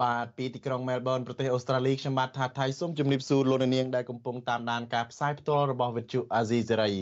[0.00, 6.92] បាទពីទីក្រុងមែលប៊នប្រទេសអូស្ត្រាលីខ្ញុំបាទថាថៃសូមជម្រាបសួរលោកនាងដែលកំពុងតាមដានការផ្សាយផ្ទាល់របស់វិទ្យុអាស៊ីសេរី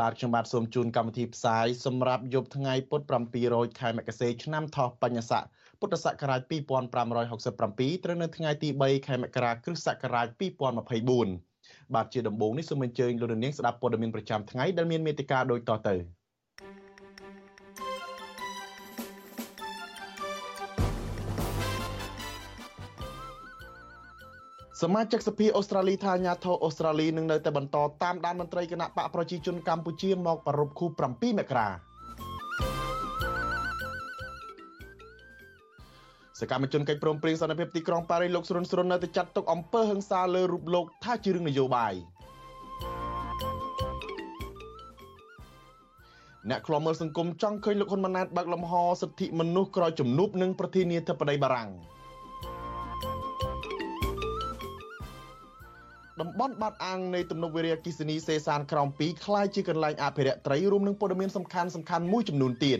[0.00, 3.02] បាទខ្ញុំបាទសូមជូនកម្មវិធីផ្សាយសម្រាប់យប់ថ្ងៃពុធ
[3.40, 5.44] 700ខែមករាឆ្នាំថោះបញ្ញស័ក
[5.80, 10.26] ពុទ្ធសករាជ2567ត្រូវនៅថ្ងៃទី3ខែមករាគ្រិស្តសករាជ
[11.10, 15.96] 2024បាទជាដំបូងនេះសូមអញ្ជើញលោកនាងស្ដាប់ព័ត៌មានប្រចាំថ្ងៃដែលមានមេតិការដូចតទៅ។
[24.84, 31.68] សមាជិកសភាអូស្ត្រាលីថាអាញាធរអូស្ត្រាលីនឹងនៅតែបន្តតាមដានមន្ត្រីគណៈបកប្រជាជនកម្ពុជាមកប្រពខូ7មករា
[36.40, 41.94] សកម្មជនកិច្ចព្រមព្រៀងសន្តិភាពទីក្រុងប៉ារីសលោកស្រុនស្រុននៅតែចាត់ទុកអំពើហិង្សាលើរូបលោកថាជារឿងនយោបាយ
[46.50, 51.70] អ្នកខ្លាំមើលសង្គមចង់ឃើញលោកហ៊ុនម៉ាណែតបើកលំហសិទ្ធិមនុស្សក្រោយជំនួបនឹងប្រធានាធិបតីបារាំង។
[56.21, 62.79] តំបន់បាត់អាំងនៃទំនប់វារីអគ្គិសនីសេសានក្រោម2คล้ายជាកន្លែងអភិរក្សត្រីរួមនឹងព័ត៌មានសំខាន់សំខាន់មួយចំនួនទៀត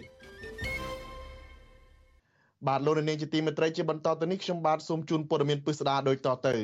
[2.68, 6.56] បាទលោកនាងជាទីមេត្រីជាបន្តទៅនេះខ្ញុំបាទសូមជូនព័ត៌មានពិស្ដារដូចតទៅ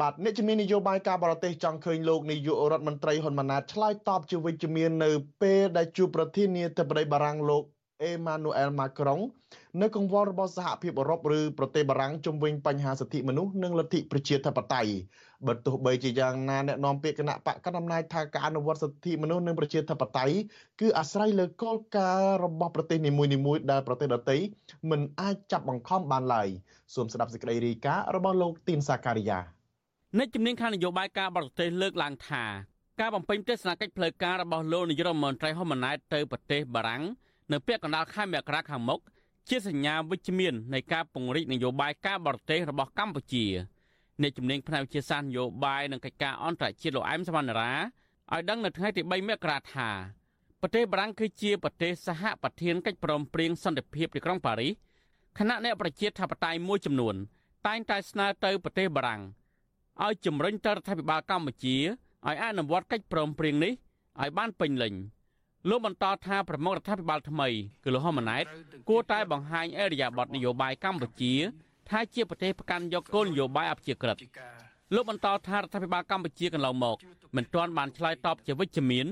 [0.00, 5.10] បាទអ្នកជំនាញនយោបាយការបរទេសចង់ឃើញលោកនាយករដ្ឋមន្ត្រីហ៊ុនម៉ាណែតឆ្លើយតបជាវិជ្ជមាននៅ
[5.42, 7.64] ពេលដែលជួបប្រធានាធិបតីបារាំងលោក
[8.03, 9.19] អេម៉ានូអែលម៉ាក្រុង
[9.81, 14.91] នៅកង្វល់របស់សហភាពអឺរ៉ុបឬប្រទេសបារាំងជំវិញបញ្ហាសិទ្ធិមនុស្សនិងលទ្ធិប្រជាធិបតេយ្យ
[15.47, 20.35] បើទោះបីជាយ៉ាងណាអ្នកនាំពាក្យគណៈបកកណ្ដាលអំណាចថាការអនុវត្តសិទ្ធិមនុស្សនិងប្រជាធិបតេយ្យ
[20.81, 23.23] គឺអាស្រ័យលើគោលការណ៍របស់ប្រទេសនីមួ
[23.55, 24.37] យៗដែលប្រទេសដទៃ
[24.89, 26.47] មិនអាចចាប់បង្ខំបានឡើយ
[26.95, 29.39] សូមស្ដាប់សេចក្តីរាយការណ៍របស់លោកទីនសាការីយ៉ា
[30.17, 32.43] អ្នកជំនាញខាងនយោបាយការបរទេសលើកឡើងថា
[33.01, 37.03] ការបំពេញទស្សនកិច្ចផ្លូវការរបស់លោកនាយរដ្ឋមន្ត្រីហ៊ុនម៉ាណែតទៅប្រទេសបារាំង
[37.51, 38.99] នៅពាក់កណ្ដាលខែមករាខាងមុខ
[39.49, 43.45] ជាសញ្ញាវិជ្ជមាននៃការពង្រីកនយោបាយការបរទេសរបស់កម្ពុជា
[44.21, 47.73] អ្នកជំនាញផ្នែកវិទ្យាសាស្ត្រនយោបាយនិងកិច្ចការអន្តរជាតិលោកអែមសវណ្ណរា
[48.33, 49.89] ឲ្យដឹងនៅថ្ងៃទី3មករាថា
[50.61, 54.73] ប្រទេសបារាំងគឺជាប្រទេសសហប្រធានកិច្ចព្រមព្រៀងសន្តិភាពទីក្រុងប៉ារីស
[55.37, 57.15] គណៈអ្នកប្រជាធិបតេយ្យមួយចំនួន
[57.67, 59.21] តែងតែស្នើទៅប្រទេសបារាំង
[60.03, 61.77] ឲ្យជំរុញទៅរដ្ឋាភិបាលកម្ពុជា
[62.27, 63.73] ឲ្យអនុវត្តកិច្ចព្រមព្រៀងនេះ
[64.21, 64.93] ឲ្យបានពេញលេញ។
[65.69, 67.47] លោកបន្តថាប្រមុខរដ្ឋាភិបាលថ្មី
[67.83, 68.45] គឺលោកហ៊ុនម៉ាណែត
[68.89, 71.33] គួរតែបង្ហាញអរិយាប័ត្រនយោបាយកម្ពុជា
[71.89, 74.17] ថាជាប្រទេសប្រកាន់យកគោលនយោបាយអព្យាក្រឹត
[74.95, 76.97] លោកបន្តថារដ្ឋាភិបាលកម្ពុជាកន្លងមក
[77.35, 79.07] មិនទាន់បានឆ្លើយតបជាវិជ្ជមាន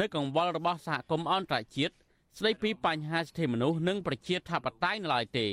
[0.00, 1.94] នៅកង្វល់របស់សហគមន៍អន្តរជាតិ
[2.38, 5.46] ស្ដីពីបញ្ហាសិទ្ធិមនុស្សនិងប្រជាធិបតេយ្យនៅឡើយទេ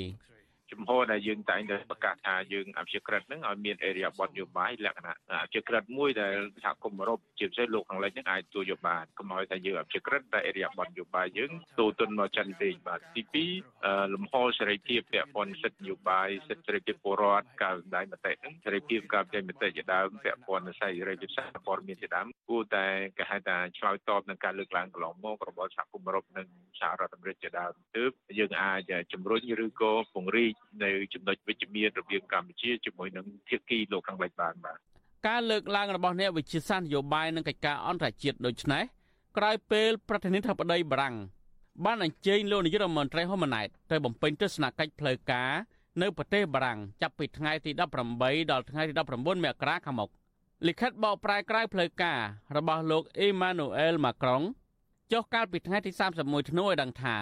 [0.73, 22.85] ចំហដែលយើងតែងតែប្រកាសថាយើងអភិក្រិតនឹងឲ្យមានអេរីយ៉ាបតយោបាយលក្ខណៈអភិក្រិតមួយដែលសហគមន៍អឺរ៉ុបជាពិសេសលោកខាងលិចនឹងអាចទទួលយកបានកុំឲ្យតែយើងអភិក្រិតតែអេរីយ៉ាបតយោបាយយើងទូទុនមកចិនទេបាទទី2លំហសេរីភាពពាក់ព័ន្ធសិទ្ធិនយោបាយសិទ្ធិសេរីភាពពលរដ្ឋការសម្ដែងមតិនឹងសេរីភាពការចេញមតិជាដើមពាក់ព័ន្ធនឹងសេរីភាពសារព័ត៌មានជាដើមគួរតែ
[23.17, 26.47] គេហៅថាឆ្លើយតបនឹងការលើកឡើងកន្លងមករបស់សហគមន៍អឺរ៉ុបនិង
[26.79, 30.53] សហរដ្ឋអាមេរិកជាដើមទើបយើងអាចជំរុញឬក៏ពង្រីក
[30.83, 34.77] នៅចំណុចវិជ្ជមានរវាងកម្ពុជាជាមួយនឹងភាគីលោកខាងលិចបានបាទ
[35.27, 38.83] ការលើកឡើងរបស់អ្នកវិជាសាស្ត្រនយោបាយនិងកិច្ចការអន្តរជាតិដូចនេះ
[39.37, 41.15] ក្រោយពេលប្រធានាធិបតីបារាំង
[41.85, 45.51] បានអញ្ជើញលោកនាយករដ្ឋមន្ត្រីហ៊ុនម៉ាណែតទៅបំពេញទស្សនកិច្ចផ្លូវការ
[46.01, 47.71] នៅប្រទេសបារាំងចាប់ពីថ្ងៃទី
[48.11, 50.09] 18ដល់ថ្ងៃទី19មករាខាងមុខ
[50.67, 52.19] លិខិតបកប្រែក្រៅផ្លូវការ
[52.57, 54.41] របស់លោកអេម៉ានូអែលម៉ាក្រុង
[55.11, 55.91] ចុះកាលពីថ្ងៃទី
[56.21, 57.17] 31ធ្នូឲ្យដឹងថា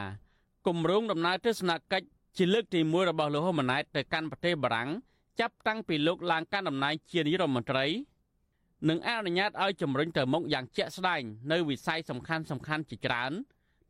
[0.67, 2.07] គម្រោងដំណើរទស្សនកិច្ច
[2.37, 4.89] ជាលើកទី1របស់លោកហ៊ុនម៉ាណែតទៅកាន់ប្រទេសបារាំង
[5.39, 7.85] ចាប់តាំងពីលោកឡើងកាន់តំណែងជានាយរដ្ឋមន្ត្រី
[8.89, 13.31] និងអនុញ្ញាតឲ្យជំរុញទៅមុខយ៉ាងជាក់ស្ដែងនៅវិស័យសំខាន់សំខាន់ជាច្រើន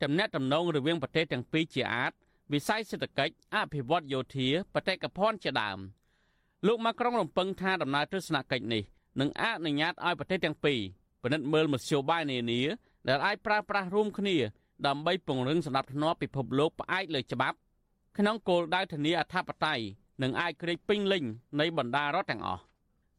[0.01, 2.11] ទំនាក់ទំនងរវាងប្រទេសទាំងពីរជាអាច
[2.53, 5.79] វិស័យសេដ្ឋកិច្ចអភិវឌ្ឍយោធាបេតិកភណ្ឌជាដើម
[6.67, 8.83] លោកម៉ាក្រុងរំពឹងថាដំណើរទស្សនកិច្ចនេះ
[9.19, 10.79] នឹងអនុញ្ញាតឲ្យប្រទេសទាំងពីរ
[11.23, 12.61] ពិនិត្យមើលមធ្យោបាយនានា
[13.07, 14.35] ដែលអាចប្រើប្រាស់រួមគ្នា
[14.87, 17.57] ដើម្បីពង្រឹងសន្តិភាពពិភពលោកផ្អែកលើច្បាប់
[18.17, 19.83] ក្នុងគោលដៅធានាអធិបតេយ្យ
[20.21, 21.23] និងអាចក្រិចពេញលេញ
[21.59, 22.61] នៃបណ្ដារដ្ឋទាំងអស់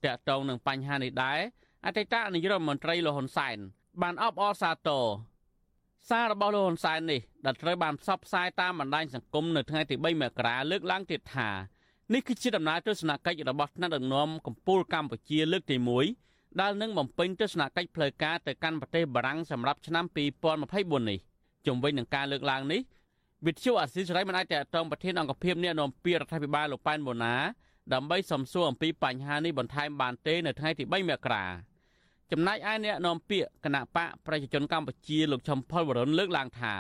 [0.05, 1.39] តកតងនឹងបញ្ហានេះដែរ
[1.87, 3.59] អតីតនាយករដ្ឋមន្ត្រីលោកហ៊ុនសែន
[4.03, 5.05] បានអបអរសាទរ
[6.09, 11.49] សាររបស់លោកហ៊ុនសែននេះដែលត្រូវបានផ្សព្វផ្សាយតាមបណ្ដាញសង្គមនៅថ្ងៃទី3មករាលើកឡើងទៀតថា
[12.13, 15.77] នេះគឺជាដំណើរទស្សនកិច្ចរបស់ថ្នាក់ដឹកនាំកម្ពុជាកម្ពុជាលើកទី
[16.19, 20.05] 1ដែលនឹងបំពេញទស្សនកិច្ចផ្លូវការទៅកាន់ប្រទេសបារាំងសម្រាប់ឆ្នាំ
[20.53, 21.19] 2024នេះ
[21.67, 22.81] ជំវិញនឹងការលើកឡើងនេះ
[23.47, 27.35] វិទ្យុអាស៊ីសេរីមិនអាចតតងប្រធានអង្គភិបអ្នកនាំពាក្យរដ្ឋាភិបាលលោកប៉ែនបូណា
[27.95, 31.45] ដើម្បីសំសួរអំពីបញ្ហានេះបន្ថែមបានទេនៅថ្ងៃទី3មករា
[32.33, 36.75] ចំណែកឯអ្នកនាំពាក្យគណៈបកប្រជាជនកម្ពុជាលោកឈឹមផលវរុនលើកឡើងថា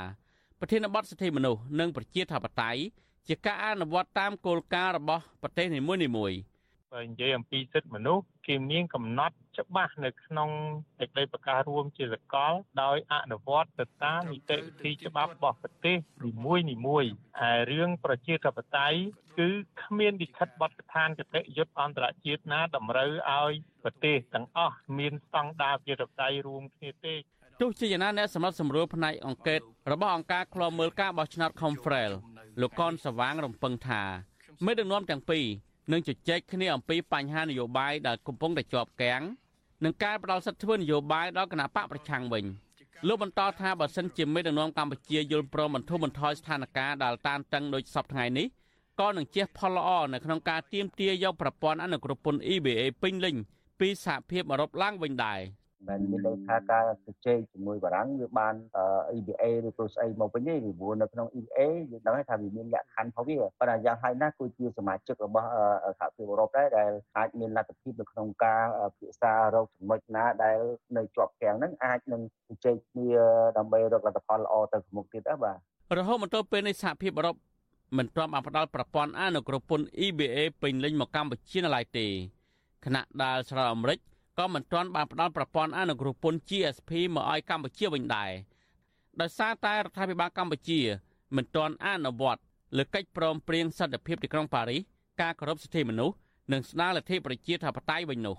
[0.60, 2.80] ប្រធានបទសិទ្ធិមនុស្សនិងប្រជាធិបតេយ្យ
[3.28, 6.51] ជាការអនុវត្តតាមគោលការណ៍របស់ប្រទេសនីមួយៗ
[6.92, 10.50] បើនិយាយអំពីសិទ្ធិមនុស្សគេមានកំណត់ច្បាស់នៅក្នុង
[10.98, 12.52] សេចក្តីប្រកាសរួមជាសកល
[12.82, 17.04] ដោយអនុវត្តទៅតាមនីតិវិធីច្បាប់របស់ប្រទេសនីមួយនីមួយ
[17.40, 18.98] ហើយរឿងប្រជាធិបតេយ្យ
[19.38, 19.48] គឺ
[19.82, 23.52] គ្មានលិខិតបទដ្ឋានគតិយុត្តអន្តរជាតិណាតម្រូវឲ្យ
[23.82, 27.14] ប្រទេសទាំងអស់មានស្តង់ដារប្រជាធិបតេយ្យរួមគ្នាទេ
[27.60, 29.58] ទោះជាយ៉ាងណាអ្នកសម្រាប់សម្រួលផ្នែកអង្គការ
[29.92, 32.12] របស់អង្គការឃ្លាំមើលការបោះឆ្នោត Confrel
[32.60, 34.02] លោកកនសវាងរំពឹងថា
[34.66, 35.46] មេដឹកនាំទាំងពីរ
[35.90, 39.22] នឹងជជែកគ្នាអំពីបញ្ហានយោបាយដែលកំពុងតែជាប់គាំង
[39.84, 42.44] និងការផ្ដល់សិទ្ធិធ្វើនយោបាយដល់គណៈបកប្រឆាំងវិញ
[43.08, 48.46] លោកបន្តថាបើសិនជាមេដឹកនាំកម្ពុជាយល់ព្រមបន្ធូរបន្ថយស្ថានភាពដែលតានតឹងដូចសពថ្ងៃនេះ
[49.00, 53.36] ក៏នឹងជះផលល្អនៅក្នុងការទៀមទាយកប្រព័ន្ធអនុគ្រោះពន្ធ EBA ពេញលេញ
[53.80, 55.40] ពីសហភាពអឺរ៉ុបឡើងវិញដែរ។
[55.88, 58.54] មិនមានន័យថាការជជែកជាមួយបារាំងវាបាន
[59.16, 65.48] EBA ឬក៏ស្អីមកវិញទេពីព្រោះនៅក្នុង EBA យើងដឹងថាវាមានលក្ខខណ្ឌរបស់វាប៉ុន្តែយ៉ាងហើយណាស់គឺជាសមាជិករបស់
[65.98, 70.58] សហភាពអឺរ៉ុបដែរដែលអាចមានលទ្ធភាពនៅក្នុងការពិភាក្សារកចំណុចណាដែល
[70.96, 73.08] នៅជាប់គាំងហ្នឹងអាចនឹងជជែកគ្នា
[73.58, 75.56] ដើម្បីរកលទ្ធផលល្អទៅមុខទៀតដែរបាទ
[75.98, 77.36] រហូតមកទល់ពេលនេះសហភាពអឺរ៉ុប
[77.98, 82.06] មិនទាន់បានផ្ដល់ប្រព័ន្ធអនុគ្រោះពន្ធ EBA ពេញលេញមកកម្ពុជានៅឡើយទេ
[82.84, 83.98] ខណៈដែលសហរដ្ឋអាមេរិក
[84.38, 88.30] ក៏មិនទាន់បានផ្ដល់ប្រព័ន្ធអនុគ្រោះពន្ធ GSP មកឲ្យកម្ពុជាវិញដែរ
[89.20, 90.80] ដោយសារតែរដ្ឋាភិបាលកម្ពុជា
[91.36, 92.42] មិនទាន់អនុវត្ត
[92.76, 94.80] លើកិច្ចព្រមព្រៀងសន្តិភាពទីក្រុងប៉ារីស
[95.20, 96.16] ការគោរពសិទ្ធិមនុស្ស
[96.52, 98.36] និងស្ដារលទ្ធិប្រជាធិបតេយ្យវិញនោះ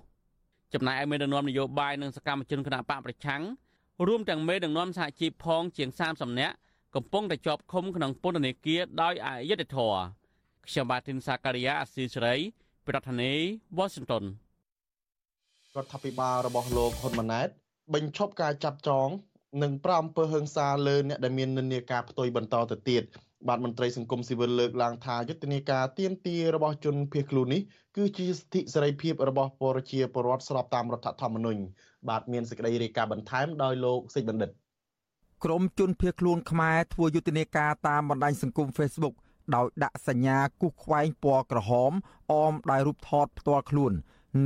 [0.74, 3.44] ចំណែកឯមេដឹកនាំនយោបាយនិងសកម្មជនគណបកប្រឆាំង
[4.07, 6.56] រួមទាំងមេដឹកនាំសហជីពផងជាង30នាក់
[6.96, 10.00] កំពុងតែជាប់ឃុំក្នុងពន្ធនាគារដោយអយុត្តិធម៌
[10.66, 12.36] ខ្ញុំបាទទីនសាការីយ៉ាអស៊ីសេរី
[12.88, 13.42] ប្រធានាធិ
[13.78, 14.24] បតី Washington
[15.78, 17.48] រដ្ឋាភិបាលរបស់លោកហ៊ុនម៉ាណែត
[17.94, 19.10] បញ្ឈប់ការចាប់ចង
[19.64, 23.04] និងប្រាអំពើហិង្សាលើអ្នកដែលមាននិន្នាការផ្ទុយបន្តទៅទៀត
[23.48, 27.62] បាទមន្ត្រីសង្គមស៊ីវិលលើកឡើងថាយុទ្ធនាការទៀមទារបស់ជនភៀសខ្លួននេះ
[27.98, 31.62] គឺជាសិទ្ធិសេរីភាពរបស់ប្រជាពលរដ្ឋស្របតាមរដ្ឋធម្មនុញ្ញ
[32.10, 34.50] បាទមានសេចក្តីរាយការណ៍បន្ថែមដោយលោកសេចបណ្ឌិត
[35.44, 39.16] ក្រមជនភៀសខ្លួនខ្មែរធ្វើយុទ្ធនាការតាមបណ្ដាញសង្គម Facebook
[39.56, 41.92] ដោយដាក់សញ្ញាគូសខ្វែងពណ៌ក្រហម
[42.31, 43.94] អមដោយរូបថតផ្ទាល់ខ្លួន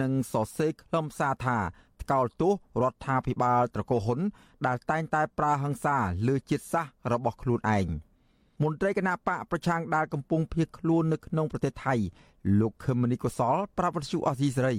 [0.01, 1.57] និងសរសេរខ្លឹមសារថា
[2.01, 4.19] ថ្កោលទោសរដ្ឋាភិបាលត្រកូលហ៊ុន
[4.67, 5.97] ដែលតែងតែប្រើហិង្សា
[6.27, 7.87] លើជាតិសាសន៍របស់ខ្លួនឯង
[8.63, 11.95] មន្ត្រីគណៈបកប្រឆាំងដែលកំពុងភៀសខ្លួននៅក្នុងប្រទេសថៃ
[12.59, 14.77] លោកខឹមនីកុសលប្រាប់វិទ្យុអសីសេរី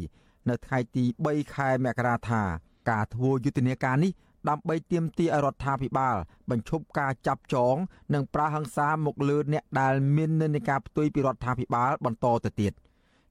[0.48, 2.42] នៅថ្ងៃទី3ខែមករាថា
[2.90, 4.12] ការធ្វើយុទ្ធនាការនេះ
[4.48, 6.16] ដើម្បីទាមទារឲ្យរដ្ឋាភិបាល
[6.50, 7.74] បញ្ឈប់ការចាប់ចង
[8.14, 12.72] និងប្រើហិង្សាមកលើអ្នកដែលមាននិន្នាការផ្ទុយពីរដ្ឋាភិបាលបន្តទៅទៀត។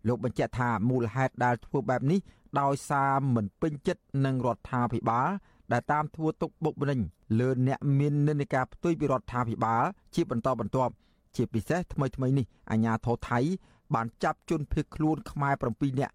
[0.08, 2.20] លោកបញ្ជាក់ថាមូលហេតុដែលធ្វើបែបនេះ
[2.62, 5.30] ដោយសារមិនពេញចិត្តនឹងរដ្ឋាភិបាល
[5.72, 7.00] ដែលតាមធ្វើទុកបុកម្នេញ
[7.40, 9.84] លើអ្នកមាននិន្នាការផ្ទុយពីរដ្ឋាភិបាល
[10.16, 10.94] ជាបន្តបន្ទាប់
[11.36, 13.40] ជាពិសេសថ្មីថ្មីនេះអាញាធរថៃ
[13.96, 16.14] បានចាប់ជនភៀសខ្លួនខ្មែរ7នាក់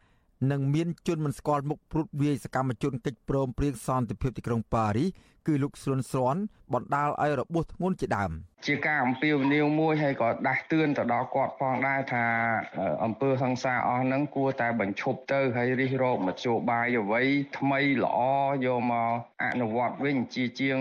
[0.51, 5.09] និងមានជនមិនស្គាល់មុខព្រួតវាយសកម្មជនកិច្ចព្រមព្រៀងសន្តិភាពទីក្រុងប៉ារីស
[5.47, 6.41] គឺលោកស្រុនស្រាន់
[6.73, 8.31] បណ្ដាលឲ្យរបួសធ្ងន់ជាដើម។
[8.67, 12.25] ជាការអំពាវនាវមួយហើយក៏ដាស់តឿនទៅដល់គាត់ផងដែរថា
[13.05, 17.23] អំពើហិង្សាអស់ហ្នឹងគួរតែបញ្ឈប់ទៅហើយរិះរកមធ្យោបាយអ្វី
[17.59, 18.21] ថ្មីល្អ
[18.67, 19.13] យកមក
[19.45, 20.79] អនុវត្តវិញជាជាង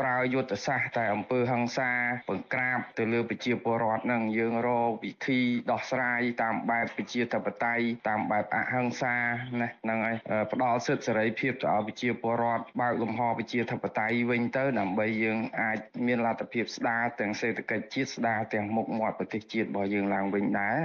[0.00, 1.90] ប្រើយុទ្ធសាស្ត្រតែអំពើហិង្សា
[2.28, 9.16] បង្ក្រាបទៅលើប្រជាពលរដ្ឋហ្នឹងយើងរកវិធីដោះស្រាយតាមបែបប្រជាធិបតេយ្យតាមបែបអហិង្សា
[9.60, 10.16] ណាហ្នឹងហើយ
[10.52, 20.78] ផ្ដល់សិទ្ធិសេរីភាពទៅឲ្យប្រជាពលរដ្ឋបើកលំហប្រជាធិបតេយ្យវិញទៅដើម្បីយើងអាចមានលទ្ធភាពស្ដារទាំងសេដ្ឋកិច្ចជាតិស្ដារទាំងមុខមាត់ប្រទេសជាតិរបស់យើងឡើងវិញដែរ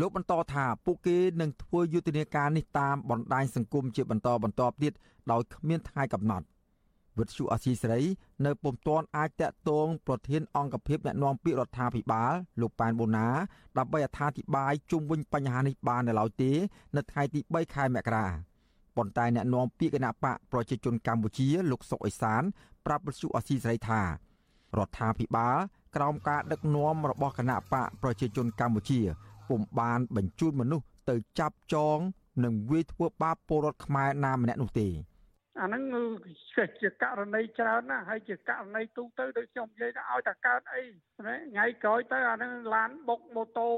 [0.00, 4.92] លោកបន្តថាពួកគេនឹងធ្វើយុទ្ធនាការនេះតាមបណ្ដាញសង្គមជាបន្តបន្ទាប់ទៀត
[5.32, 6.46] ដោយគ្មានថ្ងៃកំណត់
[7.18, 8.02] វិទ្យុអសីសេរី
[8.46, 13.28] នៅពុំទាន់អាចតាក់ទងប្រធានអង្គភិបអ្នកណែនាំពាក្យរដ្ឋាភិបាលលោកប៉ែនបូណា
[13.78, 16.52] ដើម្បីអត្ថាធិប្បាយជុំវិញបញ្ហានេះបាននៅឡើយទេ
[16.96, 18.26] នៅថ្ងៃទី3ខែមករា
[18.96, 22.42] ប៉ុន្តែអ្នកនាំពាក្យគណៈបកប្រជាជនកម្ពុជាលោកសុកអេសាន
[22.86, 24.02] ប្រាប់វិទ្យុអសីសេរីថា
[24.78, 25.56] រដ្ឋាភិបាល
[25.96, 29.00] ក្រោមការដឹកនាំរបស់គណៈបកប្រជាជនកម្ពុជា
[29.48, 31.98] ពុំបានបញ្ជូនមនុស្សទៅចាប់ចង
[32.44, 34.88] និងវាយធ្វើបាបពលរដ្ឋខ្មែរណាម្នាក់នោះទេ
[35.60, 35.82] អាហ្នឹង
[36.82, 40.82] ជាករណីច្រើនណាស់ហើយជាករណីទូទៅដូចខ្ញុំនិយាយថាឲ្យតែកើតអី
[41.18, 43.70] ថ្ងៃក្រោយទៅអាហ្នឹងឡានបុកម៉ូតូ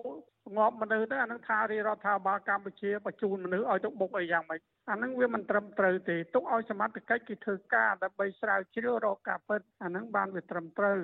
[0.57, 10.99] ងាប់មនុស្សទៅអានឹងថារាជរដ្ឋាភិបាលកម្ពុជាបញ្ជូនមនុស្សឲ្យទៅបុកអីយ៉ាងម៉េចអានឹងវាមិនត្រឹមត្រូវទេទុកឲ្យសមត្ថកិច្ចគេធ្វើការដើម្បីស្រាវជ្រាវរកការពិតអានឹងបានវាត្រឹមត្រូវ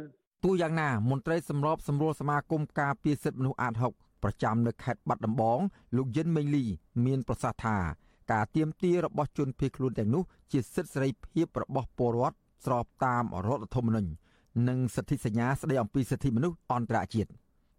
[0.44, 5.58] ទូយ៉ាងណាមន្ត្រីសម្របសម្រួលសមាគមការពារសិទ្ធិមនុស្សអាត6ប្រចាំនៅខេត្តបាត់ដំបង
[5.96, 6.64] លោកយិនមេងលី
[7.04, 7.76] មានប្រសាសន៍ថា
[8.32, 10.22] ការទៀមទារបស់ជនភៀសខ្លួនទាំងនោះ
[10.52, 14.10] ជាសិទ្ធិសេរីភាពរបស់ពលរដ្ឋស្របតាមរដ្ឋធម្មនុញ្ញ
[14.68, 17.30] និងសិទ្ធិសញ្ញាស្តីអំពីសិទ្ធិមនុស្សអន្តរជាតិ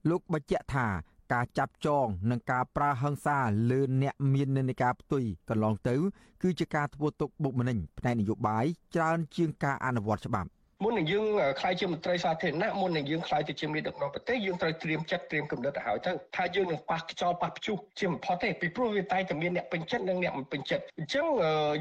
[0.10, 0.88] លោកបញ្ជាក់ថា
[1.34, 3.40] ការចាប់ចងនិងការប្រើហិង្សា
[3.72, 5.96] លើអ្នកមាននិន្នាការផ្ទុយកន្លងទៅ
[6.42, 10.50] គឺជាការធ្វើទុកបុកម្នេញផ្នែកនយោបាយច្រើនជាងការអនុវត្តច្បាប់
[10.84, 11.26] មុននឹងយើង
[11.60, 21.26] ខ្លាយជាមន្ត្រីសាធារណៈមុននឹងយើងខ្លាយទៅជាមេដឹកនាំប្រទេសយើងត្រូវត្រៀមចិត្តត្រៀមគំនិតទៅហើយទៅថាយើងនឹងប៉ះខ្យល់ប៉ះព្យុះជាបំផុតទេពីព្រោះវាតែតែមានអ្នកពេញចិត្តនិងអ្នកមិនពេញចិត្តអញ្ចឹង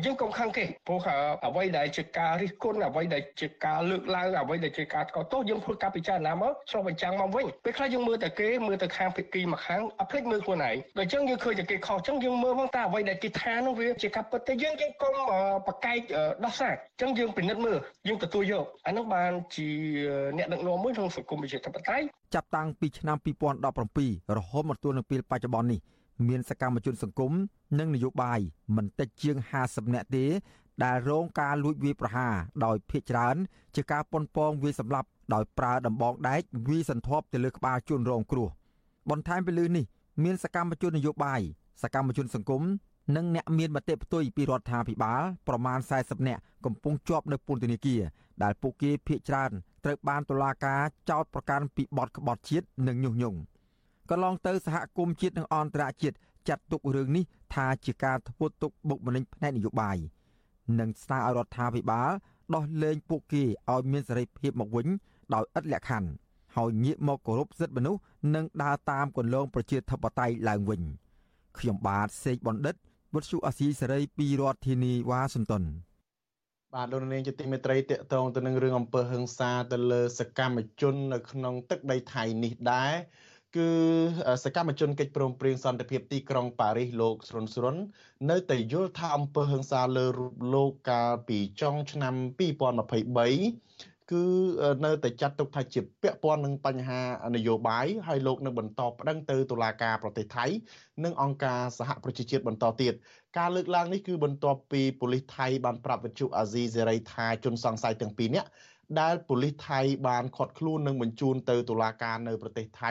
[0.04, 1.00] យើងកុំខឹងគេព្រោះ
[1.47, 15.14] អ្វីដែលជាការរិះគន់អ្វីដែលជាការលើកឡើងអ្វីដែលជាការថ្កោលទោសយើងធ្វើការពិចារណាមកឆ្លុះបញ្ចាំងមកវិញពេលខ្លះយើងមើលតែគេមើលតែខាងភាគីមួយខាងអត់ភ្លេចមើលខ្លួនឯងដល់អញ្ចឹងយើងឃើញតែគេខុសអញ្ចឹងយើងមើលផងតើអ្វីដែលគេថានោះវាជាការពិតទេយើងយើងកុំ
[15.66, 15.99] ប្រកែក
[16.44, 17.78] ដោះសារអញ្ចឹងយើងពិនិត្យមើល
[18.09, 19.68] យើងទទួលយកអានោះបានជា
[20.37, 23.16] អ្នកដឹកនាំមួយក្នុងសង្គមប្រជាធិបតេយ្យចាប់តាំងពីឆ្នាំ
[23.76, 25.80] 2017រហូតមកទល់នឹងពេលបច្ចុប្បន្ននេះ
[26.28, 27.32] មានសកម្មជនសង្គម
[27.78, 28.40] និងនយោបាយ
[28.76, 30.26] មិនតិចជាង50នាក់ទេ
[30.84, 32.34] ដែលរងការលួចវាយប្រហារ
[32.64, 33.37] ដោយភ ieck ច្រើន
[33.75, 38.49] ជាការប៉ុនប៉ងវាយសម្លាប់ដោយប្រើដំបងដែកវាយសន្ធាប់ទៅលើក្បាលជនរងគ្រោះ
[39.11, 39.84] បន្ថែមពីលើនេះ
[40.25, 41.40] មានសកម្មជននយោបាយ
[41.82, 42.62] សកម្មជនសង្គម
[43.16, 48.02] និងអ្នកមានមតិផ្ទុយពីរដ្ឋាភិបាលប្រមាណ40នាក់កំពុងជាប់នៅពន្ធនាគារ
[48.42, 49.50] ដែលពួកគេភ័យច្រើន
[49.85, 53.38] ត្រូវបានតុលាការចោទប្រកាន់ពីបទក្បត់ជាតិនិងញុះញង់
[54.11, 56.16] កន្លងទៅសហគមន៍ជាតិនិងអន្តរជាតិ
[56.49, 59.97] ចាត់ទុករឿងនេះថាជាការធ្វើទុកបុកម្នេញផ្នែកនយោបាយ
[60.78, 62.11] និងស្នើឲ្យរដ្ឋាភិបាល
[62.54, 64.87] ដោះលែងពួកគេឲ្យមានសេរីភាពមកវិញ
[65.35, 66.11] ដោយឥតលក្ខខណ្ឌ
[66.57, 68.00] ហើយងាកមកគោរពសិទ្ធិមនុស្ស
[68.35, 70.83] និងដើរតាមគន្លងប្រជាធិបតេយ្យឡើងវិញ
[71.59, 72.75] ខ្ញុំបាទសេកបណ្ឌិត
[73.14, 75.64] វុទ្ធុអាស៊ីសេរីពីរដ្ឋធានីវ៉ាស៊ីនតោន
[76.75, 82.92] បាទលោកនាងជាទីមេត្រីតកតងទៅនឹងរឿងអំពើហិង្សាទៅលើសកម្មជន នៅក្នុងទឹកដីថៃនេះដែរ
[83.57, 83.71] គឺ
[84.45, 87.76] សកម្មជនកិច្ចព្រមព្រៀងសន្តិភាពទីក្រុងប៉ារីសលោកស្រុនស្រុន
[88.31, 94.25] នៅតែយល់ថាអំពើហិង្សាលើរូបលោកកាលពីចុងឆ្នាំ2023 គឺ
[94.85, 97.00] នៅតែចាត់ទុកថាជាពាក់ព័ន្ធនឹងបញ្ហា
[97.37, 100.45] នយោបាយហើយលោកនឹងបន្តប្តឹងទៅតុលាការប្រទេសថៃ
[101.04, 102.92] និងអង្គការសហប្រជាជាតិបន្តទៀត
[103.38, 108.49] ការលើកឡើងនេះគឺបន្ទាប់ពីប៉ូលីសថៃបានប្រាប់វិទ្យុអាស៊ីសេរីថាជនសង្ស័យទាំងពីរនាក់
[109.00, 112.90] ដែលប៉ូលីសថៃបានឃាត់ខ្លួននិងបញ្ជូនទៅតុលាការនៅប្រទេសថៃ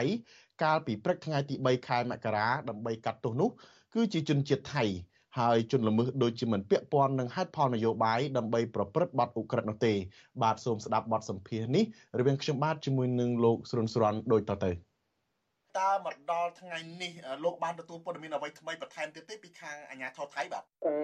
[0.62, 3.50] កាលពីព្រឹកថ្ងៃទី3ខែមករាដើម្បីកាត់ទោសនោះ
[3.94, 4.84] គឺជាជនជាតិថៃ
[5.38, 9.92] ហើយជនល្មើសដូចជាមិនពាក់ព័ន្ធនឹងហេតុផលនយោបាយដើម្បីប្រព្រឹត្តបទឧក្រិដ្ឋនោះទេ
[10.42, 11.84] បាទសូមស្ដាប់បទសម្ភាសន៍នេះ
[12.18, 14.91] រវាងខ្ញុំបាទជាមួយនឹងលោកស្រុនស្រាន់ដូចតទៅ
[15.80, 17.12] តើមកដល់ថ្ងៃនេះ
[17.44, 20.94] លោកបានទទួលព័ត៌មានអ្វីថ្មីបន្ថែមទៀតទេពីខាងអាជ្ញាធរថៃបាទអឺ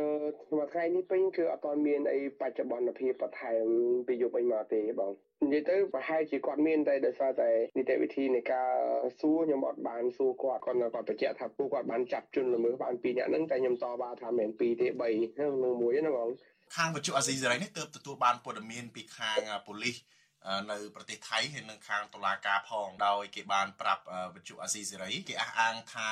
[0.57, 3.65] មួយថ្ងៃនេះពេញគឺអត់ទាន់មានអីបច្ចុប្បន្នភាពបន្ថែម
[4.07, 5.13] ពីយុគអីមកទេបង
[5.45, 8.71] និយាយទៅប្រហែលជាគាត់មានតែដោយសារតែនីតិវិធីនៃការ
[9.21, 16.29] សួរខ្ញុំអត់បានសួរគាត់គាត់គាត់បញ្ជាក់ថាពួកគាត់បានចាប់ជនល្មើសបាន2នាក់ហ្នឹងតែខ្ញុំតបថាមិនមែន2ទេ3ហ្នឹងមួយណាបង
[16.77, 19.97] ខាងវិទ្យុអាស៊ីសេរីនេះទើបទទួលបានព័ត៌មានពីខាងប៉ូលីស
[20.71, 24.03] នៅប្រទេសថៃហើយនឹងខាងតុលាការផងដោយគេបានប្រាប់
[24.35, 26.11] វិទ្យុអាស៊ីសេរីគេអះអាងថា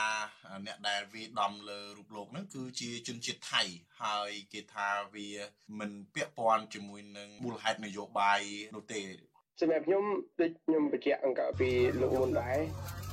[0.66, 3.62] អ្នកដែលវាដំលើរូបលោកហ្នឹងគឺជាជនជាតិថៃ
[4.02, 5.28] ហើយគេថាវា
[5.78, 8.40] មិនពាក់ព័ន្ធជាមួយនឹងមូលហេតុនយោបាយ
[8.76, 9.00] នោះទេ
[9.60, 10.04] សម្រាប់ខ្ញុំ
[10.40, 12.58] ដូចខ្ញុំបញ្ជាក់អង្គពីលោកមុនដែរ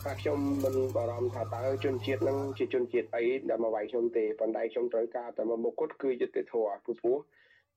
[0.04, 7.18] ថាខ្ញុំមិនបារម្ភថាតើជនជាតិនឹងជាជនជាតិអីដែលមកវាយខ្ញុំទេប៉ុន្តែខ្ញុំត្រូវការតែមកមុខគត់គឺយុត្តិធម៌ព្រោះ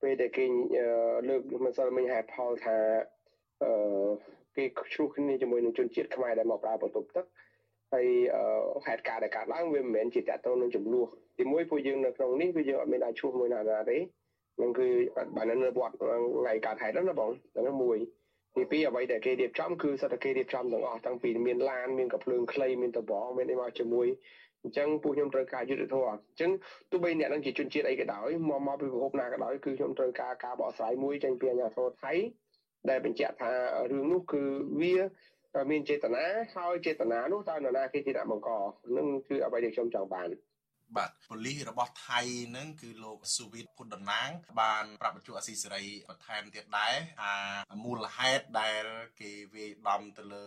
[0.02, 0.44] ពេលដែលគេ
[1.28, 2.76] លើកមិនសិលមិញហេតុផលថា
[3.62, 3.70] អឺ
[4.56, 7.26] គេឆ្លោះគ្នាជាមួយនឹងជនជាតិខ្មែរដែលមកប្រើបន្ទប់ទឹក
[7.92, 8.06] ហើយ
[8.86, 11.06] ហេតុការណ៍ដែលកើតឡើងវាមិនមែនជាតកតងនឹងចំនួន
[11.38, 13.98] ទីមួយពួកយើងនៅក្នុងនេះគឺយើងអត់មានអាចឈ្មោះមួយណាណាទេ
[14.62, 14.88] នឹងគឺ
[15.36, 17.98] បាននៅវត្តថ្ងៃកើតហេតុហ្នឹងណាបងហ្នឹងមួយ
[18.56, 24.06] ទីពីរអ្វីដែលគេរៀបចំគឺសិតតែគេរៀបចំទាំងអស់តាំងពីមានឡានមានកាភ្លើងខ្លីមានតបងមានអីមកជាមួយ
[24.62, 26.50] អញ្ចឹងពួកខ្ញុំត្រូវការយុទ្ធធម៌អញ្ចឹង
[26.90, 32.12] ទោះបីអ្នកនឹងជាជនជាតិអីក៏ដោយមកមកពីប្រភពណាក៏ដោយគឺខ្ញុំត្រូវការការបកស្រាយមួយចេញពីអាជ្ញាធរថៃ
[32.90, 33.52] ដែលបញ្ជាក់ថា
[33.90, 34.42] រឿងនោះគឺ
[34.80, 34.94] វា
[35.70, 36.24] មានចេតនា
[36.56, 38.50] ហើយចេតនានោះតើនរណាគេជាអ្នកបង្ក
[38.96, 40.28] នឹងគឺអ្វីដែលខ្ញុំចង់បាន
[40.96, 42.20] បាទប៉ូលីសរបស់ថៃ
[42.56, 44.28] នឹងគឺលោកស៊ូវីតពុតដណាង
[44.60, 47.34] បានប្រាប់បញ្ជាអស៊ីសេរីបន្ថែមទៀតដែរថា
[47.84, 48.84] មូលហេតុដែល
[49.20, 50.46] គេវាយដំទៅលើ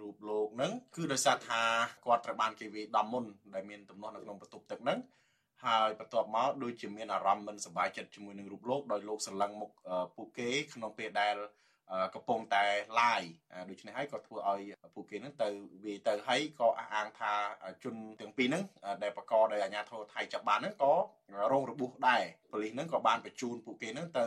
[0.00, 1.62] រូបលោកនឹងគឺដោយសារថា
[2.04, 4.98] គាត់ត្រូវបានគេវាយដំមុនដែលមានទំនាស់នៅក្នុងបន្ទប់ទឹកនឹង
[5.64, 9.70] ហើយបន្ទាប់មកដូចជាមានអារម្មណ៍មិនសប្បាយចិត្តជាមួយនឹងរូបលោកដោយលោកសន្លឹងមុខ
[10.16, 11.36] ពួកគេក្នុងពេលដែល
[12.14, 12.64] កំពុងតែ
[12.98, 13.30] live
[13.70, 14.60] ដូច្នេះហើយក៏ធ្វើឲ្យ
[14.94, 15.48] ពួកគេនឹងទៅ
[15.84, 17.32] វាទៅហើយក៏អះអាងថា
[17.84, 18.62] ជនទាំងពីរហ្នឹង
[19.02, 20.94] ដែលបកកដោយអាជ្ញាធរថៃចាប់បានហ្នឹងក៏
[21.52, 24.26] រងរបួសដែរប៉ូលីសហ្នឹងក៏បានបញ្ជូនពួកគេហ្នឹងទៅ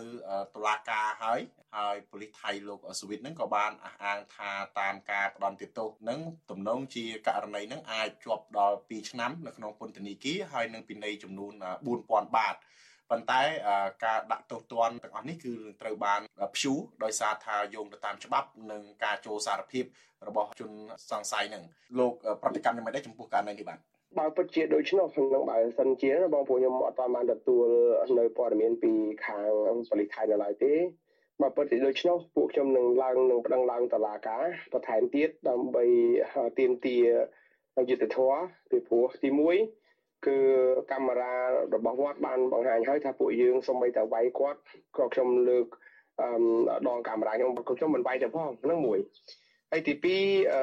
[0.55, 1.39] តុលាការហើយ
[1.75, 6.20] ហើយប៉ូលីសថៃលោកសវិតហ្នឹងក៏បានអះអាងថាតាមការផ្ដន់ទោសហ្នឹង
[6.51, 11.53] ទំនងជាករណីហ្នឹងអាចជាប់ដល់2ឆ្នាំនៅក្នុងពន្ធនាគារហើយនឹងពិន័យចំនួន
[11.93, 12.55] 4000បាត
[13.13, 13.41] ប៉ុន្តែ
[14.05, 16.22] ការដាក់ទោសទណ្ឌទាំងអស់នេះគឺត្រូវបាន
[16.53, 19.84] ព្យួរដោយសារថាយោងទៅតាមច្បាប់និងការចូលសារភាព
[20.27, 20.72] របស់ជន
[21.12, 21.63] សង្ស័យនឹង
[22.00, 23.79] លោកប្រតិកម្មយ៉ាងម៉េចដែរចំពោះករណីនេះបាទ
[24.17, 27.67] បើពិតជាដូច្នោះក្នុងបើសិនជាបងប្អូនខ្ញុំអត់បានទទួល
[28.20, 28.93] នៅព័ត៌មានពី
[29.25, 29.51] ខាង
[29.89, 30.74] ប៉ូលីសថៃនៅឡើយទេ
[31.41, 34.43] បើពិតជាដូច្នោះពួកខ្ញុំនឹងឡើងនឹងប្តឹងឡើងតុលាការ
[34.74, 35.86] បន្ថែមទៀតដើម្បី
[36.60, 38.39] ទាមទារយុត្តិធម៌
[38.72, 39.83] ពីព្រោះទី1
[40.25, 40.38] គឺ
[40.92, 41.34] កាមេរ៉ា
[41.74, 44.60] របស់វត្តបានបង្ហាញហើយថាពួកយើងសូម្បីតែវាយគាត់
[44.98, 45.68] ក៏ខ្ញុំលើក
[46.22, 46.27] អឺ
[46.88, 49.00] ដងកាមេរ៉ាខ្ញុំខ្ញុំមិនវាយទេផងហ្នឹងមួយ
[49.72, 50.62] ហើយទី2អឺ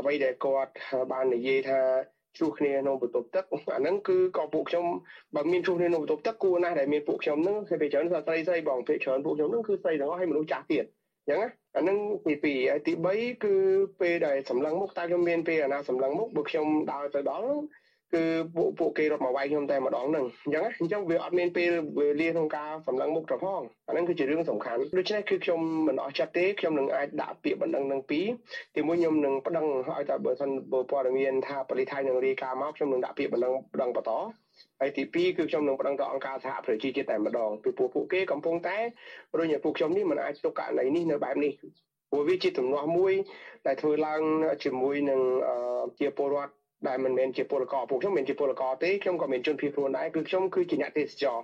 [0.00, 0.72] អ្វីដែលគាត់
[1.12, 1.80] បាននិយាយថា
[2.38, 3.44] ជួសគ្នាក្នុងបន្ទប់ទឹក
[3.74, 4.84] អាហ្នឹងគឺក៏ពួកខ្ញុំ
[5.34, 10.84] បើមានជួសគ្នាក្នុងបន្ទប់ទឹកគួរណាស់ដែលមានពួកខ្ញុំហ្នឹងគេពេលច្រើនស្រីស្រីបងពេលច្រើនពួកខ្ញុំហ្នឹងគឺស្រីទាំងអស់ហើយមនុស្សចាស់ទៀត
[11.28, 13.54] អញ្ចឹងណាអាហ្នឹងទី2ហើយទី3គឺ
[14.00, 17.50] ពេលដែលសម្លឹងមុខតើខ្ញុំមានពេលអាណាសម្លឹងមុខបើខ្ញុំដើរទៅដល់
[18.14, 18.24] គឺ
[18.56, 28.26] ពួកពួកគេរត់មកវាយខ្ញុំតែម្ដងហ្នឹងអញ្ចឹងអញ្ចឹងវាអត់មានពេលវេលាក្នុងការសម្លឹងមុខទៅផងអាហ្នឹងគឺជារឿងសំខាន់ដូច្នេះគឺខ្ញុំមិនអស់ចិត្តទេខ្ញុំនឹងអាចដាក់ពាក្យបណ្ដឹងនឹងពីរ
[28.74, 30.50] ទីមួយខ្ញុំនឹងប្តឹងឲ្យតែបើសិន
[30.90, 34.12] ព័ត៌មានថាបរិថៃនឹងរាយការណ៍មកខ្ញុំនឹងដាក់ពាក្យបណ្ដឹងប្តឹងបន្ត
[34.80, 38.76] ហើយទី2គឺខ្ញុំនឹងប្តឹងទៅអង្គការសហប្រជាជាតិតែម្ដងពីព្រោះពួកគេកំពុងតែ
[39.38, 41.52] រុញឲ្យពួកខ្ញុំនេះមិនអាចទុកករណីនេះនៅបែបនេះ
[42.10, 43.12] ព្រោះវាជាទំនាស់មួយ
[43.66, 44.20] ដែលធ្វើឡើង
[44.64, 45.20] ជាមួយនឹង
[46.00, 51.37] ជាពលរដ្ឋ ដែលមិនមែនជាពលករពួកខ្ញុំមិនជាពលករទេខ្ញុំក៏មានជនភៀសខ្លួនដែរគឺខ្ញុំគឺជាអ្នកទេសចរ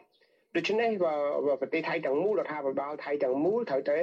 [0.56, 0.90] ដូច្នេះ
[1.62, 4.00] ប្រទេសថៃទាំងមូលរដ្ឋាភិបាលថៃទាំងមូលត្រូវតែ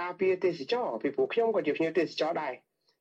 [0.00, 2.52] ការពារទេសចរពីព្រោះខ្ញុំក៏ជាភ្ញៀវទេសចរដែរ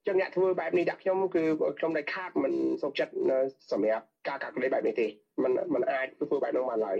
[0.07, 1.43] ចឹងអ្នកធ្វើបែបនេះដាក់ខ្ញុំគឺ
[1.77, 3.13] ខ្ញុំដែលខាតមិនសុខចិត្ត
[3.71, 5.07] សម្រាប់ការកាត់ក្តីបែបនេះទេ
[5.43, 6.97] มันมันអាចធ្វើបែបនោះបានឡើយ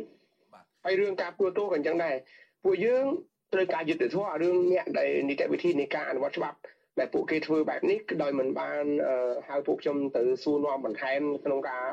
[0.86, 2.16] ហើយរឿងការពួរទោសក៏អញ្ចឹងដែរ
[2.64, 3.06] ពួកយើង
[3.54, 6.58] ត្រូវការយុត្តិធម៌រឿងអ្នកដែលនីតិវិធីនៃការអនុវត្តច្បាប់
[7.01, 8.85] ដែលពួកគេធ្វើបែបនេះគឺដោយមិនបាន
[9.49, 11.85] ហៅពួកខ្ញុំទៅសួរនាំបន្ថែមក្នុងការ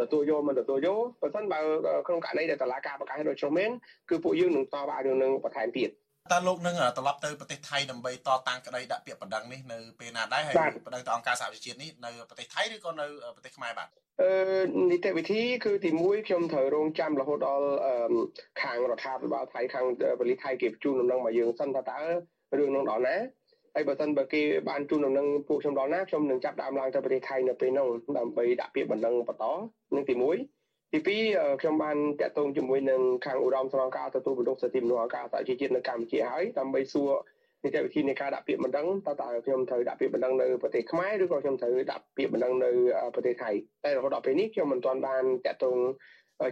[0.00, 1.60] ទទួលយកមិនទទួលយកបើមិនបើ
[2.06, 3.70] ក្នុងករណីដែលតឡាការប្រកាសដូចនោះមែន
[4.10, 5.90] គឺពួកយើងនឹងតបអារឿងនឹងបន្ថែមទៀត
[6.32, 10.54] តើលោកនឹងត្រឡប់ទៅប្រទេសថៃដើម្បីតតាំងក្តីដាក់ពាក្យបណ្ដឹងនេះនៅពេលណាដែរហើយ
[10.86, 13.88] បណ្ដឹងទៅអង្គការសហប្រជាជាតិនេះនៅប្រទេសថៃឬក៏នៅប្រទេសខ្មែរបាទ
[14.22, 14.32] អឺ
[14.90, 17.68] នីតិវិធីគឺទី1ខ្ញុំត្រូវរងចាំរហូតដល់
[18.62, 19.84] ខាងរដ្ឋាភិបាលថៃខាង
[20.18, 22.00] ប៉ូលីសថៃគេបញ្ជូនដំណឹងមកយើងសិនថាតើ
[22.58, 23.16] រឿងនឹងដល់ណា
[23.74, 29.44] ហើយបើសិនបើគេបានជូនដំណឹងពួកខ្ញុំដល់ណាខ្ញុំនឹងចាប់ដើមឡើងទៅប្រទេសថៃនៅពេលនោះដើម្បីដាក់ពាក្យបណ្ដឹងបន្ត
[29.94, 37.10] នឹងទី1ទី2ខ្ញុំបានតាក់ទងជាមួយនឹងខាងឧត្តមស្នងការទទួលបន្ទុកសិទ្ធិមនុស្សអង្គការសហជីវជាតិនៅកម្ពុជាហើយដើម្បីសួរ
[37.64, 42.70] នីតិវិធីនៃការដាក់ពាក្យបណ្ដឹងតើតើខ្ញុំត្រូវដាក់ពាក្យបណ្ដឹងនៅប្រទេសខ្មែរឬក៏ខ្ញុំត្រូវដាក់ពាក្យបណ្ដឹងនៅ
[43.14, 43.50] ប្រទេសថៃ
[43.84, 45.76] តែរហូតដល់ពេលនេះខ្ញុំមិនទាន់បានតាក់ទង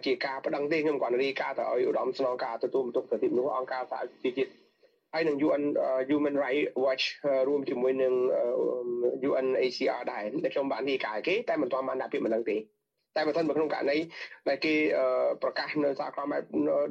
[0.06, 4.65] ជាការបណ្ដឹងទេខ្ញុំគ្រាន់តែរាយការណ៍ទៅឲ្យឧត្តមស្នងការទទួលបន្ទុកសិទ្ធិមនុស្សអង្គការសហជីវជាតិ
[5.14, 5.64] ហើយនឹង UN
[6.08, 7.04] Human Rights Watch
[7.48, 8.14] រួមជាមួយនឹង
[9.28, 12.56] UNHCR ដែរដែលខ្ញុំបានរាយការណ៍គេតែមិនទាន់បានដាក់ពាក្យមិនដឹងទេ
[13.16, 13.98] តែបើមិនក្នុងករណី
[14.48, 14.74] ដែលគេ
[15.42, 16.42] ប្រកាសនៅសហគមន៍បែប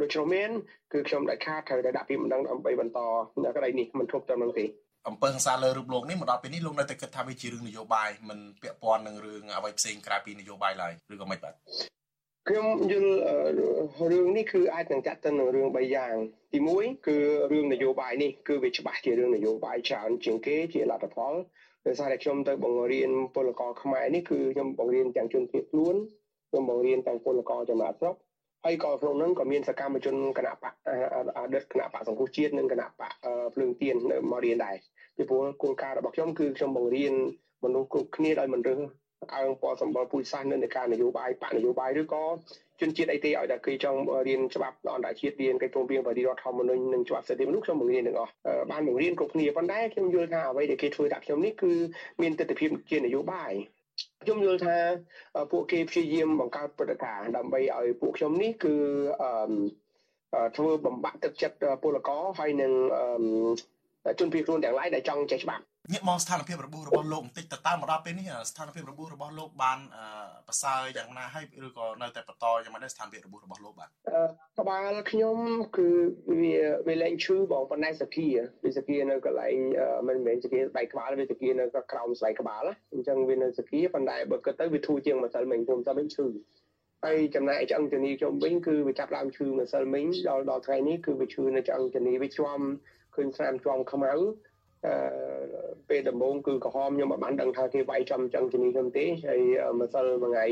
[0.02, 0.50] ដូចនោះមាន
[0.94, 3.00] គឺខ្ញុំដាច់ខាតត្រូវតែដាក់ពាក្យមិនដឹងដើម្បីបន្ត
[3.44, 4.66] នៅកន្លែងនេះមិនធប់ទៅនឹងទេ
[5.08, 11.54] អំពើហិង្សាលើរូបលោកនេះមកដល់ពេលនេះលោកនៅតែគិតថាវាជារឿងនយោបាយមិនពាក់ព័ន្ធនឹងរឿងអ្វីផ្សេងក្រៅពីនយោបាយឡើយឬក៏មិនបាទ
[12.50, 13.12] ខ្ញុំយល់
[14.12, 16.14] រឿងនេះគឺអាចនឹងចាត់ទៅនឹងរឿង3យ៉ាង
[16.52, 17.18] ទី1គឺ
[17.52, 21.34] រឿងនយោបាយនេះគឺវាច្បាស់ជារឿងនយោបាយច្រើនជាងគេជាលទ្ធផល
[21.88, 25.96] ដោយសារតែខ្ញុំទៅបង្រៀនពលករខ្មែរនេះគឺខ្ញុំបង្រៀនទាំងជនភៀសខ្លួន
[26.50, 28.16] ខ្ញុំបង្រៀនទាំងពលករចំណាក់ស្រុក
[28.66, 30.74] ហើយក៏ក្នុងនោះក៏មានសកម្មជនគណៈបក
[31.38, 33.12] អតីតគណៈបកសង្គ្រោះជាតិនិងគណៈបក
[33.54, 33.96] ភ្លើងទៀន
[34.32, 34.76] មករៀនដែរ
[35.16, 37.14] ពីព្រោះគោលការណ៍របស់ខ្ញុំគឺខ្ញុំបង្រៀន
[37.64, 38.80] មនុស្សគ្រប់គ្នាដោយមិនរើស
[39.36, 42.24] អើងពណ៌សម្បល់ពូជសាសន៍នៅនៃការនយោបាយបកនយោបាយឬក៏
[42.82, 48.32] ជនជាតិអីទេឲ្យតែគេចង់រៀនច្បាប់អន្តរជាតិរៀនកិច្ចព្រមព្រៀងបរិរដ្ឋធម្មនុញ្ញនិងច្បាប់សិទ្ធិមនុស្សខ្ញុំបង្រៀនទាំងអស់
[48.72, 51.74] បានបង្រៀនគ្រប់គ្នាប៉ុន្តែខ្ញុំយល់ថាអ្វីដែលគេធ្វើដាក់ខ្ញុំនេះគឺ
[52.22, 53.52] មានទស្សនវិជ្ជាជានយោបាយ
[54.24, 54.78] ខ្ញុំយល់ថា
[55.52, 58.76] ពួកគេព្យាយាមបង្កើតព្រឹត្តិការណ៍ដើម្បីឲ្យពួកខ្ញុំនេះគឺ
[59.22, 62.72] អឺធ្វើបំបាក់ទឹកចិត្តពលករហើយនឹង
[64.20, 65.64] ជនភៀសខ្លួនទាំងឡាយដែលចង់ចេះច្បាប់
[65.94, 69.80] ងាកមកស្ថានភាពរបួសរបស់លោកបន្តិចតើតើមកដល់ពេលនេះស្ថានភាពរបួសរបស់លោកបាន
[70.48, 73.90] ប្រសើរយ៉ាងណាហើយឬក៏នៅតែបន្តយ៉ាងម៉េចដែរស្ថានភាពរបួសរបស់លោកបាទ
[74.60, 75.38] ក្បាលខ្ញុំ
[75.78, 75.88] គឺ
[76.42, 76.56] វា
[76.88, 78.28] វាលែងឈឺបងប៉ុន្តែសគា
[78.64, 79.56] វាសគានៅកន្លែង
[80.08, 82.64] មិនមែនសគាដៃក្បាលវាសគានៅក្រោមស្បែកក្បាល
[82.94, 86.28] អញ្ចឹងវានៅសគាប៉ុន្តែបើគិតទៅវាធូរជាងម្សិលមិញខ្ញុំតែមិនឈឺ
[87.06, 92.64] ហើយចំណែកឆ្អឹងជំនីខ្ញុំវិញគឺវាចាប់ដើមឈឺម្សិលមិញដល់ដល់ថ្ងៃនេះគឺវាឈឺនៅឆ្អឹងជំនីវាជាប់
[93.16, 94.14] ឃើញស្នាមជាប់ខ្មៅ
[94.86, 94.94] អឺ
[95.90, 99.42] ពេលដំបូងគឺក្រហមខ្ញុំមិនបានដឹងថាគេវាយចំឆ្អឹងជំនីខ្ញុំទេហើយ
[99.80, 100.46] ម្សិលមួយថ្ងៃ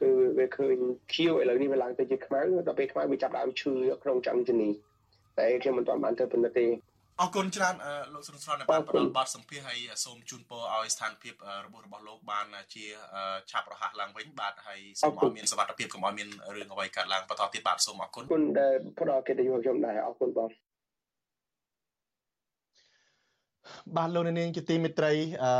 [0.00, 0.76] គឺវាឃើញ
[1.12, 4.70] ខៀវឥឡូវនេះវាឡើងទៅជាខ្មៅដល់ពេលខ្មៅវាចាប់ដើមឈឺក្នុងឆ្អឹងជំនី
[5.38, 6.66] តែខ្ញុំមិនទាន់បានទៅពិនិត្យទេ
[7.20, 7.74] អរគុណច្រើន
[8.14, 11.34] លោកសុនស្រនបានផ្ដល់បទសម្ភាសន៍ហើយសូមជូនពរឲ្យស្ថានភាព
[11.66, 12.84] របស់របស់លោកបានជា
[13.50, 20.48] ឆាប់រហ័សឡើងវិញបាទហើយសូមឲ្យមានសុវត្ថិភាពកុំឲ្យមានរឿងអ្វីកើតឡើងបន្តទៀតបាទសូមអរគុណគុណដែលផ្ដល់កិត្តិយសខ្ញុំដែរអរគុណបង
[23.96, 25.12] បាទលោកនាងជាទីមេត្រី
[25.44, 25.50] អឺ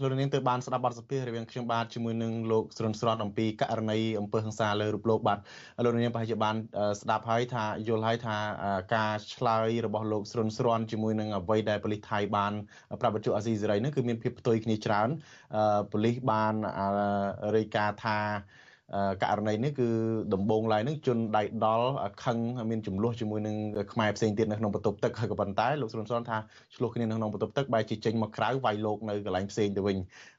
[0.00, 5.38] លោកនាងទៅបានស្ដាប់បទសម្ភាសន៍រវាងខ្ញុំបាទជាមួយនឹងលោកស្រុនស្រន់អំពីករណីអំពើហិង្សាលើរូបលោកបាទ
[5.84, 6.56] លោកនាងប្រហែលជាបាន
[7.00, 8.36] ស្ដាប់ហើយថាយល់ហើយថា
[8.94, 12.52] ការឆ្លើយរបស់លោកស្រុនស្រន់ជាមួយនឹងអ្វីដែលប៉ូលីសថៃបាន
[13.00, 15.08] ប្រាប់បច្ចុប្បន្នអាស៊ីសេរីនេះគឺមានភាពផ្ទុយគ្នាច្រើន
[15.92, 16.54] ប៉ូលីសបាន
[17.56, 18.18] រាយការណ៍ថា
[19.22, 19.88] ករណីនេះគឺ
[20.34, 21.88] ដំបងឡើយនឹងជន់ដៃដល់
[22.24, 22.38] ខឹង
[22.70, 23.56] មានចំនួនជាមួយនឹង
[23.92, 26.38] ខ្មែរផ្សេងទៀតនៅក្នុងបន្ទប់ទឹកហើយក៏ប៉ុន្តែលោកស្រុនសនថា
[26.76, 29.96] ឆ្លោះគ្នានៅក្នុងបន្ទប់ទឹកបែរជាចេញមកក្រៅវាយលោកនៅកន្លែងផ្សេងទៅវិញ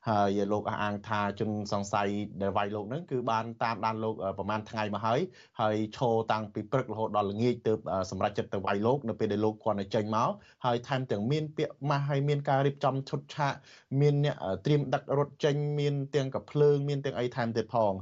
[0.10, 2.10] ហើយលោកអះអាងថាជនសង្ស័យ
[2.41, 5.19] ដែលវាយលោកនឹងគឺបានតាមដានលោកប្រហែលថ្ងៃមកហើយ
[5.62, 10.30] ហើយឈរតាំងពីព្រឹករហូតដល់ល្ងាចទើបសម្រាប់ចិត្តទៅវាយលោកនៅពេលដែលលោកគាត់នៅចេញមក
[10.65, 13.54] ហើយថែមទាំងមានពាក្យម៉ាស់ហើយមានការរៀបចំឈុតឆាក
[14.02, 17.93] មានអ្នកត្រៀមដឹករថចេញមានទាំងកភ្លើងមានទាំងអីថែមទៀតផង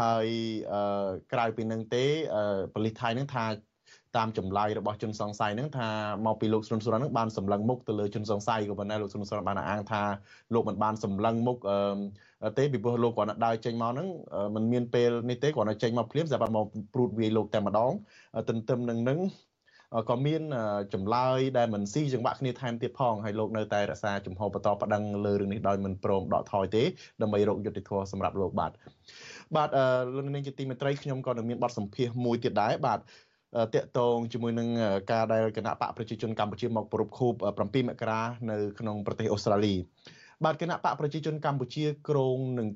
[0.00, 0.26] ហើយ
[1.32, 2.04] ក្រៅពីនឹងទេ
[2.74, 3.44] ប៉ូលីសថៃនឹងថា
[4.16, 5.88] តាមចម្លើយរបស់ជនសង្ស័យហ្នឹងថា
[6.26, 10.02] មកពីលោកស្រុនស្រុនហ្នឹងបានសម្លឹងមុខទៅលើជនសង្ស័យក៏ប៉ុន្តែលោកស្រុនស្រុនបានអាងថា
[10.54, 11.56] លោកមិនបានសម្លឹងមុខ
[12.58, 14.08] ទេពីព្រោះលោកគាត់ដើរចេញមកហ្នឹង
[14.54, 17.92] มันមានពេលនេះទេគាត់នៅចេញមកភ្លាមសម្រាប់មកព្រួតវាយលោកតែម្ដង
[18.48, 19.20] ទន្ទឹមនឹងនឹង
[20.10, 20.42] ក៏មាន
[20.94, 26.82] ចម្លើយដែលមិនស៊ីចង្វាក់គ្នាថែមទៀតផងហើយលោកនៅតែរក្សាជំហរបន្តប្តឹងលើរឿងនេះដោយមិនព្រមដកថយទេ
[27.22, 28.72] ដើម្បីរកយុត្តិធម៌សម្រាប់លោកបាទ
[29.56, 29.68] បាទ
[30.14, 32.98] លោកនាងជាទីមេត្រីខ្ញុំក៏នឹងមានបទសម្ភាសន៍មួយទៀតដែរបាទ
[33.74, 34.68] តកតងជាមួយនឹង
[35.12, 39.74] ការដែលគណៈបកប្រជាជនកម្ពុជាមកប្រពខូប7មករានៅក្នុងប្រទេសអូស្ត្រាលី
[40.44, 42.68] បាទគណៈបកប្រជាជនកម្ពុជាក្រងនឹង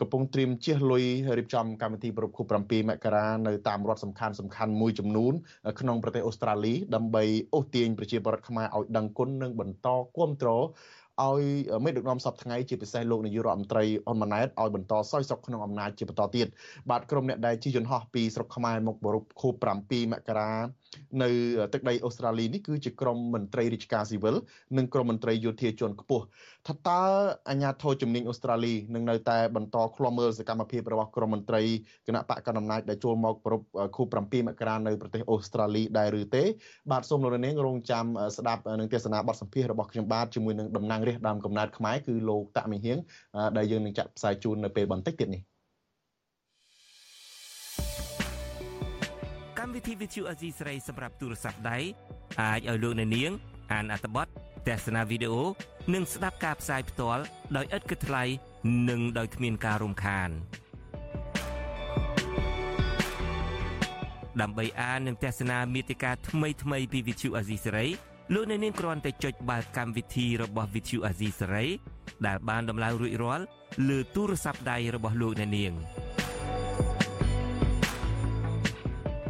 [0.00, 1.04] កំពុងត្រៀមជះលុយ
[1.38, 5.32] រៀបចំកម្មវិធីប្រពខូប7មករានៅតាមរដ្ឋសំខាន់សំខាន់មួយចំនួន
[5.80, 10.64] ក្នុងប្រទេសអូស្ត្រាលីដើម្បីអូសទាញប្រជាពលរដ្ឋខ្មែរឲ្យដឹងគុណនិងបន្តគ្រប់គ្រង
[11.28, 11.42] ឲ្យ
[11.84, 16.46] មេដឹកនាំសពថ្ងៃជាពិសេសលោកនាយករដ្ឋមន្ត្រីអ៊ុនម៉ាណែតឲ្យបន្តសោយសុខក្នុងអំណាចជាបន្តទៀត
[16.90, 19.54] បាទក្រុមអ្នកដែលជិះយន្តហោះពីស្រុកខ្មែរមកបរុបខួប
[19.84, 20.52] 7មករា
[21.22, 21.30] នៅ
[21.72, 24.36] ទឹកដីអូស្ត្រាលីនេះគឺជាក្រុមមន្ត្រីរាជការស៊ីវិល
[24.78, 26.24] និងក្រុមមន្ត្រីយោធាជាន់ខ្ពស់
[26.68, 27.02] ថាតើ
[27.48, 31.62] អាញាធរជំនាញអូស្ត្រាលីនឹងនៅតែបន្តឃ្លាំមើលសកម្មភាពរបស់ក្រុមមន្ត្រី
[32.06, 33.60] គណៈបកកណ្ដាលអំណាចដែលចូលមកប្រព
[33.96, 36.44] ខួប7មករានៅប្រទេសអូស្ត្រាលីដែរឬទេ
[36.90, 38.04] បាទសូមលោកនាងរងចាំ
[38.36, 42.98] ស្ដាប់នឹងទេសនាបទសម្ភាសរបស់ខ្ញុំបាទជាមួយនឹងតំណាងរាស្ត្រដើមកំណើតខ្មែរគឺលោកតាក់មីហៀង
[43.56, 45.42] ដែលយើងនឹងចាក់ផ្សាយជូននៅពេលបន្តិចទៀតនេះ
[49.70, 51.78] កម្មវិធី Vithu Azizi ស្រីសម្រាប់ទូរស័ព្ទដៃ
[52.42, 53.30] អាចឲ្យលោកអ្នកនាង
[53.72, 54.26] អានអត្ថបទ
[54.68, 55.44] ទស្សនាវីដេអូ
[55.94, 57.22] និងស្ដាប់ការផ្សាយផ្ទាល់
[57.56, 58.24] ដោយឥតគិតថ្លៃ
[58.88, 60.30] និងដោយគ្មានការរំខាន
[64.40, 67.84] ដើម្បីអាននិងទស្សនាមេតិការថ្មីថ្មីពី Vithu Azizi ស្រី
[68.34, 71.66] លោកអ្នកនាងគ្រាន់តែចុចបាល់កម្មវិធីរបស់ Vithu Azizi សេរី
[72.26, 73.44] ដែលបានដំឡើងរួចរាល់
[73.88, 75.74] លើទូរស័ព្ទដៃរបស់លោកអ្នកនាង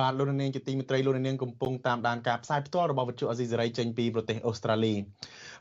[0.00, 4.94] បាទលោកនាងជាទីមេត្រីលោកនាងកំពុងតាមដានការផ្សាយផ្ទាល់របស់វិទ្យុអេស៊ីសេរីចេញពីប្រទេសអូស្ត្រាលី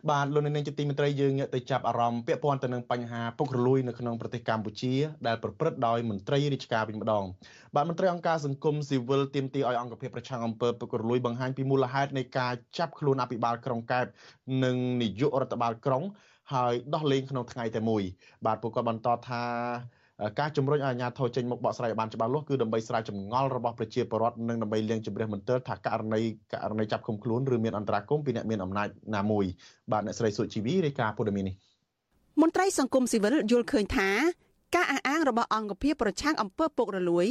[0.09, 4.93] បាទលោកនាងជាទីមេត្រីយើងងាកទៅចាប់អារម្មណ៍ពាក់ព័ន្ធទៅនឹងបញ្ហាពុករលួយនៅក្នុងប្រទេសកម្ពុជា
[5.27, 7.23] ដែលប្រព្រឹត្តដោយមន្ត្រីរាជការវិញម្ដង
[7.75, 14.05] បាទមន្ត្រីអង្គការសង្គមស៊ីវិលទាមទារឲ្យអង្គភាពប្រឆាំងអំពើពុករលួយបង្ហាញពីមូលហេតុនៃការចាប់ខ្លួនអភិបាលក្រុងកែប
[14.63, 16.03] និងនាយករដ្ឋបាលក្រុង
[16.53, 18.03] ហើយដោះលែងក្នុងថ្ងៃតែមួយ
[18.45, 19.43] បាទពួកគាត់បន្តថា
[20.39, 26.21] ការជំរុញឲ្យអាជ្ញាធរចេញមកបកស្រាយឲ្យបានច្បាស់លាស់គឺដើម្បីស្រាវចម្ងល់របស់ប្រជាពលរដ្ឋនិងដើម្បីលាងជម្រះមន្ទិលថាករណី
[26.53, 29.45] ករណីចាប់ឃុំខ្លួនឬមានអន្តរាគមពីអ្នកមានអំណាចណាមួយ
[29.91, 31.55] បាទអ្នកស្រីសុជីវីរាយការណ៍ព័ត៌មាននេះ
[32.41, 34.09] មន្ត្រីសង្គមស៊ីវិលយល់ឃើញថា
[34.75, 37.27] ការអះអាងរបស់អង្គភាពប្រឆាំងអំពើពុករលួយ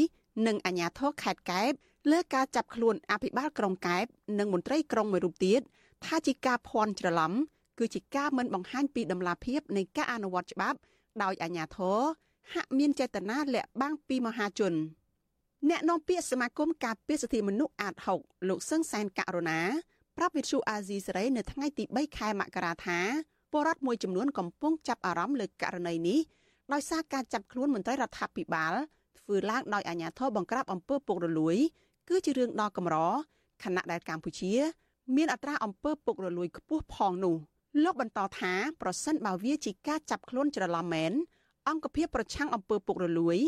[0.47, 1.73] និងអាជ្ញាធរខេត្តកែប
[2.11, 4.05] លើការចាប់ខ្លួនអភិបាលក្រុងកែប
[4.39, 5.61] និងមន្ត្រីក្រុងមួយរូបទៀត
[6.05, 7.33] ថាជាការភ័ន្តច្រឡំ
[7.79, 10.79] គឺជាការមិនបង្ហាញពីដំណាភាពនៃការអនុវត្តច្បាប់
[11.23, 12.01] ដោយអាជ្ញាធរ
[12.53, 14.75] ហាក់មានចេតនាលាក់បាំងពីមហាជន
[15.71, 19.61] អ្នកនាំពាក្យសមាគមការពារសិទ្ធិមនុស្សអាត6លោកសឹងសែនករណា
[20.17, 22.99] ប្រាប់វិទ្យុអាស៊ីសេរីនៅថ្ងៃទី3ខែមករាថា
[23.53, 26.21] ពលរដ្ឋមួយចំនួនកំពុងចាប់អារម្មណ៍លើករណីនេះ
[26.73, 28.75] ដោយសារការចាប់ខ្លួនមន្ត្រីរដ្ឋាភិបាល
[29.19, 31.57] ធ្វើឡើងដោយអាជ្ញាធរបង្ក្រាបអំពើពុករលួយ
[32.09, 32.97] គឺជារឿងដ៏កម្រ
[33.63, 34.53] ខណៈដែលកម្ពុជា
[35.17, 37.37] មានអត្រាអំពើពុករលួយខ្ពស់ផងនោះ
[37.85, 38.53] លោកបន្តថា
[38.83, 41.13] ប្រសិនបើវាជាការចាប់ខ្លួនច្រឡំមែន
[41.69, 43.39] អង្គភាពប្រឆាំងអំពើពុករលួយ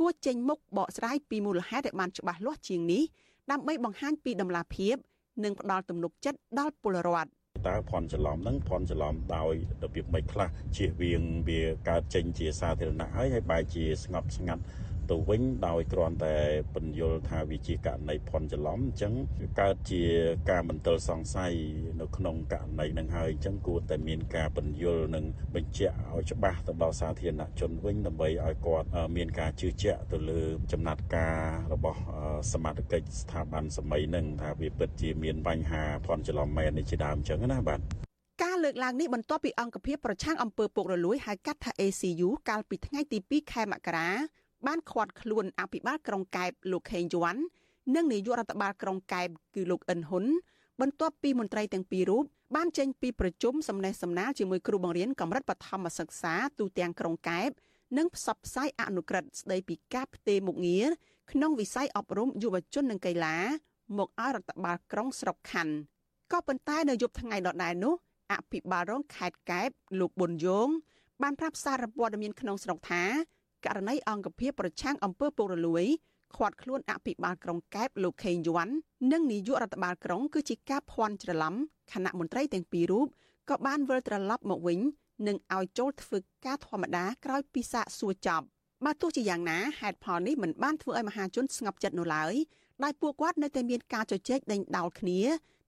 [0.00, 3.02] គួរចេញមុខបកស្រាយពីមូលហេតុឲ្យបានច្បាស់លាស់ជាងនេះ
[3.50, 4.96] ដើម្បីបង្ហាញពីដំណាភាព
[5.44, 7.30] និងផ្ដល់ទំនុកចិត្តដល់ពលរដ្ឋ
[7.68, 14.62] តើភ័ន្តច្រឡំហ្នឹងភ័ន្តច្រឡំដោយរបៀបមិនខ្លះជៀសវាងវាកើតចេញជាសាធារណៈហើយហើយបែរជាស្ងប់ស្ងាត់
[15.10, 16.36] ទៅវិញដោយគ្រាន់តែ
[16.74, 19.12] ពន្យល់ថាវាជាករណីភ័ន្តច្រឡំអញ្ចឹង
[19.60, 20.02] កើតជា
[20.50, 21.52] ការបន្ទិលសង្ស័យ
[22.00, 30.40] នៅក្នុងករណីហ្នឹងហើយអញ្ចឹងគួរតែមានការពន្យល់និងបញ្ជាក់ឲ្យច្បាស់ទៅដល់សាធារណជនវិញដើម្បីឲ្យគាត់មានការជឿជាក់ទៅលើ
[30.72, 31.38] ចំណាត់ការ
[31.72, 32.00] របស់
[32.52, 37.80] សមត្ថកិច្ចស្ថាប័នសម័យហ្នឹងថាវាពិតជាមានបញ្ហាភ័ន្តច្រឡំមែននេះជាដើមអញ្ចឹងណាបាទ
[38.42, 44.08] ការលើកឡើងនេះបន្ទាប់ពីអង្គភាពប្រឆាំងអំពើពុករលួយហៅកាត់ថា ACU កាលពីថ្ងៃទី2ខែមករា
[44.66, 47.34] បានឃាត់ខ្លួនអភិបាលក្រុងកែបលោកខេងយួន
[47.94, 50.24] និងនាយករដ្ឋបាលក្រុងកែបគឺលោកអិនហ៊ុន
[50.80, 52.24] បន្ទាប់ពីមន្ត្រីទាំងពីររូប
[52.56, 57.50] បានចេញពីប្រជុំសំណេះសំណាលជាមួយគ្រូបង្រៀនកម្រិតបឋមសិក្សាទូទាំងក្រុងកែប
[57.98, 60.86] និងផ្សព្វផ្សាយអនុក្រឹត្យស្ដីពីការផ្ទេរមុខងារ
[61.32, 63.36] ក្នុងវិស័យអប់រំយុវជននិងកីឡា
[63.98, 65.74] មកឲ្យរដ្ឋបាលក្រុងស្រុកខណ្ឌ
[66.32, 67.94] ក៏ប៉ុន្តែនៅយប់ថ្ងៃដដែលនោះ
[68.32, 69.68] អភិបាលរងខេត្តកែប
[70.00, 70.68] លោកប៊ុនយ៉ង
[71.22, 73.02] បានប្រាប់សារព័ត៌មានក្នុងស្រុកថា
[73.66, 75.84] ករណីអង្គភាពប្រឆាំងអំពើពុករលួយ
[76.36, 78.68] ឃាត់ខ្លួនអភិបាលក្រុងកែបលោកខេងយួន
[79.12, 81.54] និងនាយករដ្ឋបាលក្រុងគឺជាការភ័ន្តច្រឡំ
[81.92, 83.06] គណៈមន្ត្រីទាំងពីររូប
[83.50, 84.80] ក៏បានវិលត្រឡប់មកវិញ
[85.26, 88.46] និងឲ្យចូលធ្វើការធម្មតាក្រោយពីសាកសួរចប់
[88.84, 92.34] បើទោះជាយ៉ាងណាហេតុផលនេះមិនបានធ្វើឲ្យមហាជនស្ងប់ចិត្តនោះឡើយ
[92.84, 95.20] ដោយពួកគាត់នៅតែមានការជជែកដេញដោលគ្នា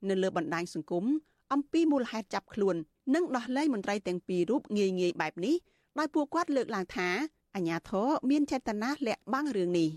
[0.09, 1.05] នៅលើបណ្ដាញសង្គម
[1.53, 2.77] អំពីមូលហេតុចាប់ខ្លួន
[3.15, 5.55] និងដោះលែងមន្ត្រីទាំងពីររូបងាយងាយបែបនេះ
[5.99, 7.09] ដោយពួកគាត់លើកឡើងថា
[7.56, 9.90] អាញាធរមានចេតនាលាក់បាំងរឿងនេះ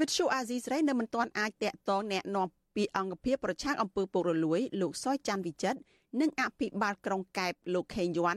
[0.00, 5.78] វិទ្យុអាស៊ីសេរីនៅមិនទាន់អាចតាក់ទងแนะនាំពីអង្គភាពប្រឆាំងអំពើពុករលួយលោកសយច័ន្ទវិចិត្រ
[6.20, 8.36] និងអភិបាលក្រុងកែបលោកខេងយួន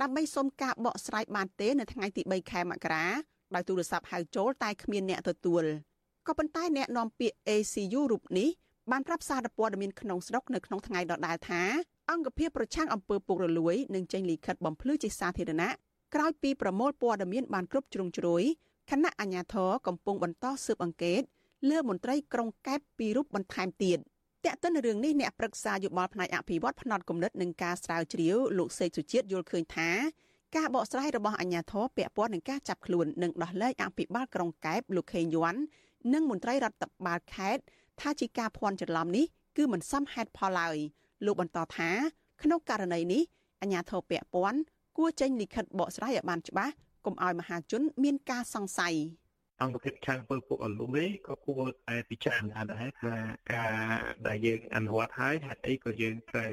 [0.00, 3.04] ដើម្បីសុំការបកស្រាយបានទេនៅថ្ងៃទី3ខែមករា
[3.54, 5.64] ដោយទូរស័ព្ទហៅចូលតែគ្មានអ្នកទទួល
[6.26, 8.48] ក៏ប៉ុន្តែអ្នកនាំពាក្យ ACU រូបនេះ
[8.90, 11.62] បានប្រាប់សារព័ត៌មានក្នុងស្រុកនៅក្នុងថ្ងៃដដែលថា
[12.10, 15.72] អង្គភាពប្រឆាំងអំពើពុករលួយនឹងចេញលិខិតបំភ្លឺជាសាធារណៈ
[16.15, 18.43] ក្រោយពីប្រមូលព័ត៌មានបានគ្រប់ជ្រុងជ្រោយ
[18.91, 21.21] គណៈអាជ្ញាធរកំពុងបន្តស៊ើបអង្កេត
[21.69, 23.97] លើមន្ត្រីក្រុងកែបពីរូបបន្ថែមទៀត
[24.45, 29.89] តែកតិនរឿងនេះអ្នកប្រឹក្សាយោបល់ផ្នែកអភិវឌ្ឍផ្នែកគំនិតនិងការស្រាវជ្រាវលោកសេកសុជាតិយល់ឃើញថា
[30.55, 35.55] ការបកស្រាយរបស់អាជ្ញាធរពាក់ព័ន្ធនឹងការចាប់ខ្លួននិងដោះលែងអភិបាលក្រុងកែបលោកខេងយួន
[36.13, 37.63] និងមន្ត្រីរដ្ឋបាលខេត្ត
[38.01, 39.25] ថាជាការភ័ន្តច្រឡំនេះ
[39.57, 40.77] គឺមិនសមហេតុផលឡើយ
[41.25, 41.89] លោកបន្តថា
[42.41, 43.21] ក្នុងករណីនេះ
[43.61, 44.59] អាជ្ញាធរពាក់ព័ន្ធ
[44.97, 46.73] គួរចេញលិខិតបកស្រាយឲ្យបានច្បាស់
[47.05, 48.95] កុំឲ្យមហាជន មានការសង្ស័យ
[49.61, 53.15] អង្គភាពខាងពើពុកអលុំនេះក៏គួរតែពិចារណាដែរថា
[53.53, 53.73] ការ
[54.27, 56.51] ដែលយើងអនុវត្តហើយហេតុអីក៏យើងត្រូវ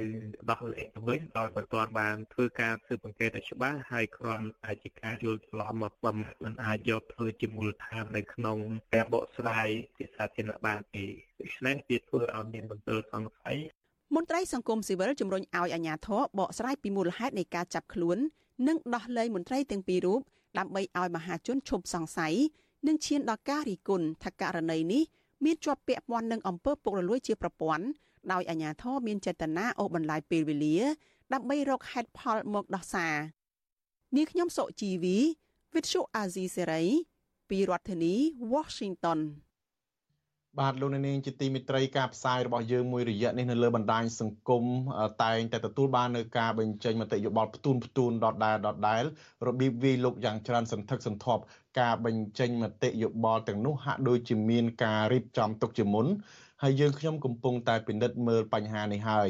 [0.50, 8.58] ដោះលែងទៅវិញដោយមិនទាន់បានធ្វើការស៊ើបអង្កេតឲ្យច្បាស់ហើយគ្រាន់តែជាការយល់ច្រឡំមកបំមិនអាចយកធ្វើជាមូលដ្ឋាននៅក្នុង
[8.94, 11.04] ការបកស្រាយជាសាធារណៈបានទេ
[11.40, 13.58] ដូច្នេះវាធ្វើឲ្យមានបន្ទិលសង្ស័យ
[14.14, 18.18] មន្ត្រីសង្គមស៊ីវិលជំរុញឲ្យអាជ្ញាធរបកស្រាយពីមូលហេតុនៃការចាប់ខ្លួន
[18.66, 20.20] និងដោះលែងមន្ត្រីទាំងពីររូប
[20.58, 22.34] ដើម្បីឲ្យមហាជនឈប់សង្ស័យ
[22.86, 25.02] និងឈានដល់ការរិះគន់ថាករណីនេះ
[25.44, 27.84] មានជាប់ពាក់ព័ន្ធនឹងអំពើពុករលួយជាប្រព័ន្ធ
[28.32, 30.78] ដោយអាជ្ញាធរមានចេតនាអូសបន្លាយពេលវេលា
[31.32, 33.14] ដើម្បីរកហេតុផលមកដោះសារ
[34.16, 35.16] នាងខ្ញុំសុជីវី
[35.72, 36.86] With Show Azizi Serai
[37.48, 38.14] ពីរដ្ឋធានី
[38.52, 39.18] Washington
[40.60, 44.64] បាទលោកនាងជាទីមិត្តរីការផ្សាយរបស់យើងមួយរយៈនេះនៅលើបណ្ដាញសង្គម
[45.24, 49.02] តែងតែទទួលបាននៅការបញ្ចេញមតិយោបល់ផ្ទូនផ្ទូនដដែលដដែល
[49.46, 51.42] របៀបវាយលុកយ៉ាងច្រើនសន្ធឹកសន្ធាប់
[51.80, 56.06] ការបញ្ចេញមតិយោបល់ទាំងនោះហាក់ដូចជាមានការរៀបចំទុកជាមុន
[56.62, 59.28] ហើយយើងខ្ញុំកំពុងតែពិនិត្យមើលបញ្ហានេះហើយ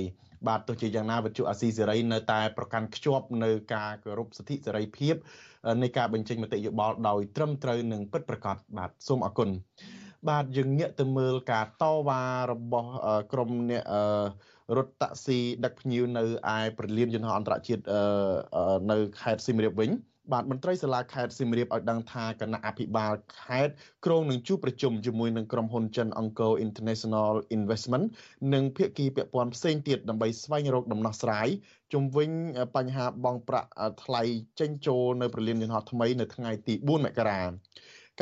[0.49, 5.15] បាទទោះជាយ៉ាងណាវិទ្យុអាស៊ីសេរីនៅតែប្រកាន់ខ្ជាប់នៅការគោរពសិទ្ធិសេរីភាព
[5.83, 9.51] នៃការបញ្ចេញមតិយោបល់ដោយត្រឹមត្រូវនិងពិតប្រាកដបាទសូមអរគុណ
[10.29, 12.91] បាទយើងងាកទៅមើលការតវ៉ារបស់
[13.33, 13.85] ក្រុមអ្នក
[14.77, 16.25] រថតាក់ស៊ីដឹកភ្ញៀវនៅ
[16.57, 17.83] ឯប្រលានយន្តហោះអន្តរជាតិ
[18.91, 19.91] នៅខេត្តសៀមរាបវិញ
[20.33, 23.73] បាទមន្ត្រីសាលាខេត្តសៀមរាបឲ្យដឹងថាគណៈអភិបាលខេត្ត
[24.07, 28.07] ក្រុងនឹងជួបប្រជុំជាមួយនឹងក្រុមហ៊ុនចិន Angko International Investment
[28.55, 31.49] និងភាគីពាក់ព័ន្ធផ្សេងទៀតដើម្បីស្វែងរកដំណោះស្រាយ
[31.93, 32.31] ជំវិញ
[32.77, 33.71] បញ្ហាបង់ប្រាក់
[34.05, 34.23] ថ្លៃ
[34.61, 37.41] ចេញចូលនៅប្រលានយន្តហោះថ្មីនៅថ្ងៃទី4មករា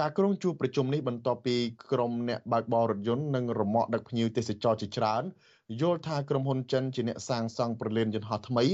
[0.00, 1.56] ការក្រុងជួបប្រជុំនេះបន្ទាប់ពី
[1.92, 5.22] ក្រុមអ្នកបើកបររថយន្តនិងរមាក់ដឹកភ្ញៀវទេសចរជាច្រើន
[5.80, 8.64] យល់ថាក្រុមហ៊ុនចិនជាអ្នកសាងសង់ប្រលានយន្តហោះថ្មី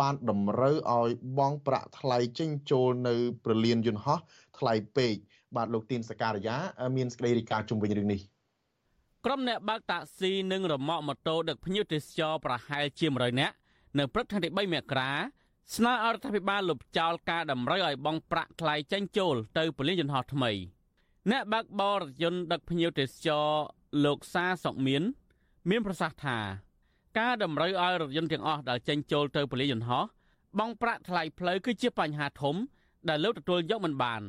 [0.00, 4.18] បានតម្រូវឲ្យបង់ប្រាក់ថ្លៃចេញចូលនៅប្រលានយន្តហោះ
[4.58, 5.14] ថ្លៃពេក
[5.56, 6.56] បាទលោកទីនសការីយ៉ា
[6.96, 8.20] មានសេចក្តីរាយការណ៍ជុំវិញរឿងនេះ
[9.26, 13.54] ក្រុមអ្នកបើកតាក់ស៊ីនិងរមាក់ម៉ូតូដឹកភ្ញៀវទេសចរប្រហែលជា100នាក់
[13.98, 15.12] នៅព្រឹកថ្ងៃទី3មករា
[15.76, 20.50] ស្នើឲ្យរដ្ឋាភិបាលលុបចោលការតម្រូវឲ្យបង់ប្រាក់ថ្លៃចេញចូលទៅពលានយន្តហោះថ្មី
[21.30, 23.48] អ្នកបើកបររថយន្តដឹកភ្ញៀវទេសចរ
[24.04, 25.02] លោកសាសុកមាន
[25.70, 26.38] មានប្រសាសន៍ថា
[27.18, 30.04] ការតម្រូវឲ្យរថយន្តទាំងអស់ដែលចេញចូលទៅពលានយន្តហោះ
[30.58, 32.56] បង់ប្រាក់ថ្លៃផ្លូវគឺជាបញ្ហាធំ
[33.08, 34.22] ដែលលោកទទួលយកមិនបាន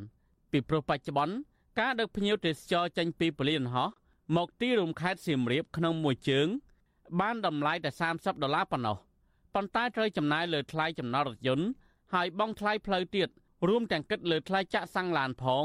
[0.50, 1.34] ពីព្រោះបច្ចុប្បន្ន
[1.80, 3.88] ការដឹកភ្ញៀវទេសចរចេញពីពលានយន្តហោះ
[4.36, 6.48] មកទីរួមខេត្តសៀមរាបក្នុងមួយជើង
[7.20, 8.96] បានតម្លៃតែ30ដុល្លារប៉ុណ្ណោះ
[9.54, 11.66] ប៉ុន្តែត្រូវចំណាយលើថ្លៃចំណតរថយន្ត
[12.14, 13.28] ហើយបង់ថ្លៃផ្លូវទៀត
[13.68, 15.64] រួមទាំងគិតលើថ្លៃចាក់សាំងឡានផង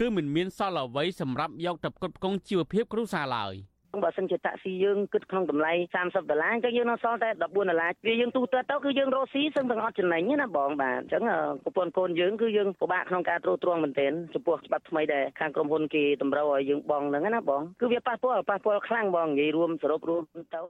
[0.00, 3.54] គឺមិនមានសល់អ្វីសម្រាប់យកទៅផ្គត់ផ្គង់ជីវភាពគ្រួសារឡើយ
[4.02, 11.22] បើសិនជាតាក់ស៊ីយើងគិតក្នុងតម្លៃ30ដុល្លារអញ្ចឹងយើងនៅសល់តែ14ដុល្លារវាយើងទូទៅទៅគឺយើងរកស៊ីសឹងទាំងអត់ចំណេញណាបងបាទអញ្ចឹង
[11.64, 20.22] ប្រព័ន្ធកូនយើងគឺយើងពិបាកក្នុងការត្រួតត្រងមែនទែនចំពោះច្បាប់ថ្មីដែលខាងក្រុមហ៊ុនគេតម្រូវឲ្យយើងបង់ហ្នឹងណាបងគឺវាប៉ះពាល់ប៉ះពាល់ខ្លាំងបងនិយាយរួមសរុបរួម
[20.54, 20.60] ទៅ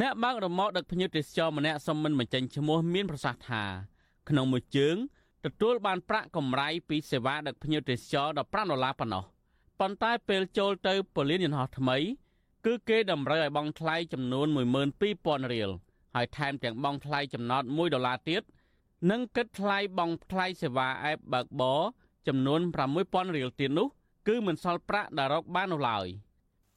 [0.00, 3.62] អ្នកបើករមាក់ដឹកភ្ញៀវទេសចរម្នាក់សមមិនបញ្ចេញឈ្មោះមានប្រសាសន៍ថា
[4.28, 4.96] ក្នុងមួយជើង
[5.44, 9.24] ទទួលបានប្រាក់កម្រៃពីសេវាដឹកភ្ញៀវទេសចរ15ដុល្លារប៉ុណ្ណោះ
[9.80, 11.96] ប៉ុន្តែពេលចូលទៅពលានយន្តហោះថ្មី
[12.66, 14.46] គឺគេតម្រូវឲ្យបង់ថ្លៃចំនួន
[14.98, 15.70] 12000រៀល
[16.14, 18.42] ហើយថែមទាំងបង់ថ្លៃចំណត1ដុល្លារទៀត
[19.10, 21.80] និងគិតថ្លៃបង់ថ្លៃសេវាអេបបើកបរ
[22.28, 22.60] ចំនួន
[22.98, 23.88] 6000រៀលទៀតនោះ
[24.28, 26.06] គឺមិនសល់ប្រាក់ដែលរកបាននោះឡើយ។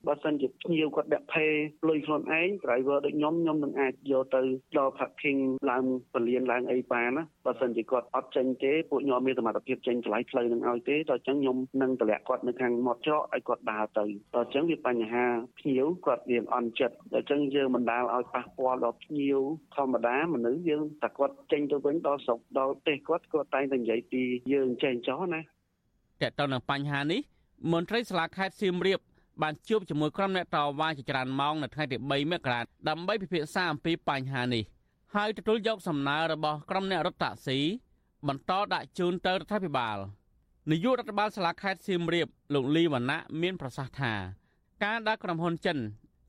[0.07, 1.45] បើសិនជាភ្ញៀវគាត់ដាក់ផេ
[1.89, 4.41] លុយខ្លួនឯង driver ដូចខ្ញុំខ្ញុំនឹងអាចយកទៅ
[4.77, 5.83] ដល់ parking ឡើង
[6.13, 15.25] ពលានឡើងអីបានណាបើសិនជាគាត់អត់ចេញទេពួកខ្ញុំមានសមត្ថភាពចេញឆ្លៃផ្លូវនឹងឲ្យទេដល់អញ្ចឹងខ្ញុំនឹងតម្លាក់គាត់នៅខាងមាត់ច្រកឲ្យគាត់ដើរទៅដល់អញ្ចឹងវាបញ្ហា
[15.59, 19.39] ភ្ញៀវគាត់វាអន់ចិត្តដល់អញ្ចឹងយើងមិនដាល់ឲ្យប៉ះពាល់ដល់ភ្ញៀវ
[19.75, 27.21] ធម្មតាមនុស្សយើងតែគាត់ចេញទៅវិញដល់ស្រុកដល់ប្រទេសគាត់គាត់តែងតែនិយាយពីយើងចេញចោះណាតើតើនឹងបញ្ហានេះ
[27.73, 28.99] មន្ត្រីសាលាខេត្តសៀមរាប
[29.41, 34.63] បានជួបជាមួយក្រុមអ្នកតវ៉ាជាច្រើនម៉ោងនៅថ្ងៃទី3មករាដើម្បីពិភាក្សាអំពីបញ្ហានេះ
[35.15, 37.59] ហើយទទួលយកសំណើរបស់ក្រុមអ្នករត់តាក់ស៊ី
[38.27, 39.97] បន្តដាក់ជូនទៅរដ្ឋាភិបាល
[40.71, 44.13] នាយករដ្ឋបាលសាលាខេត្តសៀមរាបលោកលីវណ្ណៈមានប្រសាសន៍ថា
[44.83, 45.77] ការដែលក្រុមហ៊ុនចិន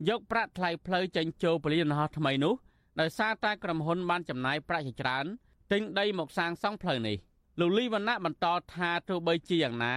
[0.09, 2.55] យកប្រាក់ថ្លៃផ្លូវចេញចូលពលានហោះថ្មីនោះ
[3.01, 5.25] ដោយសារតែក្រុមហ៊ុនបានចំណាយប្រាក់ជាច្រើន
[5.73, 7.17] ទិញដីមកសាងសង់ផ្លូវនេះ
[7.61, 9.95] លោកលីវណ្ណៈបន្តថាទោះបីជាយ៉ាងណា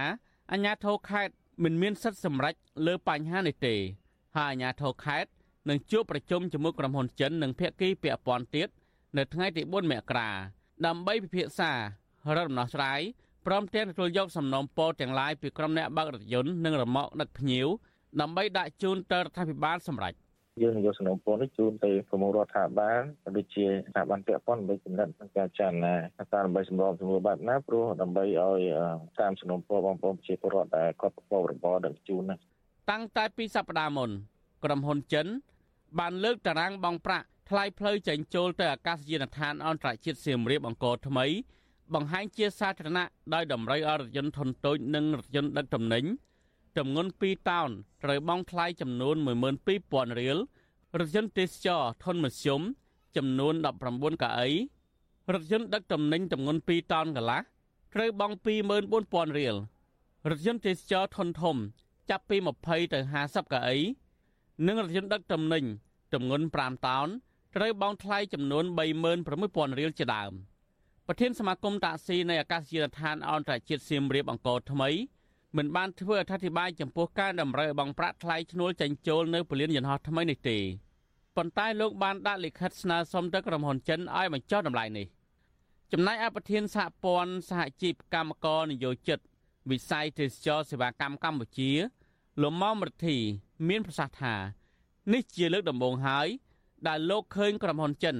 [0.52, 2.54] អាជ្ញាធរខេត្ត មិនមានសិទ្ធិសម្រេច
[2.86, 3.74] លើបញ្ហានេះទេ
[4.36, 5.30] ហើយអាជ្ញាធរខេត្ត
[5.68, 8.68] នឹងជួបប្រជុំជាមួយក្រុមហ៊ុនចិននិងភាគីពាក់ព័ន្ធទៀត
[9.16, 10.30] នៅថ្ងៃទី4មករា
[10.86, 11.72] ដើម្បីពិភាក្សា
[12.36, 13.00] រកដំណោះស្រាយ
[13.46, 17.66] ព្រមទាំងទទួលយកសំណុំពរទាំងឡាយពីក្រុមអ្នកបើករថយន្តនិងរមាក់ដឹកភ្ញៀវ
[18.20, 20.14] ដើម្បីដាក់ជូនទៅរដ្ឋាភិបាលសម្រេច
[20.62, 23.02] យើងយកសំណុំពរនេះជូនទៅប្រមុខរដ្ឋាភិបាល
[23.36, 28.60] ដូចជាស្ថាប័នពាក់ព័ន្ធដើម្បីកំណត់និងការចារណាថាដើម្បីសម្របសម្រួលបែបណាព្រោះដើម្បីឲ្យ
[29.20, 32.34] តាមសំណុំពរបងប្អូនប្រជាពលរដ្ឋដែលគាត់ប្រកបរបរដឹកជូនណា
[32.90, 34.10] តាំងតែពីសប្តាហ៍មុន
[34.64, 35.26] ក្រុមហ៊ុនចិន
[35.98, 41.26] បានលើកតារាងបង់ប្រាក់ថ្លៃផ្លូវចេញចូលទៅអាកាសយានដ្ឋានអន្តរជាតិសៀមរាបអង្គរថ្មី
[41.94, 46.04] បង្ហាញជាសាធារណៈដោយតម្រូវឲ្យរថយន្តធុនតូចនិងរថយន្តដឹកទំនិញ
[46.76, 47.70] ចំនួន2តោន
[48.04, 49.16] ត្រូវបង់ថ្លៃចំនួន
[49.66, 50.38] 12000រៀល
[50.98, 52.60] រថយន្តទេសចរធុនមធ្យម
[53.16, 53.54] ចំនួន
[53.88, 54.48] 19កៅអី
[55.32, 57.40] រថយន្តដឹកទំនិញចំនួន2តោនកន្លះ
[57.94, 58.36] ត្រូវបង់
[58.86, 59.54] 24000រៀល
[60.30, 61.56] រថយន្តទេសចរធុនធំ
[62.10, 63.78] ចាប់ពី20ទៅ50កៅអី
[64.66, 65.64] និងរថយន្តដឹកទំនិញ
[66.12, 67.08] ទម្ងន់5តោន
[67.56, 68.64] ត្រូវបង់ថ្លៃចំនួន
[69.20, 70.32] 36000រៀលជាដើម
[71.06, 74.90] ប្រធានសមាគមតាក់ស៊ីនៃអាកាសយានដ្ឋានអន្តរជាតិសៀមរាបអង្គរថ្មី
[75.56, 80.58] មិនបានធ្វើអធិប្បាយចំពោះការតម្រូវឲ្យបង់ប្រាក់ថ្លៃឈ្នួលចេញចូលនៅពលានយន្តហោះថ្មីនេះទេ
[81.36, 85.06] ប៉ុន្តែលោកបានដាក់លិខិតស្នើសុំទៅក្រុមហ៊ុនចិនឲ្យបញ្ចុះតម្លៃនេះ
[85.92, 89.18] ចំណែកអប្រធានសហព័ន្ធសហជីពកម្មករនយោជិត
[89.70, 91.70] វិស័យទេសចរសេវាកម្មកម្ពុជា
[92.42, 93.16] លោកមុំរទ្ធី
[93.68, 94.34] មានប្រសាសន៍ថា
[95.12, 96.28] នេះជាលើកដំបូងហើយ
[96.88, 98.16] ដែលលោកឃើញក្រុមហ៊ុនចិន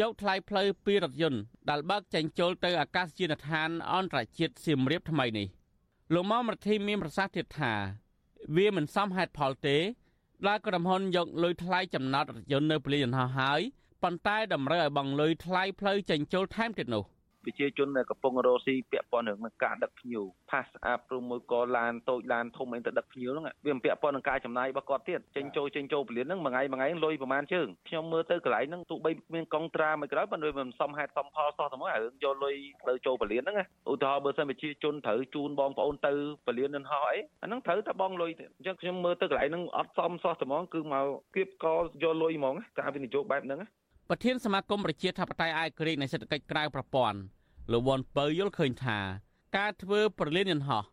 [0.00, 5.48] យកថ្លៃផ្លូវពីរថយន្តដែលបើកចេញចូលទៅអាកាសយានដ្ឋានអន្តរជាតិសៀមរាបថ្មីនេះ
[6.14, 7.72] លោកមុំរទ្ធីមានប្រសាសន៍ទៀតថា
[8.56, 9.76] វាមិនសមហេតុផលទេ
[10.46, 13.60] ដែលក្រុមហ៊ុនយកលុយថ្លៃចំណាត់រថយន្តនៅពលានយន្តហោះហើយ
[14.02, 17.04] ប៉ុន្តែតម្រូវឲ្យបង់លុយថ្លៃផ្លូវចេញចូលថែមទៀតនោះ
[17.44, 32.54] ប្រជាជនដែលកំពុងរស់ស៊ីពាក់ព័ន្ធនឹងការដឹកភ្ញៀវ pass up ឬមួយក៏ឡានតូចឡានធំអីទៅដឹកភ្ញៀវហ្នឹងវាពាក់ព័ន្ធនឹងការចំណាយរបស់គាត់ទៀតចេញចូលចេញចូលពលានហ្នឹងមួយថ្ងៃមួយថ្ងៃលុយប្រហែលជើងខ្ញុំមើលទៅកន្លែងហ្នឹងទោះបីមានកងត្រាមួយក្រោយប៉ុន្តែវាមិនសមហេតុសមផលសោះតែមករឿងយកលុយ
[32.88, 33.56] ទៅចូលពលានហ្នឹង
[33.90, 36.12] ឧទាហរណ៍បើសិនប្រជាជនត្រូវជូនបងប្អូនទៅ
[36.46, 41.66] ពលាននឹងហោះអីអាហ្នឹងត្រូវតែបងលុយអញ្ចឹងខ្ញុំមើលទៅកន្លែងហ្នឹងអត់សមសោះតែហ្មងគឺមកគៀបក
[42.02, 43.60] យកលុយហ្មងការវិនិយោគបែបហ្នឹង
[44.12, 47.18] ប្រធានសមាគមប្រជាធិបតេយ្យអាយក្រិចនៃសេដ្ឋកិច្ចក្រៅប្រព័ន្ធ
[47.72, 48.98] លោកវ៉ាន់ពៅយល់ឃើញថា
[49.56, 50.84] ការធ្វើប្រលានយន្តហោះ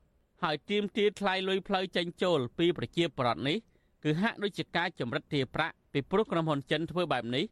[0.44, 3.58] ហើយទៀមទាថ្លៃលុយផ្លូវចេញចូលពីប្រជាប្រដ្ឋនេះ
[4.04, 7.46] គឺហាក់ដូចជាការចម្រិតទារប្រាក់ពីព្រោះក្រុមហ៊ុនចិនធ្វើបែបនេះ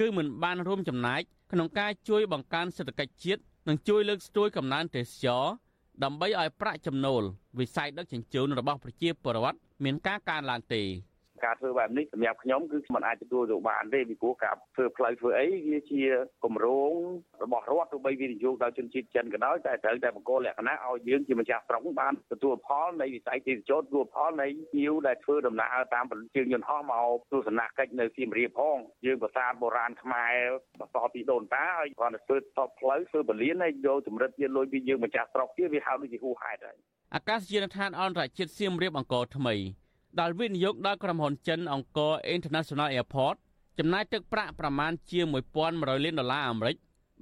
[0.00, 1.20] គឺមិនបានរួមចំណែក
[1.52, 5.44] ក្នុងការជួយបង្កើនសេដ្ឋកិច្ចជាតិនិងជួយលើកស្ទួយកំណើនទេសចរ
[6.04, 7.22] ដើម្បីឲ្យប្រាក់ចំណូល
[7.58, 10.82] វិស័យដឹកជញ្ជូនរបស់ប្រជាពលរដ្ឋមានការកើនឡើងទេ
[11.44, 16.02] ការធ្វើបែបនេះសម្រាប់ខ្ញុំគឺมันអាចទទួលយកបានទេពីព្រោះការធ្វើផ្លូវធ្វើអីវាជា
[16.44, 16.92] គម្រោង
[17.44, 26.04] របស់រដ្ឋទោះបីវិនិយោគដោយជនជាតិចិនក៏ដោយតែត្រូវតែបង្កលក្ខណៈឲ្យយើងជាម្ចាស់ស្រុកបានទទួលផលនៃវិស័យទេសចរទទួលផលនៃភ្ញៀវដែលធ្វើដំណើរតាម
[26.36, 28.76] ជើងយន្តហោះមកទស្សនកិច្ចនៅសៀមរាបផង
[29.06, 30.36] យើងប្រាសាទបុរាណខ្មែរ
[30.80, 36.76] បន្តពីដូនតាហើយគ្រាន់តែធ្វើតបផ្លូវធ្វើបលៀនហើយយកចម្រិតជាលុយពីយើងម្ចាស់ស្រុកទៀតវាហៅដូចជាហួសហេតុហើយ
[37.14, 39.54] អាកាសយានដ្ឋានអន្តរជាតិសៀមរាបអង្គរថ្មី
[40.20, 43.36] ដែលវិនិយោគដល់ក្រុមហ៊ុនចិនអង្គរ International Airport
[43.78, 45.20] ចំណាយទឹកប្រាក់ប្រមាណជា
[45.62, 46.76] 1100លានដុល្លារអាមេរិក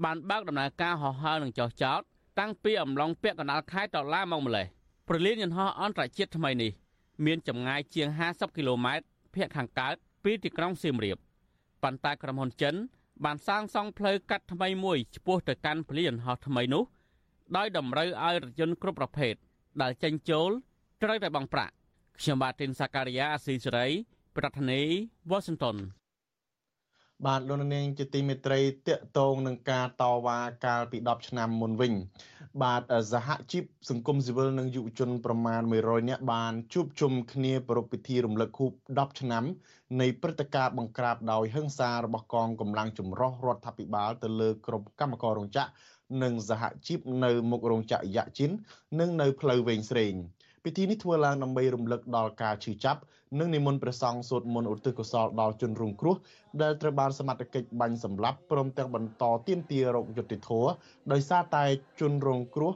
[0.05, 2.01] បានបើកដំណើរការហោះហើរនិងចុះចោត
[2.39, 4.67] តាំងពីអំឡុងពាក់កណ្ដាលខែតុលាមកម្លេះ
[5.09, 6.71] ប្រលានយន្តហោះអន្តរជាតិថ្មីនេះ
[7.25, 11.19] មានចម្ងាយជាង50គីឡូម៉ែត្រភាគខាងកើតពីទីក្រុងសៀមរាប
[11.83, 12.75] ប៉ុន្តែក្រុមហ៊ុនចិន
[13.25, 16.85] បានសាងសង់ផ្លូវកាត់ថ្មីមួយឆ្ពោះទៅកាន់ប្រលានយន្តហោះថ្មីនោះ
[17.57, 19.35] ដោយតម្រូវឲ្យរថយន្តគ្រប់ប្រភេទ
[19.83, 20.51] ដែលចេញចូល
[21.03, 21.73] ត្រូវតែបង់ប្រាក់
[22.23, 23.87] ខ្ញុំបាទទីនសាការីយ៉ាអស៊ីសេរី
[24.37, 25.77] ប្រធានាធិបតី Washington
[27.27, 31.93] បាទលោកនាងជាទីមេត្រីតកតងនឹងការតវ៉ាកាលពី10ឆ្នាំមុនវិញ
[32.63, 39.45] បាទសហជីពសង្គមស៊ីវិលនិងយុវជនប្រមាណ100នាក់បានជួបជុំគ្នាប្រារព្ធពិធីរំលឹកខួប10ឆ្នាំ
[40.01, 45.71] នៃព្រឹត្តិការណ៍បង្ក្រាបដោយហិង្សារបស់កងកម្លាំងចម្រុះរដ្ឋាភិបាលទៅលើក្រុមកម្មកររោងចក្រ
[46.23, 48.51] និងសហជីពនៅមុខរោងចក្រយ៉ាជីន
[49.01, 50.15] និងនៅផ្លូវវែងស្រេង។
[50.65, 53.01] ពិធីនេះធ្វើឡើងដើម្បីរំលឹកដល់ការឈឺចាប់
[53.39, 56.17] និងនិមន្តព្រះសង្ឃសូត្រមន្តឧទ្ទិសកុសលដល់ជនរងគ្រោះ
[56.63, 60.71] ដែលត្រូវបានសមត្ថកិច្ចបាញ់សម្លាប់ព្រមទាំងបន្តទាមទាររកយុត្តិធម៌
[61.13, 61.65] ដោយសារតែ
[62.01, 62.73] ជនរងគ្រោះ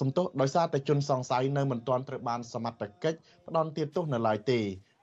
[0.00, 4.60] សំទោសដោយសារតែជនសង្ស័យនៅមិនទាន់ត្រូវបានសមត្ថកិច្ចផ្ដន់ទាទោសនៅឡើយទេ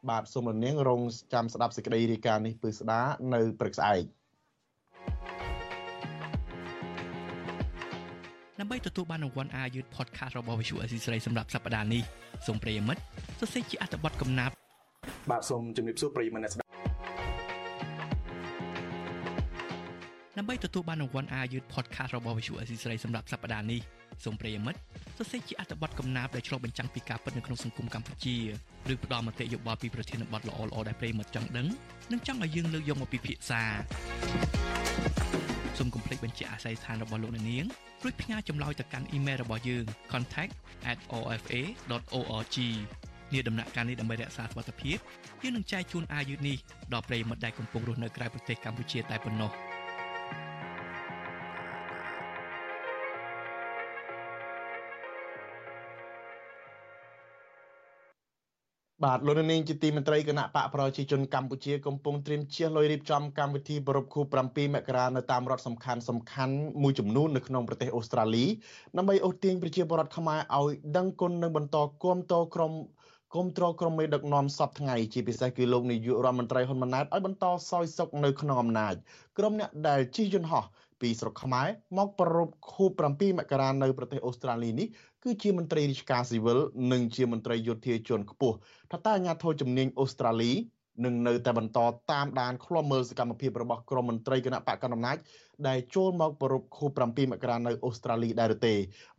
[0.09, 1.01] បាទសូមរនាងរង
[1.33, 3.01] ចាំស្ដាប់សេចក្តីរាយការណ៍នេះពឹស្ដា
[3.33, 5.44] នៅព្រឹកស្អែក
[8.59, 12.03] ដើម្បីទទួលបានរង្វាន់អាយុធ podcast របស់ Visual Assisray សម្រាប់សប្តាហ៍នេះ
[12.47, 13.01] សូមប្រិយមិត្ត
[13.39, 14.55] សរសេរជាអត្ថបទកំណាព្យ
[15.31, 16.69] បាទសូមជំរាបសួរប្រិយមិត្តអ្នកស្ដាប់
[20.37, 23.81] ដើម្បីទទួលបានរង្វាន់អាយុធ podcast របស់ Visual Assisray សម្រាប់សប្តាហ៍នេះ
[24.23, 24.79] សូមប្រិយមិត្ត
[25.17, 28.35] សរសេរជាអត្ថបទកំណាព្យដែលឆ្លុះបញ្ចាំងពីការពិតនៅក្នុងសង្គមកម្ពុជា
[28.93, 31.67] ឬផ្ដល់មតិយោបល់ពីប្រធានបទល្អៗដែលប្រិយមិត្តចង់ដឹង
[32.11, 33.61] និងចង់ឲ្យយើងលើកយកមកពិភាក្សា
[35.77, 37.65] សូមកុំភ្លេចបញ្ជាក់អាស័យដ្ឋានរបស់លោកអ្នកនាង
[38.03, 42.57] រួចផ្ញើចម្លើយទៅកាន់អ៊ីមែលរបស់យើង contact@ofa.org
[43.33, 44.97] នេះដំណាក់កាលនេះដើម្បីរក្សាសុវត្ថិភាព
[45.41, 46.57] យើងនឹងចែកជូនអាយុនេះ
[46.93, 49.51] ដល់ប្រិយមិត្តដែលកំពុងរស់នៅក្រៅប្រទេសកម្ពុជាតែប៉ុណ្ណោះ។
[59.05, 68.45] បាទលោកនាងជាទីមន្ត្រីគណៈបកប្រជាជនកម្ពុជាកំពុងត្រៀមជៀសលុយរៀបចំកម្មវិធីប្រពខួប7មករានៅតាមរដ្ឋសំខាន់សំខាន់មួយចំនួននៅក្នុងប្រទេសអូស្ត្រាលី
[68.97, 72.71] ដើម្បីអូសទាញប្រជាពលរដ្ឋខ្មែរឲ្យដឹងគុណនិងបន្តគាំទ្រក្រុម
[73.35, 78.93] គុំត្រក្រុមមេដឹកនាំសពថ្ងៃជាពិសេសគឺលោកនាយករដ្ឋមន្ត្រីហ៊ុនម៉ាណែតឲ្យបន្តសោយសុខនៅក្នុងអំណាច
[79.37, 80.63] ក្រុមអ្នកដែលជិះយន្តហោះ
[81.01, 81.67] ពីស្រុកខ្មែរ
[81.97, 84.87] មកប្រពខួប7មករានៅប្រទេសអូស្ត្រាលីនេះ
[85.23, 86.59] គឺជាមន្ត្រីរាជការស៊ីវិល
[86.91, 88.55] និងជាមន្ត្រីយោធាជាន់ខ្ពស់
[88.91, 90.53] ថាតើអាញាធរជំនាញអូស្ត្រាលី
[91.05, 91.79] នឹងនៅតែបន្ត
[92.11, 95.17] តាមដានឃ្លាំមើលសកម្មភាពរបស់ក្រុមមន្ត្រីគណៈបកកណ្ដាលអំណាច
[95.67, 98.73] ដែលចូលមកប្រពខួប7មករានៅអូស្ត្រាលីដែរទេ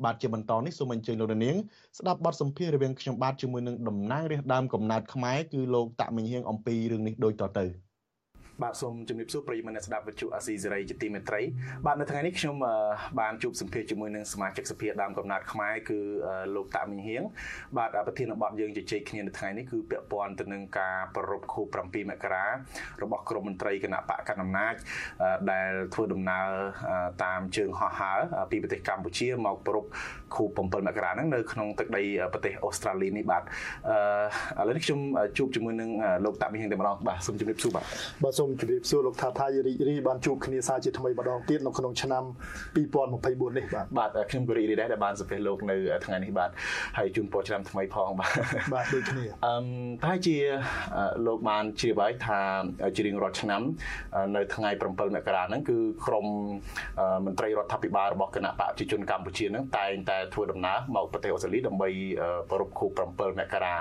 [0.04, 1.56] បាទជាបន្តនេះសូមអញ្ជើញលោកនាង
[1.98, 7.66] ស្ដាប់បទសម្ភាសន៍រវាងខ្ញុំបាទជាមួយនឹងតំណាងរាស្ត្រដើមកំណើតខ្មែរគឺលោកតាក់មិញហៀងអំពីរឿងនេះដូចតទៅ។
[8.62, 11.40] បាទសូមជំរាបសួរប្រិយមិត្តអ្នកស្ដាប់វិទ្យុអាស៊ីសេរីជាទីមេត្រី
[11.86, 12.56] បាទនៅថ្ងៃនេះខ្ញុំ
[13.20, 15.98] បានជួបសម្ភាសជាមួយនឹងសមាជិកសភាដើមកំណត់ខ្មែរគឺ
[16.54, 17.22] លោកតាមីងហៀង
[17.76, 22.46] បាទប្រធានបទយើងជជែកគ្នានៅថ្ងៃនេះគឺពាក់ព័ន្ធទៅនឹងការប្រពខួប7មករា
[23.02, 24.74] របស់ក្រមមន្ត្រីគណៈបកកណ្ដាលអំណាច
[25.52, 26.48] ដែលធ្វើដំណើរ
[27.24, 28.18] តាមជើងហោះហើរ
[28.50, 29.84] ពីប្រទេសកម្ពុជាមកប្រព
[30.34, 32.02] ខួប7មករាហ្នឹងនៅក្នុងទឹកដី
[32.32, 33.44] ប្រទេសអូស្ត្រាលីនេះបាទឥ
[34.66, 35.00] ឡូវនេះខ្ញុំ
[35.36, 35.90] ជួបជាមួយនឹង
[36.24, 37.84] លោកតាមីងហៀងតែម្ដងបាទសូមជំរាបសួរបាទ
[38.24, 42.24] បាទសូមសូមជម្រាបសួរលោកថាថាយរីករីបានជួបគ្នាសារជាថ្មីម្ដងទៀតនៅក្នុងឆ្នាំ
[42.76, 46.50] 2024នេះបាទបាទខ្ញុំក៏រីករាយដែរដែលបានសាពះលោកនៅថ្ងៃនេះបាទ
[46.98, 48.30] ហើយជូនពរឆ្នាំថ្មីផងបាទ
[48.74, 49.54] បាទដូចគ្នាអឺ
[50.04, 50.36] តែជា
[51.26, 52.40] លោកបានជាបាយថា
[52.96, 53.62] ជារៀងរាល់ឆ្នាំ
[54.36, 56.26] នៅថ្ងៃ7មករាហ្នឹងគឺក្រម
[57.26, 61.88] មន្ត្រីរដ្ឋាភិបាលរបស់គណៈបកប្រជាជនកម្ពុជាហ្នឹងតែងតែធ្វើដំណើរមកប្រទេសអូស្ត្រាលីដើម្បី
[62.50, 63.74] ប្រពខួប7មករា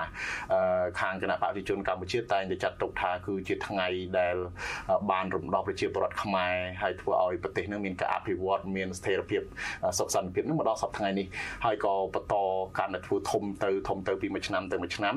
[1.00, 3.86] ខាងគណៈបកប្រជាជនកម្ពុជាតែងតែចាត់ទុកថាគឺជាថ្ងៃ
[4.18, 4.36] ដែល
[5.10, 9.42] បានរំដោះប្រជាពលរដ្ឋខ្មែរហើយធ្វើឲ្យប្រទេសនឹងមានការអភិវឌ្ឍមានស្ថិរភាព
[9.98, 11.26] សុខសន្តិភាពនឹងមកដល់សប្តាហ៍ថ្ងៃនេះ
[11.64, 12.34] ហើយក៏បន្ត
[12.78, 15.14] ការតែធ្វើធំទៅធំទៅពីមួយឆ្នាំទៅមួយឆ្នាំ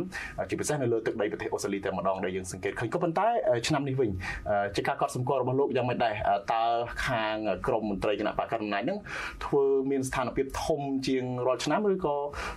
[0.50, 3.28] ជាពិសេសនៅលើទឹកដីប្រទេសអូស្ត្រាលីតែម្ដងដែលយើងសង្កេតឃើញក៏ប៉ុន្តែ
[3.68, 4.10] ឆ្នាំនេះវិញ
[4.76, 6.14] ជាការកត់សម្គាល់របស់លោកយ៉ាងម៉េចដែរ
[6.54, 6.64] តើ
[7.06, 7.36] ខាង
[7.68, 9.00] ក្រមមន្ត្រីគណៈបកកណ្ដាលអំណាចនឹង
[9.46, 12.16] ធ្វើមានស្ថានភាពធំជាងរាល់ឆ្នាំឬក៏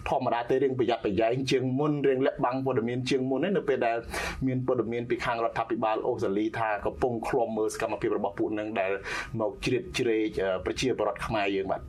[0.08, 3.98] ធម្មតាទេរៀងប្រយ័ត្នប្រយែងជាងមុនរៀងលាក់បាំងព័ត៌មានជាងមុននៅពេលដែល
[4.46, 8.92] មានព័ត៌មានពីខាងរដ្ឋាភិបាលអូស្ត្រាលីថាកំពុងឃ្លាំមើលសកម្មភាពរបស់ពួកនឹងដែល
[9.40, 11.80] មកជ្រៀតជ្រែកប្រជាពលរដ្ឋខ្មែរយើងបាទ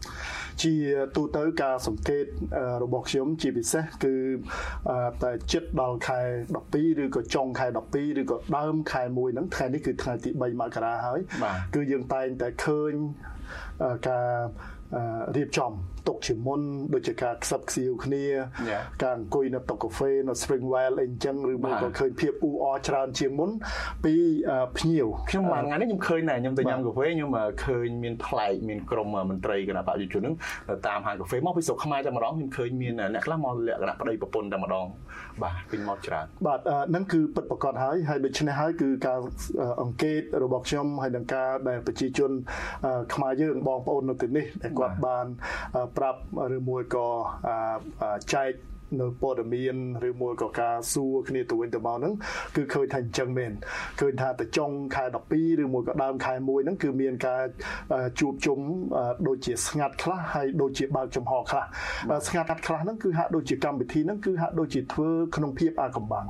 [0.63, 0.73] ជា
[1.15, 2.25] ទូទៅការសង្កេត
[2.83, 4.13] របស់ខ្ញុំជាពិសេសគឺ
[5.23, 6.19] តែចិត្តដល់ខែ
[6.61, 11.19] 12ឬក៏ចុងខែ12ឬក៏ដើមខែ1ហ្នឹងថ្ងៃនេះគឺថ្ងៃទី3មករាហើយ
[11.75, 12.93] គឺយើងតែងតែឃើញ
[14.07, 14.29] ការ
[15.35, 15.71] រៀបចំ
[16.07, 16.61] ទុកជាមុន
[16.93, 18.25] ដូចជាការខ្សឹបខ្សៀវគ្នា
[19.03, 23.49] ការអង្គុយនៅតុកាហ្វេនៅ Springwell អីចឹងឬមួយក៏ឃើញភាពអ៊ូអរច្រើនជាងមុន
[24.05, 24.13] ពី
[24.77, 27.31] ភ្ញៀវខ្ញុំមួយថ្ងៃនេះខ្ញុំឃើញដែរខ្ញុំទៅញ៉ាំកាហ្វេខ្ញុំ
[27.65, 30.35] ឃើញមានប្លែកមានក្រុមមន្ត្រីគណៈបព្វជិជននឹង
[30.87, 34.85] តាមហាងកាហ្វេមកពីស្រុកខ្មែរតែម្ដងខ្ញុំឃើញមានអ្នកខ្លះមកលក្ខណៈប្តីប្រពន្ធតែម្ដង
[35.41, 39.19] បាទពេញមកច្រើនបាទហ្នឹងគឺពិតប្រាកដហើយហើយដូច្នេះហើយគឺការ
[39.81, 42.31] អង្កេតរបស់ខ្ញុំហើយនឹងការដែលប្រជាជន
[43.13, 45.25] ខ្មែរយើងបងប្អូននៅទីនេះដែលគាត់បាន
[45.97, 46.19] ប្រាប់
[46.55, 47.07] ឬមួយក៏
[48.33, 48.51] ចែក
[49.01, 49.75] នៅព័ត៌មាន
[50.09, 52.13] ឬមួយក៏ការសួរគ្នាទៅវិញទៅមកហ្នឹង
[52.55, 53.51] គឺឃើញថាអញ្ចឹងមែន
[53.99, 57.43] ឃើញថាទៅចុងខែ12ឬមួយក៏ដើមខែ1ហ្នឹងគឺមានការ
[58.19, 58.59] ជួបជុំ
[59.27, 61.63] ដូចជាស្ងាត់ខ្លះហើយដូចជាបើកចំហខ្លះ
[62.27, 66.27] ស្ងាត់ខ្លះហ្នឹងគឺហាក់ដូចជាកម្មវិធីហ្នឹងគឺហាក់ដូចជាធ្វើក្នុងភាពអាកំបាំង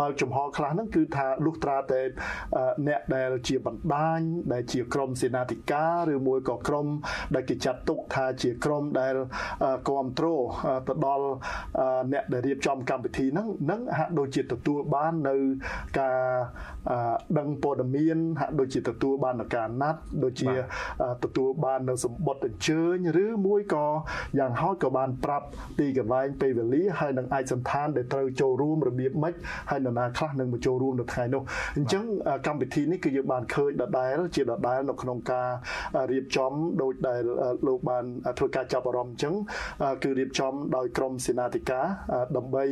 [0.00, 2.00] បើកចំហខ្លះហ្នឹងគឺថាលុះត្រាតែ
[2.88, 4.20] អ្នកដែលជាបណ្ដាញ
[4.52, 6.86] ដែលជាក្រុមសេនាធិការឬមួយក៏ក្រុម
[7.34, 9.14] ដែលគេចាត់ទុកថាជាក្រុមដែល
[9.88, 10.44] គ្រប់គ្រង
[10.88, 11.26] ទៅដល់
[12.12, 15.36] អ្នកដែលរៀបចំកម្មវិធីហ្នឹងនឹងហាក់ដូចជាទទួលបាននៅ
[16.00, 16.18] ការ
[17.38, 20.50] ដឹងព័ត៌មានហាក់ដូចជាទទួលបាននៅការណាត់ដូចជា
[21.24, 23.86] ទទួលបាននៅសម្បត្តិអញ្ជើញឬមួយក៏
[24.38, 25.46] យ៉ាងហោចក៏បានប្រាប់
[25.78, 29.34] ទីកន្លែងពេលវេលាហើយនឹងឯកសន្តានដែលត្រូវចូលរួមរបៀបម៉េច
[29.70, 31.42] ហើយនរណាខ្លះនឹងមកចូលរួមនៅថ្ងៃនោះ
[31.76, 32.04] អញ្ចឹង
[32.46, 35.48] កម្មវិធីនេះគឺយើងបានឃើញដដែលជាដដែលនៅក្នុងការ
[36.12, 37.22] រៀបចំដោយដែល
[37.66, 38.04] លោកបាន
[38.38, 39.34] ធ្វើការចាប់អារម្មណ៍អញ្ចឹង
[40.02, 41.86] គឺរៀបចំដោយក្រុមសេនាធិការ
[42.36, 42.64] ដើម្បី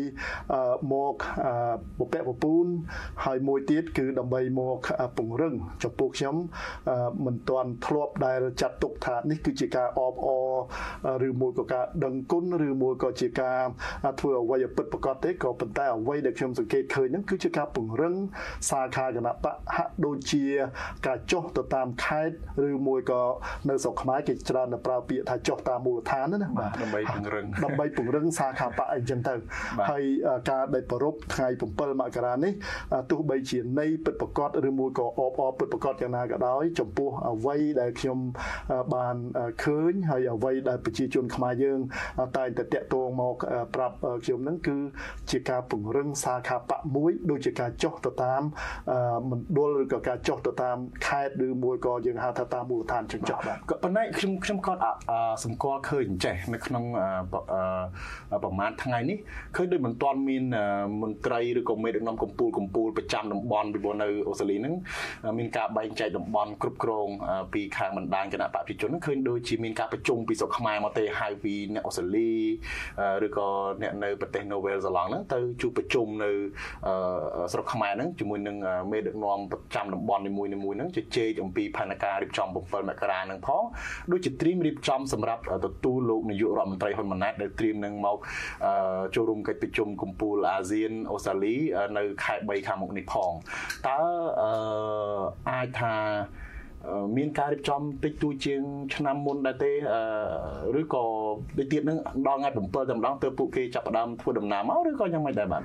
[0.92, 1.14] មក
[1.98, 2.66] ពពកពពូន
[3.24, 4.78] ហើយមួយទៀតគឺដើម្បីមក
[5.16, 6.36] ពង្រឹងចំពោះខ្ញុំ
[7.24, 10.28] មិនទាន់ធ្លាប់ដែលចាត់ទុកថានេះគឺជាការអបអ
[11.22, 13.60] រឬមួយក៏ការដឹងគុណឬមួយក៏ជាការ
[14.20, 18.14] ធ្វើអ្វីឲ្យពិតប្រាកដទេក៏ប៉ុន្តែអ្វីដែលខ្ញុំសង្កេតឃើញហ្នឹងគឺជាការពង្រឹង
[18.70, 20.44] សាខាគណៈបកហាក់ដូចជា
[21.06, 22.34] ការចុះទៅតាមខេត្ត
[22.68, 23.22] ឬមួយក៏
[23.68, 29.34] នៅស្រុកខ្មែរគេច្រើនតែប្រើពាក្យថាចុះតាមមូលដ្ឋានណាបាទដើម្បីពង្រឹងដើម្បីពង្រឹងសាខាបកអីចឹងទៅ
[29.90, 30.02] ហើយ
[30.50, 32.52] ការដែលប្រពថ្ងៃ7មករានេះ
[33.10, 38.18] ទោះបីជានៃពិតប្រកបឬមួយក៏អបអពិតប្រកបយ៉ាងណាក៏ដោយចំពោះអ្វីដែលខ្ញុំ
[38.94, 39.16] បាន
[39.62, 41.78] ឃើញហើយអ្វីដែលប្រជាជនខ្មែរយើង
[42.36, 43.36] តែងតែតាក់ទងមក
[43.74, 44.78] ប្រាប់ខ្ញុំនឹងគឺ
[45.30, 48.42] ជាការពង្រឹងសាខាបកមួយដូចជាការចុះទៅតាម
[49.30, 50.76] មណ្ឌលឬក៏ការចុះទៅតាម
[51.06, 54.72] ខេត្តឬមួយក៏យើងហៅថាតាមមូលដ្ឋានចឹងចុះបាទក៏ប៉ុន្តែខ្ញុំខ្ញុំក៏
[55.44, 56.84] សម្គាល់ឃើញចេះនៅក្នុង
[58.42, 59.18] ប្រហែលថ្ងៃនេះ
[59.56, 60.44] ឃើញដូចមិនទាន់មាន
[61.02, 64.74] មន្ត្រីឬក៏មេដឹកនាំកម្ពុជាកម្ពុជាប្រចាំតំបន់ពីព្រោះនៅអូស្ត្រាលីហ្នឹង
[65.38, 67.08] មានការបែងចែកតំបន់គ្រប់គ្រង
[67.54, 72.30] ពីខាងបណ្ដាញគណៈបព្វជិជនហ្នឹងឃើញដូចជាមានការប្រជុំពីស្រុកខ្មែរមកទេហៅពីអ្នកអូស្ត្រាលី
[73.26, 73.48] ឬក៏
[73.82, 76.30] អ្នកនៅប្រទេស Novel Zealand ហ្នឹងទៅជួបប្រជុំនៅ
[77.52, 78.56] ស្រុកខ្មែរហ្នឹងជាមួយនឹង
[78.92, 83.62] មេដឹកនាំប្រចាំតំបន់នីមួយៗហ្នឹងជជែកអំពីផែនការរៀបចំ7មករាហ្នឹងផង
[84.12, 88.16] ដូចជាត្រៀមរៀបចំសម្រាប់ទទួលលោកនាយករដ្ឋមន្ត្រីហ៊ុនម៉ាណែតដែលត្រៀមនឹងមក
[89.14, 91.54] ចូលរួមកិច្ចប្រជុំកំពូលអាស៊ានអូស្ត្រាលី
[91.96, 93.32] នៅខែ3ខាងមុខនេះផង
[93.86, 93.98] តើ
[95.50, 95.94] អាចថា
[97.16, 98.60] មានការរៀបចំតិចតួចជាង
[98.94, 99.72] ឆ្នាំមុនដែរទេ
[100.80, 101.04] ឬក៏
[101.58, 105.62] ដូចទៀតនឹងដល់ថ្ងៃ7តែម្ដងទើបពួកគេចាប់ផ្ដើមធ្វើដំណើរមកឬក៏យ៉ាងម៉េចដែរបាទ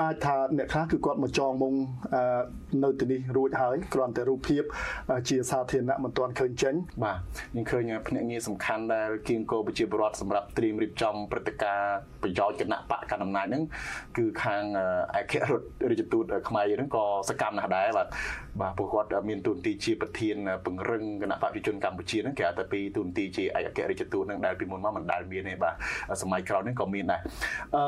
[0.00, 1.74] អាចថាអ្នកខ្លះគឺគាត់មកចងមុង
[2.84, 4.62] នៅទីនេះរួចហើយគ្រាន់តែរូបភាព
[5.28, 7.18] ជាសាធារណៈមិនទាន់ឃើញចេញបាទ
[7.50, 13.62] ខ្ញុំឃើញភ្នាក់ងារសំខាន់ដែលគៀងគោប្រជាពលរដ្ឋសម្រាប់ត្រៀមរៀបចំព្រឹត្តិការណ៍ប្រយោជន៍គណៈបកកណ្ដាលអំណាចហ្នឹង
[14.16, 14.62] គឺខាង
[15.16, 18.06] អគ្គរដ្ឋរាជទូតខ្មែរហ្នឹងក៏សកម្មណាស់ដែរបាទ
[18.60, 25.74] បាទពួកគាត់មានទូនទីជាប្រធានពង្រឹងគណៈបព្វជិជនកម្ពុជាហ្នឹងគេហៅថាពីទូនទីជាឯកអគ្គរាជទូតហ្នឹងដែលពីមុនមកមិនដែលមានទេបាទ
[26.22, 27.20] សម័យក្រោយហ្នឹងក៏មានដែរ
[27.76, 27.84] អឺ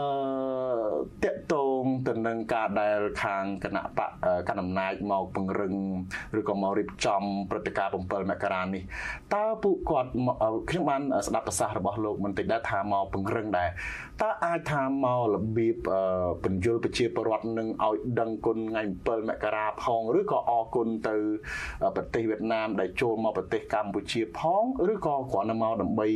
[1.24, 4.10] តកតងទៅនឹងការដែលខាងគណៈបក
[4.48, 5.74] កណ្ដាលអំណាចមកពង្រឹង
[6.38, 8.82] ឬក៏មករៀបចំព្រឹត្តិការណ៍7មករានេះ
[9.34, 10.10] តើពួកគាត់
[10.68, 13.68] ខ្ញុំបានស្ដាប់ប្រសាសន៍របស់លោកមន្ត្រីដែរថាមកពង្រឹងដែរ
[14.22, 15.88] តើអាចថាមករបៀប
[16.44, 21.16] បញ្យលប្រជាពលរដ្ឋនឹងឲ្យដឹងគុណថ្ងៃ7មករាផងឬក៏អរគុណទៅ
[21.96, 24.62] ប្រទេសវៀតណាមដែលចូលមកប្រទេសកម្ពុជាផង
[24.92, 26.08] ឬក៏គ្រាន់តែមកដើម្បី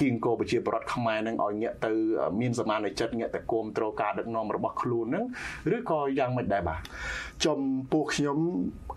[0.00, 1.92] គៀងគោប្រជាពលរដ្ឋខ្មែរនឹងឲ្យញាក់ទៅ
[2.40, 5.24] មានសមានចិត្តញាក់ទៅគ្រប់គ្រងការដឹកនាំរបស់ខ្លួននឹង
[5.76, 6.80] ឬក៏យ៉ាងម៉េចដែរបាទ
[7.44, 7.60] ចំ
[7.92, 8.38] ពោះខ្ញុំ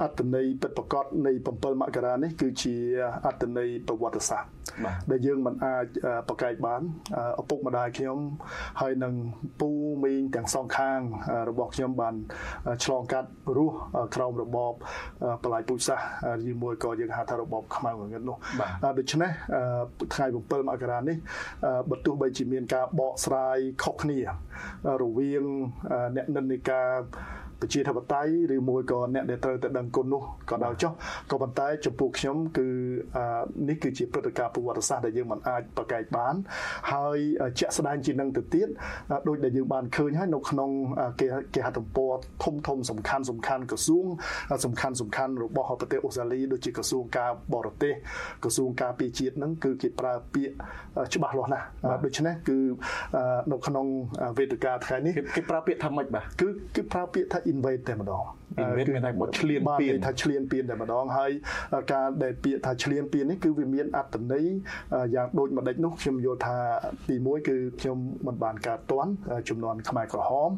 [0.02, 2.76] អត្តន័យពិតប្រាកដនៃ7មករានេះគឺជា
[3.26, 4.61] អត្តន័យប្រវត្តិសាស្ត្រ
[5.12, 5.86] ដែលយើងមិនអាច
[6.28, 6.82] ប្រកែកបាន
[7.42, 8.18] ឪពុកម្ដាយខ្ញុំ
[8.82, 9.14] ហើយនឹង
[9.60, 9.70] ពូ
[10.04, 11.00] មីងទាំងសងខាង
[11.50, 12.16] របស់ខ្ញុំបាន
[12.84, 13.76] ឆ្លងកាត់រស់
[14.16, 14.74] ក្រោមរបប
[15.44, 16.00] បលាយពូជសាស
[16.46, 18.38] យីមួយក៏យើងហៅថារបបខ្មៅងងឹតនោះ
[19.00, 19.32] ដូច្នេះ
[20.14, 21.18] ថ្ងៃ7មករានេះ
[21.90, 24.20] បើទោះបីជាមានការបកស្រាយខុសគ្នា
[25.02, 25.46] រវាង
[26.16, 26.90] អ្នកនិន្នាការ
[27.62, 30.92] ប្រជាធិបតេយ្យឬមួយក៏អ្នកដែលត្រូវតែដឹងគុណនោះក៏ដោយចុះ
[31.32, 32.68] ក៏ប៉ុន្តែចំពោះខ្ញុំគឺ
[33.70, 36.36] នេះគឺជាព្រឹត្តិការណ៍ប្រវត្តិសាស្ត្រដែលយើងមិនអាចប្រកែកបាន
[36.94, 37.18] ហើយ
[37.60, 38.68] ជាក់ស្ដែងជានឹងទៅទៀត
[39.28, 40.70] ដោយដែលយើងបានឃើញហើយនៅក្នុង
[41.20, 42.12] គេគេហទំព័រ
[42.44, 44.06] ធំធំសំខាន់សំខាន់ក្រសួង
[44.66, 47.94] សំខាន់សំខាន់របស់ប្រទេសអូស្ត្រាលីដូចជាក្រសួងការបរទេស
[48.44, 50.54] ក្រសួងការពារជាតិហ្នឹងគឺគេប្រើពាក្យ
[51.14, 51.66] ច្បាស់លាស់ណាស់
[52.06, 52.58] ដូច្នេះគឺ
[53.52, 53.86] នៅក្នុង
[54.38, 58.24] វេទិកាថ្ងៃនេះគេប្រើពាក្យថាម៉េចបាទគឺគឺប្រើពាក្យថា invade តែម្ដង
[58.64, 61.32] invade មានតែឈ្លានពានថាឈ្លានពានតែម្ដងហើយ
[61.94, 64.46] ការដែលពាក្យថាឈ្លានពាននេះគឺវាមានអត្តន័យ
[65.16, 66.58] យ៉ាងដូចម្ដេចនោះខ្ញុំយល់ថា
[67.10, 67.98] ទី1គឺខ្ញុំ
[68.28, 69.12] មិនបានកើតទាន់
[69.50, 70.50] ចំនួនខ្មែរក្រហម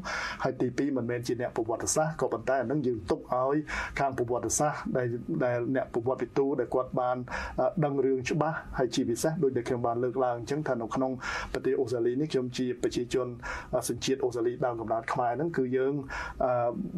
[0.44, 3.58] ហើយទី2មិនមែនជាអ្នកប្រវត្តិសាស្ត្រក៏ប៉ុន្តែអានឹងយើងទុកឲ្យ
[4.00, 5.08] ខាងប្រវត្តិសាស្ត្រដែល
[5.46, 7.18] ដែលអ្នកប្រវត្តិវិទូដែលគាត់បាន
[7.86, 11.12] ដឹងរឿងច្បាស់ហើយជាពិសេសដោយដែលខ្ញុំបានលើកឡើងអញ្ចឹងថានៅក្នុង
[11.54, 13.28] ប្រទេសអូស្ត្រាលីនេះខ្ញុំជាប្រជាជន
[13.89, 15.94] សញ្ជាតិអូស្ត្រាលីដើមកំណើតខ្មែរហ្នឹងគឺយើង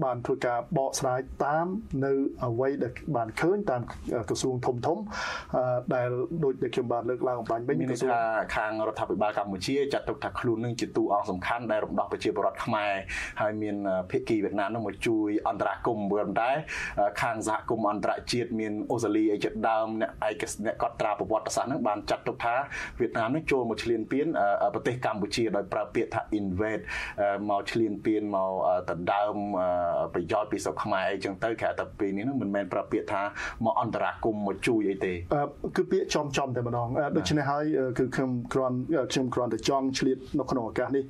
[0.03, 1.67] បានធ្វើការបកស្រាយតាម
[2.05, 2.13] នៅ
[2.45, 3.81] អ្វីដែលបានឃើញតាម
[4.29, 4.97] ក្រសួងធំធំ
[5.95, 6.09] ដែល
[6.43, 8.23] ដូចដែលខ្ញុំបានលើកឡើងអំបញ្ញវិញក្រសួងថា
[8.55, 12.93] ខាងរដ្ឋាភិបាលកម្ពុជាចាត់ទុកថាខ្លួននឹងជាតួអង្គសំខាន់ដែលរំដោះប្រជាពលរដ្ឋខ្មែរ
[13.41, 13.75] ហើយមាន
[14.11, 16.51] ភាគីវៀតណាមនឹងមកជួយអន្តរាគមន៍ប៉ុន្តែ
[17.21, 22.55] ខាងសហគមន៍អន្តរជាតិមានអូស្ត្រាលីអីជាដើមអ្នកឯកអ្នកកត់ត្រាប្រវត្តិសាស្ត្រនឹងបានចាត់ទុកថា
[22.99, 24.27] វៀតណាមនឹងចូលមកឈ្លានពាន
[24.73, 26.83] ប្រទេសកម្ពុជាដោយប្រើពាក្យថា invade
[27.49, 28.51] មកឈ្លានពានមក
[28.89, 29.35] ដណ្ដើម
[30.14, 33.22] ប្រយោជន៍ពីស្រុកខ្មែរអីចឹងទៅគេថាពេលនេះនឹងមិនមែនប្រើពាក្យថា
[33.64, 35.12] មកអន្តរាគមមកជួយអីទេ
[35.76, 37.64] គឺពាក្យចំចំតែម្ដងដូច្នេះហើយ
[37.98, 38.76] គឺខ្ញុំគ្រាន់
[39.12, 41.04] ខ្ញុំគ្រាន់តែចង់ឆ្លៀតនៅក្នុងឱកាសនេះ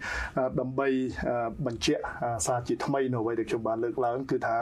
[0.61, 0.89] ដើម្បី
[1.66, 2.03] បញ្ជាក់
[2.47, 4.57] សារជាថ្មីនៅអ្វីដែលខ្ញុំបានលើកឡើងគឺថា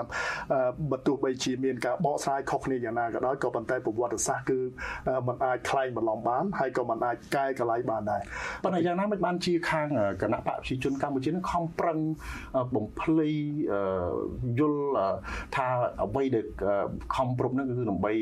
[0.91, 4.59] បើទោះបីជាមានការបកស្រាយខុសគ្នាយ៉ាងណាក៏ដោយក៏ប៉ុន្តែប្រវត្តិសាស្ត្រគឺ
[5.27, 8.23] มันអាចคล้ายបន្លំបានហើយក៏มันអាចកែកលៃបានដែរ
[8.63, 9.89] ប៉ុន្តែយ៉ាងណាមិនបានជាខាង
[10.23, 11.99] គណៈបព្វជិជនកម្ពុជានឹងខំប្រឹង
[12.75, 13.29] បំភ្លៃ
[14.60, 14.82] យល់
[15.56, 15.68] ថា
[16.04, 16.46] អ្វីដែល
[17.16, 18.14] ខំប្រឹងនឹងគឺដើម្បី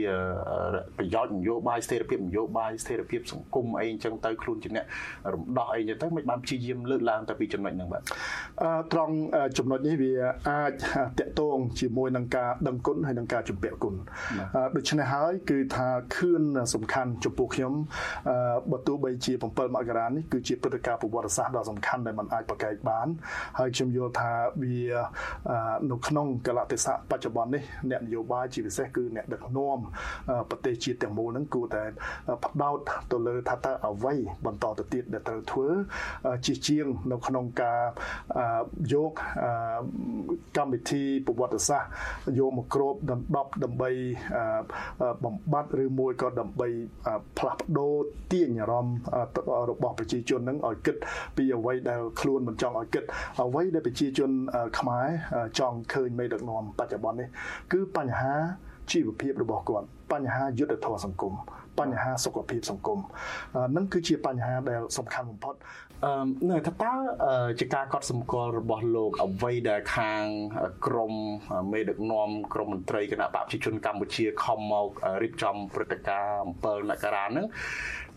[0.98, 4.86] ប្រយោជន៍នយោបាយស្ថិរភាពនយោបាយស្ថិរភាពសង្គមអីអញ្ចឹងទៅខ្លួនជាអ្នក
[5.34, 8.04] រំដោះអីអញ្ចឹងទៅមិនបានព្យាយាមលើកឡើងតែពីចំណុចហ្នឹងបាទ
[8.64, 9.16] អឺត្រង់
[9.58, 10.14] ចំណុចនេះវា
[10.50, 10.72] អាច
[11.20, 13.96] តកតងជាមួយនឹងការដឹងគុណហើយនឹងការជំពាក់គុណ
[14.76, 16.44] ដូច្នេះហើយគឺថាខឿន
[16.74, 17.74] សំខាន់ចំពោះខ្ញុំ
[18.72, 23.08] បើទោះបីជា7មករានេះគឺជាព្រឹត្តិការណ៍ប្រវត្តិសាស្ត្រដ៏សំខាន់ដែលมันអាចប្រកែកបាន
[23.60, 24.32] ហើយខ្ញុំយល់ថា
[24.64, 24.80] វា
[25.92, 29.78] នៅក្នុងកលៈទេសៈបច្ចុប្បន្ននេះអ្នកនយោបាយជាពិសេសគឺអ្នកដឹកនាំ
[30.50, 31.84] ប្រទេសជាតិទាំងមូលហ្នឹងគួរតែ
[32.46, 32.80] ផ្ដោត
[33.12, 34.14] ទៅលើថាតើអ្វី
[34.46, 35.68] បន្តទៅទៀតដែលត្រូវធ្វើ
[36.46, 37.82] ជាជាងនៅក្នុងការ
[38.94, 39.14] យក
[40.58, 41.90] កម្មវិធីប្រវត្តិសាស្ត្រ
[42.40, 43.90] យកមកគ្របដណ្ដប់ដើម្បី
[45.24, 46.68] បំបត្តិឬមួយក៏ដើម្បី
[47.38, 47.94] ផ្លាស់ប្ដូរ
[48.32, 48.98] ទាញអារម្មណ៍
[49.70, 50.96] របស់ប្រជាជននឹងឲ្យគិត
[51.38, 53.04] ពីអ្វីដែលខ្លួនមិនចង់ឲ្យគិត
[53.44, 54.32] អ្វីដែលប្រជាជន
[54.80, 55.08] ខ្មែរ
[55.60, 57.30] ចង់ឃើញមេដឹកនាំបច្ចុប្បន្ននេះ
[57.72, 58.34] គឺបញ្ហា
[58.92, 61.34] ជីវភាពរបស់គាត់បញ្ហាយុទ្ធធម៌សង្គម
[61.80, 63.00] បញ្ហាសុខភាពសង្គម
[63.76, 65.56] នឹងគឺជាបញ្ហាដែលសំខាន់បំផុត
[66.06, 66.14] អឺ
[66.52, 66.94] នៅថាតើ
[67.60, 70.24] ជាការកត់សម្គាល់របស់លោកអ្វីដែលខាង
[70.86, 71.14] ក្រម
[71.72, 74.88] មេដឹកនាំក្រមមន្ត្រីគណៈបព្វជិជនកម្ពុជាខំមក
[75.24, 77.48] រៀបចំព្រឹត្តិការណ៍7មករាហ្នឹង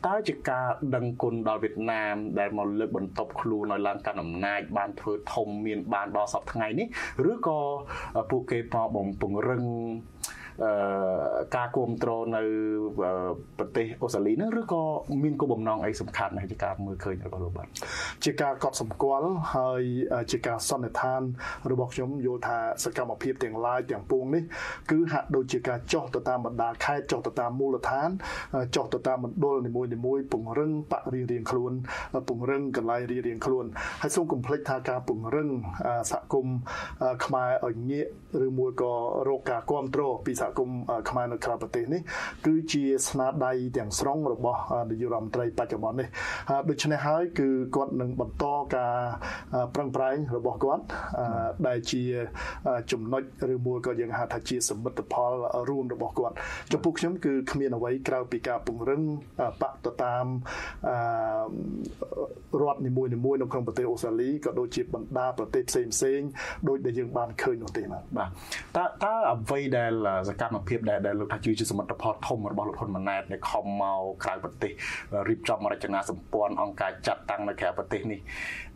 [0.06, 6.86] តើជាការដឹងគុណដល់វៀតណាម ដែលមកលើកបន្ទប់ខ្លួនឲ្យឡើងកាន់អំណាចបានធ្វើធំមានបានដល់សពថ្ងៃនេះ
[7.30, 7.58] ឬក៏
[8.30, 9.62] ពួកគេមកបំពង្រឹង
[11.56, 12.42] ការគ្រប់គ្រងនៅ
[13.58, 14.82] ប្រទេសអូស្ត្រាលីហ្នឹងឬក៏
[15.22, 17.68] មានគោលបំណងអីសំខាន់ហើយជាការមើលឃើញរបស់លោកបាទ
[18.24, 19.82] ជាការកត់សម្គាល់ហើយ
[20.32, 21.22] ជាការសន្និដ្ឋាន
[21.70, 24.42] របស់ខ្ញុំយល់ថាសកម្មភាពទាំងឡាយទាំងពួងនេះ
[24.90, 28.08] គឺហាក់ដូចជាការចោះទៅតាមបណ្ដាខេត្តចោះទៅតាមមូលដ្ឋាន
[28.76, 29.70] ចោះទៅតាមមណ្ឌលនី
[30.06, 31.72] មួយៗពង្រឹងបរិរៀងខ្លួន
[32.28, 33.64] ពង្រឹងកន្លែងរៀងខ្លួន
[34.02, 35.48] ហើយសូមកុំភ្លេចថាការពង្រឹង
[36.10, 36.56] សហគមន៍
[37.24, 38.06] ខ្មែរឲ្យងាក
[38.46, 38.92] ឬមួយក៏
[39.28, 40.78] រកការគ្រប់គ្រងពីសហគមន៍
[41.08, 42.00] ខ្មែរនៅក្រៅប្រទេសនេះ
[42.46, 46.08] គឺជាស្នាដៃទាំងស្រុងរបស់នាយករដ្ឋមន្ត្រីបច្ចុប្បន្ននេះ
[46.70, 48.94] ដូច្នេះហើយគឺគាត់នឹងបន្តការ
[49.74, 50.84] ប្រឹងប្រែងរបស់គាត់
[51.66, 52.02] ដែលជា
[52.92, 53.22] ចំណុច
[53.54, 55.32] ឬមួយក៏យើងហៅថាជាសមិទ្ធផល
[55.68, 56.34] រួមរបស់គាត់
[56.72, 59.02] ចំពោះខ្ញុំគឺគ្មានអ្វីក្រៅពីការពង្រឹង
[59.62, 60.26] បកទៅតាម
[62.60, 63.10] រដ្ឋនីមួយៗ
[63.42, 66.20] នៅក្នុងប្រទេសអូស្ត្រាលីក៏ដូចជាបណ្ដាប្រទេសផ្សេងផ្សេង
[66.68, 68.28] ដូចដែលយើងបានឃើញនោះទេបាទបាទ
[68.76, 69.92] តើតើអ្វីដែល
[70.28, 74.72] សកម្មភាពដែលដែលលោកថាជាសមិទ្ធផលធំរបស់លោកហ៊ុនម៉ាណែតដែលខំមកក្រៅប្រទេស
[75.28, 78.20] រៀបចំរចនាសម្ព័ន្ធអង្គការចាត់តាំងនៅក្រៅប្រទេសនេះ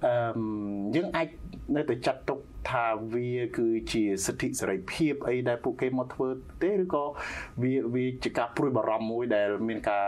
[0.06, 0.12] អឺ
[0.96, 1.28] យើងអាច
[1.76, 2.38] នៅតែចាត់ទុក
[2.70, 6.28] ថាវាគឺជាសិទ្ធិសេរីភាពអីដែលពួកគេមកធ្វើ
[6.62, 7.04] ទេឬក៏
[7.62, 10.06] វាវាជាការព្រួយបារម្ភមួយដែលមានការ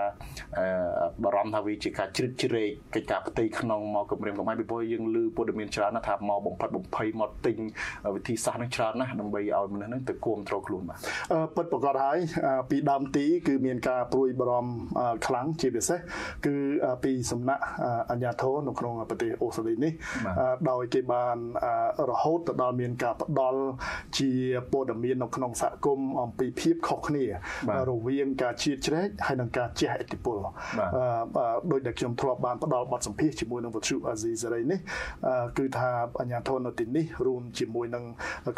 [1.25, 7.57] បារម្ភថាវាជាការជ្រិតជ្រែកកិច្ចការផ្ទៃក្នុងមកគម្រាមកំហែងពីព្រោះយើងឮព័ត៌មានច្រើនណាស់ថាមកបំផិតបំភ័យមកទិញ
[8.15, 10.99] វិធីសាស្ត្រនឹងច្រើនណាស់ដើម្បីឲ្យមនុស្សនឹងទៅគ្រប់គ្រងខ្លួនបាទ
[11.57, 12.19] ពិតប្រកបហើយ
[12.71, 14.73] ពីដើមទីគឺមានការព្រួយបារម្ភ
[15.27, 15.99] ខ្លាំងជាពិសេស
[16.47, 16.57] គឺ
[17.05, 17.63] ពីសំណាក់
[18.11, 19.93] អាជ្ញាធរនៅក្នុងប្រទេសអូស្ត្រាលីនេះ
[20.71, 21.37] ដោយគេបាន
[22.11, 23.61] រហូតទៅដល់មានការផ្ដល់
[24.19, 24.31] ជា
[24.73, 27.25] ព័ត៌មាននៅក្នុងសហគមន៍អំពីភាពខុសគ្នា
[27.91, 30.37] រវាងការជៀតជ្រែកហើយនិងការជះឥទ្ធិពល
[31.71, 34.81] ដោយដែលខ្ញុំធ្លាប់បានផ្ដល់បទសម្ភាសជាមួយនឹងវិទ្យុអាស៊ីសេរីនេះ
[35.59, 38.05] គឺថាអាជ្ញាធរនៅទីនេះរួមជាមួយនឹង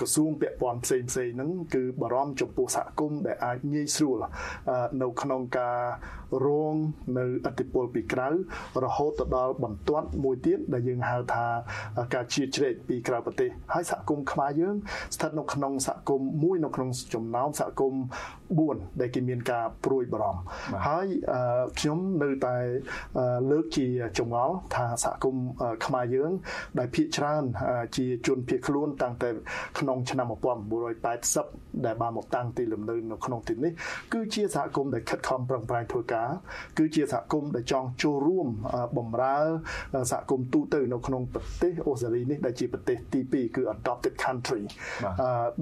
[0.00, 4.18] ក្រសួងពាក់ព័ន្ធផ្សេងផ្សេងហ្នឹងគឺបារម្ភចំពោះសហគមន៍ដែលអាចងាយស្រួល
[5.02, 5.78] នៅក្នុងការ
[6.46, 6.76] រង
[7.18, 8.28] នៅឥទ្ធិពលពីក្រៅ
[8.84, 11.46] រហូតទៅដល់បន្ទាត់មួយទៀតដែលយើងហៅថា
[12.14, 14.76] ការជៀតជ្រែកពីក្រៅប្រទេសហើយសហគមន៍ខ្មែរយើង
[15.14, 18.02] ស្ថិតនៅក្នុងសហគមន៍មួយនៅក្នុងចំណោមសហគមន៍
[18.60, 20.42] 4ដែលគេមានការព្រួយបារម្ភ
[20.86, 21.06] ហើយ
[21.78, 22.56] ខ្ញុំនៅតែ
[23.50, 23.86] លើកជា
[24.18, 25.46] ចងល់ថាសហគមន៍
[25.86, 26.30] ខ្មែរយើង
[26.78, 27.44] ដែលភាគច្រើន
[27.96, 29.30] ជាជនភៀសខ្លួនតាំងតែ
[29.78, 30.26] ក្នុងឆ្នាំ
[31.06, 33.72] 1980ដែលបានមកតាំងទីលំនៅនៅក្នុងទីនេះ
[34.12, 36.28] គឺជាសហគមន៍ដែលខិតខំប្រឹងប្រែងធ្វើការ
[36.78, 38.48] គឺជាសហគមន៍ដែលចង់ចូលរួម
[38.98, 39.38] បម្រើ
[40.12, 44.62] សហគមន៍ទូទៅនៅក្នុងប្រទេសអូស្ត្រាលីនេះដែលជាប្រទេសទី2គឺ adopted country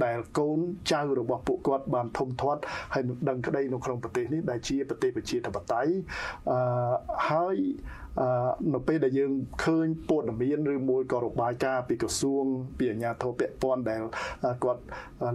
[0.04, 0.58] ដែលកូន
[0.92, 2.60] ចៅរបស់ពួកគាត់បានធំធាត់
[2.94, 5.92] ហើយនឹងដឹងក្តីនៅក្នុងប្រទេសនេះដែលជាប្រទេសប្រជាធិបតេយ្យ
[6.50, 6.58] អឺ
[7.28, 7.56] ហើយ
[8.74, 9.32] នៅពេលដែលយើង
[9.64, 12.44] ឃើញព័ត៌មានឬមួយក៏របាយការណ៍ពីក្រសួង
[12.78, 14.02] ពីអាជ្ញាធរពាក់ព័ន្ធដែល
[14.64, 14.82] គាត់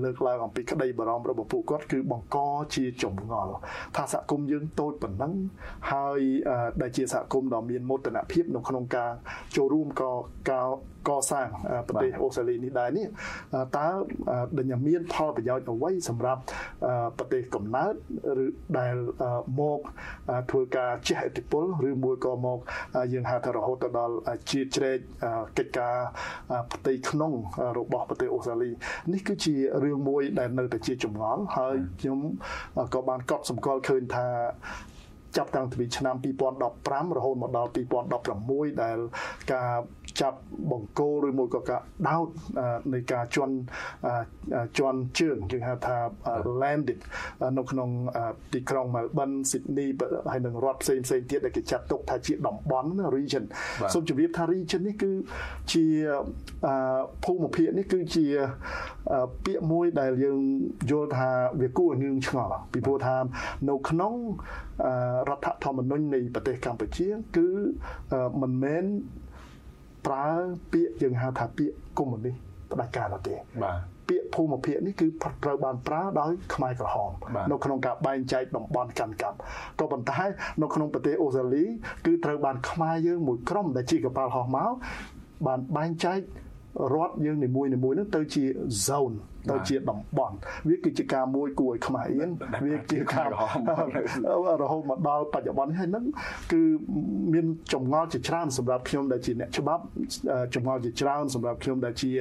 [0.03, 2.37] លើកឡើងអំពីក្តីបារម្ភរបស់ពួកគាត់គឺបង្ក
[2.75, 3.53] ជាចម្ងល់
[3.95, 5.33] ថាសហគមន៍យើងតូចប៉ុណ្ណឹង
[5.91, 6.19] ហើយ
[6.81, 9.11] ដែលជាសហគមន៍ដ៏មានមោទនភាពនៅក្នុងការ
[9.55, 10.11] ចូលរួមក៏
[10.51, 10.67] ការ
[11.09, 11.47] កសាង
[11.87, 13.07] ប្រទេសអូស្ត្រាលីនេះដែរនេះ
[13.77, 13.87] តើ
[14.57, 16.41] ដែលមានផលប្រយោជន៍អ្វីសម្រាប់
[17.17, 17.93] ប្រទេសកំណើត
[18.43, 18.45] ឬ
[18.79, 18.95] ដែល
[19.59, 19.79] មក
[20.51, 22.59] ធ្វើការជះឥទ្ធិពលឬមួយក៏មក
[23.13, 24.15] យើងហៅថារហូតទៅដល់
[24.51, 24.97] ជាជ្រែក
[25.57, 25.95] កិច្ចការ
[26.73, 27.31] ផ្ទៃក្នុង
[27.79, 28.71] របស់ប្រទេសអូស្ត្រាលី
[29.13, 32.19] នេះគឺជារឿងមួយដែលនៅតែជាចម្ងល់ហើយខ្ញុំ
[32.93, 34.27] ក៏បានកត់សម្គាល់ឃើញថា
[35.37, 36.15] ចាប់តាំងពីឆ្នាំ
[36.65, 37.69] 2015រហូតមកដល់
[38.25, 38.97] 2016ដែល
[39.53, 39.71] ការ
[40.21, 40.37] ចាប់
[40.71, 42.29] បង្គោលឬមួយក៏ការដោត
[42.93, 43.55] នៃការជន់
[44.77, 45.97] ជន់ជើងយើងហៅថា
[46.61, 46.99] landed
[47.57, 47.89] នៅក្នុង
[48.53, 49.89] ទីក្រុង Melbourne Sydney
[50.31, 53.43] ហើយនិងរដ្ឋផ្សេងផ្សេងទៀតដែលគេចាត់ទុកថាជាតំបន់ region
[53.93, 55.11] សូមជម្រាបថា region នេះគឺ
[55.73, 55.85] ជា
[57.25, 58.25] ភូមិភាគនេះគឺជា
[59.45, 60.39] ពាក្យមួយដែលយើង
[60.91, 61.29] យល់ថា
[61.61, 63.15] វាគួរឲ្យងឿងឆ្ងល់ពីព្រោះថា
[63.69, 64.13] នៅក្នុង
[65.29, 67.07] រដ្ឋធម្មនុញ្ញនៃប្រទេសកម្ពុជា
[67.37, 67.47] គឺ
[68.41, 68.85] មិនមែន
[70.05, 70.27] ប្រើ
[70.71, 72.35] ពាក្យយើងហៅថាពាក្យកុម្មុយនីស
[72.71, 73.77] ផ្ដាច់ការនោះទេបាទ
[74.09, 75.07] ពាក្យភូមិភាគនេះគឺ
[75.43, 77.11] ត្រូវបានប្រើដោយខ្មែរក្រហម
[77.51, 79.37] នៅក្នុងការបែងចែកតំបន់កាន់កាប់
[79.79, 80.23] ក៏ប៉ុន្តែ
[80.61, 81.65] នៅក្នុងប្រទេសអូស្ត្រាលី
[82.05, 84.71] គឺត្រូវបានខ្មែរយើងមួយក្រុមដែលជាកប៉ាល់ហោះមក
[85.47, 86.19] បានបែងចែក
[86.93, 88.43] រដ្ឋយើងនីមួយៗហ្នឹងទៅជា
[88.87, 89.15] zone
[89.51, 90.35] ទៅជាតំបន់
[90.67, 92.29] វាគឺជាការមួយគួរឲ្យខ្មាស់អៀន
[92.65, 93.35] វាជាការរ
[94.71, 96.05] ហូតមកដល់បច្ចុប្បន្នហើយហ្នឹង
[96.51, 96.61] គឺ
[97.33, 99.83] មានចម្ងល់ជាច្រើនសម្រាប់ខ្ញុំដែលជាអ្នកច្បាប់
[100.55, 102.11] ចម្ងល់ជាច្រើនសម្រាប់ខ្ញុំដែលជា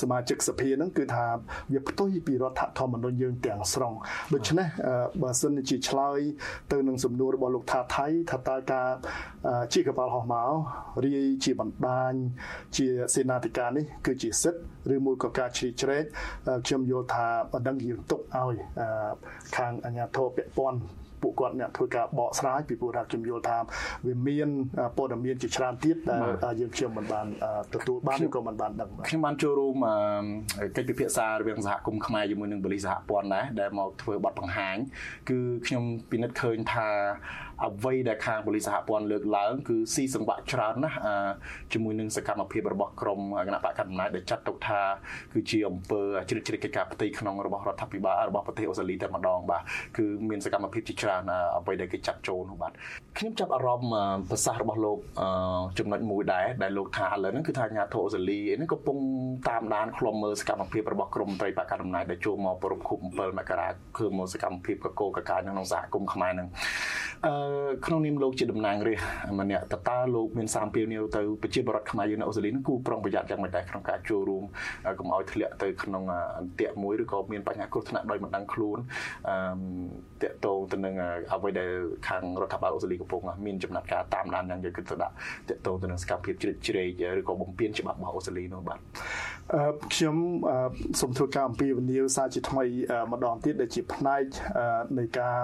[0.00, 1.24] សមាជិកសភាហ្នឹងគឺថា
[1.72, 3.92] វាផ្ទុយពីរដ្ឋធម្មនុញ្ញយើងទាំងស្រុង
[4.34, 4.68] ដូច្នេះ
[5.22, 6.18] បើសិនជាឆ្លើយ
[6.72, 8.88] ទៅនឹងសំណួររបស់លោកថាថៃថាតើការ
[9.72, 10.50] ជាកប៉ាល់ហោះមក
[11.04, 12.12] រាយជាបណ្ដាញ
[12.76, 14.60] ជាសេនាធិការនេះគឺជាសិទ្ធិ
[14.94, 16.04] ឬមួយក៏ការជ្រៀតជ្រែក
[16.66, 18.54] ខ្ញុំយល់ថាបណ្ដឹងយើងទុកឲ្យ
[19.56, 20.80] ខាងអាជ្ញាធរពាក់ព័ន្ធ
[21.22, 23.58] ពួកគាត់អ្នកធ្វើការបកស្រាយពីព្រោះថាខ្ញុំយល់ថា
[24.06, 24.48] វាមាន
[24.96, 25.96] ព័ត៌មានជាច្រើនទៀត
[26.44, 27.26] ដែលយើងខ្ញុំមិនបាន
[27.74, 29.76] ទទួលបានឬក៏មិនបានដឹងខ្ញុំបានចូលរួម
[30.76, 34.76] កិច្ចពិភាក្សារវាងសហគមន៍ខ្មែរជាមួយនឹងបលិសហព័ន្ធដែរដែលមកធ្វើបទបង្ហាញ
[35.28, 36.88] គឺខ្ញុំពិនិត្យឃើញថា
[37.66, 40.98] អ្វីដែលខាងប៉ូលីសសហព័ន្ធលើកឡើងគឺស៊ីសង្វាក់ច្រើនណាស់
[41.72, 44.80] ជាមួយនឹងសកម្មភាពរបស់ក្រមគណៈបកកណ្ដាលអំណាចដែលចាត់ទុកថា
[45.32, 49.62] គឺជាអំពើជ្រៀតជ្រែកកិច្ចការផ្ទៃក្នុងរបស់រដ្ឋាភិបាលរបស់ប្រទេសអូស្ត្រាលីតែម្ដងបាទ
[49.96, 51.22] គឺមានសកម្មភាពជាច្រើន
[51.56, 52.72] អ្វីដែលគេចាត់ចូលនោះបាទ
[53.18, 54.98] ខ្ញុំចាប់អារម្មណ៍ប្រសាសន៍របស់លោក
[55.78, 58.98] ចំណុចមួយដែរដែលលោកថាឥឡូវហ្នឹងគឺថាអាញាធិអូស្ត្រាលីនេះកំពុង
[59.48, 66.48] តាមដានឃ្លាំមើលសកម្មភាពរបស់ក្រមត្រីបកកណ្ដាលអំណាចដែលចូលមកប្រពខូប7មករាគឺមកសកម្មភាពកកកកាយក្នុងសហគមន៍ខ្មែរហ្នឹង
[67.26, 67.34] អឺ
[67.86, 74.44] ក្នុងនាមលោកជាតំណាងរាស្ត្រម្នាក់តើតើលោកមានសារពាវនាវទៅប្រជាពលរដ្ឋខ្មែរយើងនៅអូស្ត្រាលីនឹងគូប្រុងប្រយ័ត្នយ៉ាងម៉េចដែរក្នុងការចូលរួម
[74.98, 76.02] កុំឲ្យធ្លាក់ទៅក្នុង
[76.38, 78.78] អន្ទាក់មួយឬក៏មានបញ្ហាគ្រោះថ្នាក់ដោយមិនដឹងខ្លួន
[79.28, 80.94] អឺតកតងទៅនឹង
[81.32, 81.70] អ្វីដែល
[82.08, 85.14] ខាងរដ្ឋាភិបាលអូស្ត្រាលីកំពុងមានចំណាត់ការតាមដានយ៉ាងយកគិតទៅដាក់
[85.50, 88.78] តកតងទៅនឹងសកម្មភាពជ្រៀតជ្រែកឬក៏បំពេញច្បាប់របស់អូស្ត្រាលីនោះបាទ
[89.94, 90.16] ខ្ញុំ
[91.00, 92.64] សូមធ្វើការអំពាវនាវសារជាថ្មី
[93.12, 94.24] ម្ដងទៀតដែលជាផ្នែក
[94.98, 95.38] នៃការ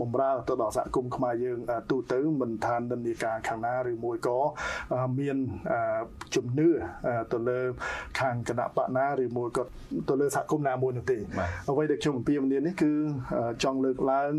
[0.00, 1.58] បំរើទៅដល់សហគមន៍ខ្មែរយើង
[1.90, 4.38] ទូទៅមិនថានិន្នាការខាងណាឬមួយក៏
[5.18, 5.36] មាន
[6.34, 6.68] ជំនឿ
[7.32, 7.60] ទៅលើ
[8.20, 9.62] ខាងគណៈបកណាឬមួយក៏
[10.08, 11.18] ទៅលើសហគមន៍ណាមួយនោះទេ
[11.70, 12.92] អ្វីដែលខ្ញុំអំពាវនាវនេះគឺ
[13.62, 14.32] ចង់លើកឡើង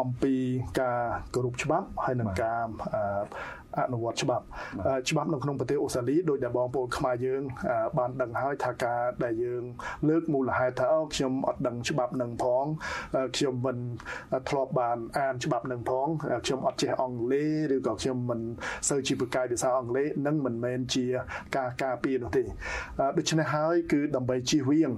[0.00, 0.34] អំពី
[0.80, 1.00] ការ
[1.34, 2.64] គោរពច្បាប់ហើយនឹងការ
[3.78, 4.44] អនុវត្តច្បាប់
[5.10, 7.42] ច្បាប់នៅក្នុងប្រទេសអូស្ត្រាលីដោយដែលបងប្អូនខ្មែរយើង
[7.98, 9.62] បានដឹងហើយថាការដែលយើង
[10.08, 12.64] លើកមូលហេតុថាអូខ្ញុំអត់ដឹងច្បាប់នឹងផង
[13.36, 13.78] ខ្ញុំមិន
[14.48, 16.06] ធ្លាប់បានអានច្បាប់នឹងផង
[16.44, 18.40] ខ្ញុំអត់ចេះអង់គ្លេសឬក៏ខ្ញុំមិន
[18.88, 21.04] សូវជាពូកែភាសាអង់គ្លេសនឹងមិនមែនជា
[21.56, 22.42] ការការពារនោះទេ
[23.18, 24.90] ដូច្នេះហើយគឺដើម្បីជៀសវាង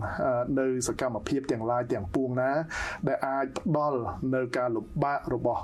[0.60, 2.50] នៅសកម្មភាពទាំងឡាយទាំងពួងណា
[3.08, 4.00] ដែលអាចផ្ដល់
[4.34, 5.62] នៅការលំបាករបស់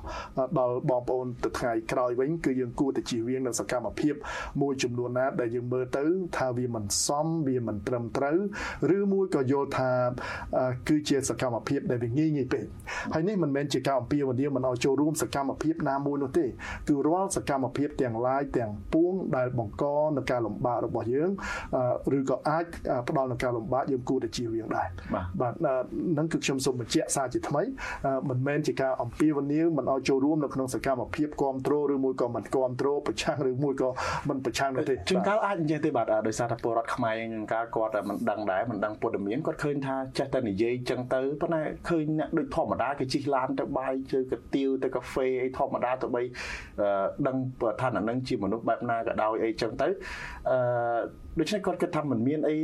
[0.58, 4.14] ដល់បងប្អូនទៅថ្ងៃក្រោយវិញគឺយើងគួរតែជៀសវាងនៅសកម្មភាព
[4.62, 6.05] មួយចំនួនណាដែលយើងមើលទៅ
[6.36, 8.38] ថាវាមិនសមវាមិនត្រឹមត្រូវ
[8.96, 9.90] ឬមួយក៏យល់ថា
[10.88, 12.64] គឺជាសកម្មភាពដែលវាងាយងាយពេក
[13.14, 16.46] ហើយនេះមិនមែនជាការអំពាវនាវមិនឲ្យចូលរួមសកម្មភាពណាមួយនោះទេ
[16.88, 19.84] គឺរាល់សកម្មភាពទាំងឡាយទាំងពួងដែលបង្ក
[20.16, 21.30] នឹងការលំបាករបស់យើង
[22.18, 22.64] ឬក៏អាច
[23.09, 24.88] ផ្ដល់នឹងការលំបាកយើងគួរតែជៀសវាងដែរ
[25.40, 25.55] បាទ
[26.18, 27.62] នឹងគឺខ្ញុំសូមបញ្ជាក់សារជាថ្មី
[28.28, 33.88] មិនមែនជាការអំពាវនាវមិនឲ្យចូលរួមនៅក្នុងសកម្មភាពគ្រប់គ្រងឬមួយក៏មិនគ្រប់គ្រងប្រឆាំងឬមួយក៏
[34.28, 46.22] មិនប្រឆាំងនោះទេជួនកាលអាចនិយាយទេបាទដោយសារតែពលរដ្ឋខ្មែរជួនកាលគាត់មិនដឹងដែរមិនដឹងព័ត៌មានគាត់ឃើញថាចេះតែនិយាយចឹងទៅប៉ុន្តែឃើញអ្នកដូចធម្មតាគេជិះឡានទៅបាយជើកាទៀវទៅកាហ្វេអីធម្មតាទៅបី
[47.26, 47.36] ដឹង
[47.80, 49.88] ថាអានឹងជាមនុស្សបែបណាក៏ដោយអីចឹងទៅ
[50.51, 50.57] អឺ
[51.38, 52.57] ដូច្នេះគាត់គិតថាមិនមានអី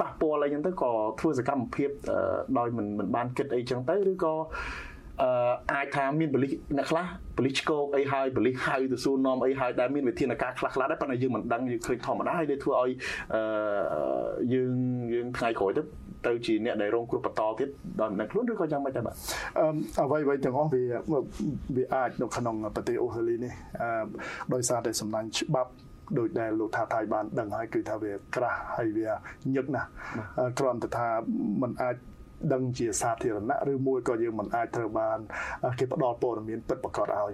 [0.00, 1.90] ប៉ះពាល់អីចឹងទៅក៏ធ្វើសកម្មភាព
[2.58, 4.34] ដោយមិនមិនបានគិតអីចឹងទៅឬក៏
[5.22, 5.30] អឺ
[5.72, 7.04] អាចថាមានបលិសអ្នកខ្លះ
[7.38, 12.90] បលិសឆ្កោកអីហើយបលិសហៅទៅសួរនាំអីហើយដែលមានវិធានការខ្លះខ្លះដែរប៉ុន្តែយើងមិនដឹងយើងឃើញធម្មតាហើយវាធ្វើឲ្យ
[13.34, 13.42] អឺ
[14.52, 14.74] យើង
[15.14, 15.82] យើងថ្ងៃក្រោយទៅ
[16.26, 17.68] ទៅជាអ្នកដែលរងគ្រោះបន្តទៀត
[18.00, 19.14] ដោយមិនដឹងខ្លួនឬក៏យ៉ាងម៉េចដែរបាទ
[19.58, 19.66] អឺ
[20.04, 20.82] អ្វីអ្វីទាំងអស់វា
[21.76, 23.52] វាអាចនៅក្នុងប្រទេសអូស្ត្រាលីនេះ
[23.82, 24.06] អឺ
[24.54, 25.70] ដោយសារតែសំណាញ់ច្បាប់
[26.18, 29.08] ដោយដែលលោកថាថៃបានដឹងហើយគឺថាវាក្រាស់ហើយវា
[29.54, 29.88] ញឹកណាស់
[30.58, 31.08] គ្រាន់តែថា
[31.62, 31.96] มันអាច
[32.52, 35.18] ដឹងជាសាធារណៈឬមួយក៏យើងមិនអាចត្រូវបាន
[35.78, 37.32] គេផ្ដល់ព័ត៌មានពិតប្រាកដឲ្យ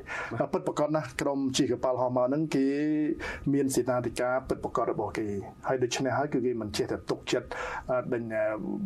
[0.53, 2.69] ពិតប្រាកដណាស់ក្រុមជីកប៉ាល់ហោះមកហ្នឹងគេ
[3.55, 5.29] មានសេនាធិការពិតប្រាកដរបស់គេ
[5.69, 7.49] ហើយដូច្នេះហើយគឺគេមិនចេះតែទុកចិត្ត
[8.15, 8.23] ដេញ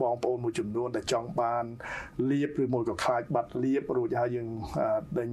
[0.01, 1.65] បងប្អូនមួយចំនួនដែលចង់បាន
[2.31, 4.49] លៀបឬមួយក៏ខ្លាចបាត់លៀបរួចហើយយើង
[5.19, 5.31] ដេញ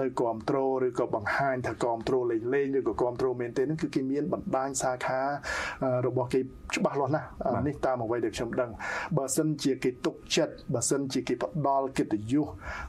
[0.00, 5.20] ទៅគ្រប់គ្រងឬក៏បង្ហាញថាគ្រប់គ្រងលេងលេងឬក៏គ្រប់គ្រងមែនទេហ្នឹងគឺគេមានបណ្ដាញសាខា
[6.06, 6.40] របស់គេ
[6.76, 7.26] ច្បាស់លាស់ណាស់
[7.66, 8.70] នេះតាមអ្វីដែលខ្ញុំដឹង
[9.16, 12.46] បើសិនជាគេទុកចិត្តបើសិនជាគេផ្ដល់កិត្តិយស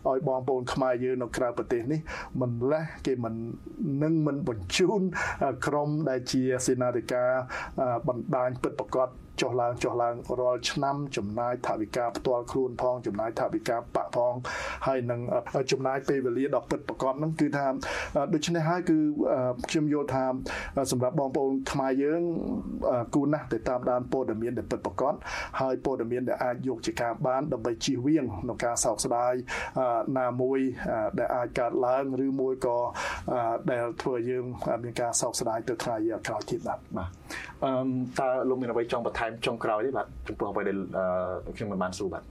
[0.10, 2.00] ឲ្យបងប្អូនខ្មែរយើងនៅក្រៅប្រទេសនេះ
[2.42, 3.34] មិនលេះគេមិន
[4.04, 5.02] នឹងមិនបញ្ជូន
[5.66, 7.30] ក្រុមដែលជាសេនាធិការ
[8.08, 9.10] បណ្ដាញពិតប្រកប
[9.42, 14.34] ចុះឡើងចុះឡើងរាល់ឆ្នាំចំណាយថវិកាផ្ទាល់ខ្លួនផងចំណាយថវិកាបាក់ផង
[14.88, 15.22] ហើយនឹង
[15.72, 17.68] ចំណាយពេលវេលាដ៏ពិតប្រាកដហ្នឹងគឺថា
[18.34, 18.98] ដូច្នេះហើយគឺ
[19.70, 20.26] ខ្ញុំយល់ថា
[20.92, 22.22] សម្រាប់បងប្អូនខ្មែរយើង
[23.16, 25.14] គូណាស់ទៅតាមដានព័ត៌មានដែលពិតប្រាកដ
[25.62, 29.34] ហើយព័ត៌មានដែលអាចយកជាការបានដើម្បីជៀសវាងក្នុងការសោកស្ដាយ
[30.20, 30.60] ណាមួយ
[31.20, 32.78] ដែលអាចកើតឡើងឬមួយក៏
[33.72, 34.46] ដែលធ្វើយើង
[34.84, 35.96] មានការសោកស្ដាយទៅថ្ងៃ
[36.28, 37.10] ក្រោយទៀតបាទបាទ
[37.64, 37.72] អឺ
[38.20, 40.78] តើលោកមានអ្វីចង់បន្ថែមចុងក្រោយទេបាទចំពោះអ្វីដែល
[41.56, 42.24] ខ្ញុំមិនបានសួរបាទ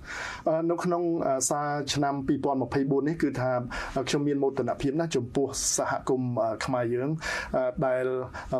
[0.70, 1.02] នៅក្នុង
[1.50, 2.14] សារឆ្នាំ
[2.66, 3.50] 2024នេះគឺថា
[4.08, 6.32] ខ្ញុំមានមោទនភាពណាស់ចំពោះសហគមន៍
[6.64, 7.10] ខ្មែរយើង
[7.86, 8.06] ដែល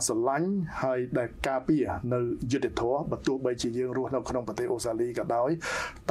[0.07, 0.49] ស្រឡាញ់
[0.82, 1.84] ហើយដែលការពារ
[2.14, 2.20] នៅ
[2.53, 5.51] យុទ្ធធរបើទោះបីជាយើងរស់នៅក្នុងប្រទេសអូស្ត្រាលីក៏ដោយ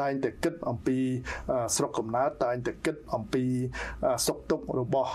[0.01, 0.97] តែងតែគិតអំពី
[1.75, 3.43] ស្រុកកំណើតតែងតែគិតអំពី
[4.27, 5.11] សុខទុក្ខរបស់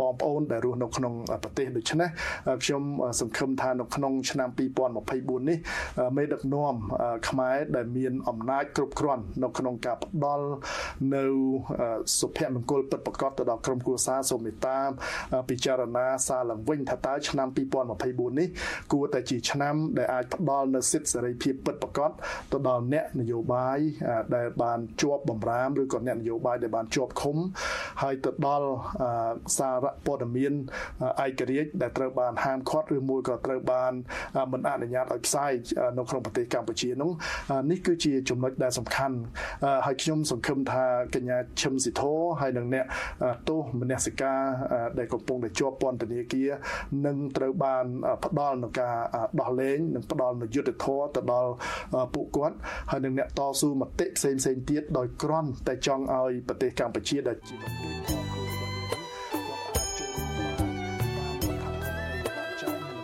[0.00, 2.08] បងប្អូនដែលរស់នៅក្នុងប្រទេសដូច្នេះ
[2.64, 2.82] ខ្ញុំ
[3.20, 5.58] សង្ឃឹមថានៅក្នុងឆ្នាំ2024នេះ
[6.16, 6.74] មេដឹកនាំ
[7.28, 10.46] ខ្មែរដែលមានអំណាចគ្រប់គ្រាន់នៅក្នុងការផ្ដល់
[11.14, 11.24] នៅ
[12.18, 14.78] សុភមង្គលពិតប្រាកដទៅដល់ក្រុមគ្រួសារសូមមេត្តា
[15.48, 17.48] ពិចារណាសារឡើងវិញថាតើឆ្នាំ
[17.92, 18.48] 2024នេះ
[18.92, 22.10] គួរតែជាឆ្នាំដែលអាចផ្ដល់នៅសិទ្ធិសេរីភាពពិតប្រាកដ
[22.52, 23.78] ទៅដល់អ្នកនយោបាយ
[24.36, 27.36] ដែលបានជាប់បំរាមឬក៏អ្នកនយោបាយដែលបានជាប់ឃុំ
[28.02, 28.68] ហើយទៅដល់
[29.58, 30.52] សារព័ត៌មាន
[31.24, 33.92] ឯករាជ្យដែលត្រូវបានហាមឃាត់ឬមួយក៏ត្រូវបាន
[34.52, 35.52] មិនអនុញ្ញាតឲ្យផ្សាយ
[35.98, 37.10] នៅក្នុងប្រទេសកម្ពុជានោះ
[37.70, 39.16] នេះគឺជាចំណុចដែលសំខាន់
[39.86, 40.84] ហើយខ្ញុំសង្ឃឹមថា
[41.14, 42.84] កញ្ញាឈឹមស៊ីធោហើយនិងអ្នក
[43.48, 44.40] ទោសមនសិការ
[44.98, 46.50] ដែលកំពុងតែជាប់ពន្ធនាគារ
[47.06, 47.84] នឹងត្រូវបាន
[48.24, 48.96] ផ្ដល់នៅការ
[49.40, 51.52] ដោះលែងនិងផ្ដល់នូវយុត្តិធម៌ទៅដល់
[52.14, 52.56] ពួកគាត់
[52.90, 58.41] ហើយនឹងអ្នកតស៊ូមតិផ្សេងផ្សេងទៀតដោយក្រន់តែចង់ឲ្យប្រទេសកម្ពុជាដែលជា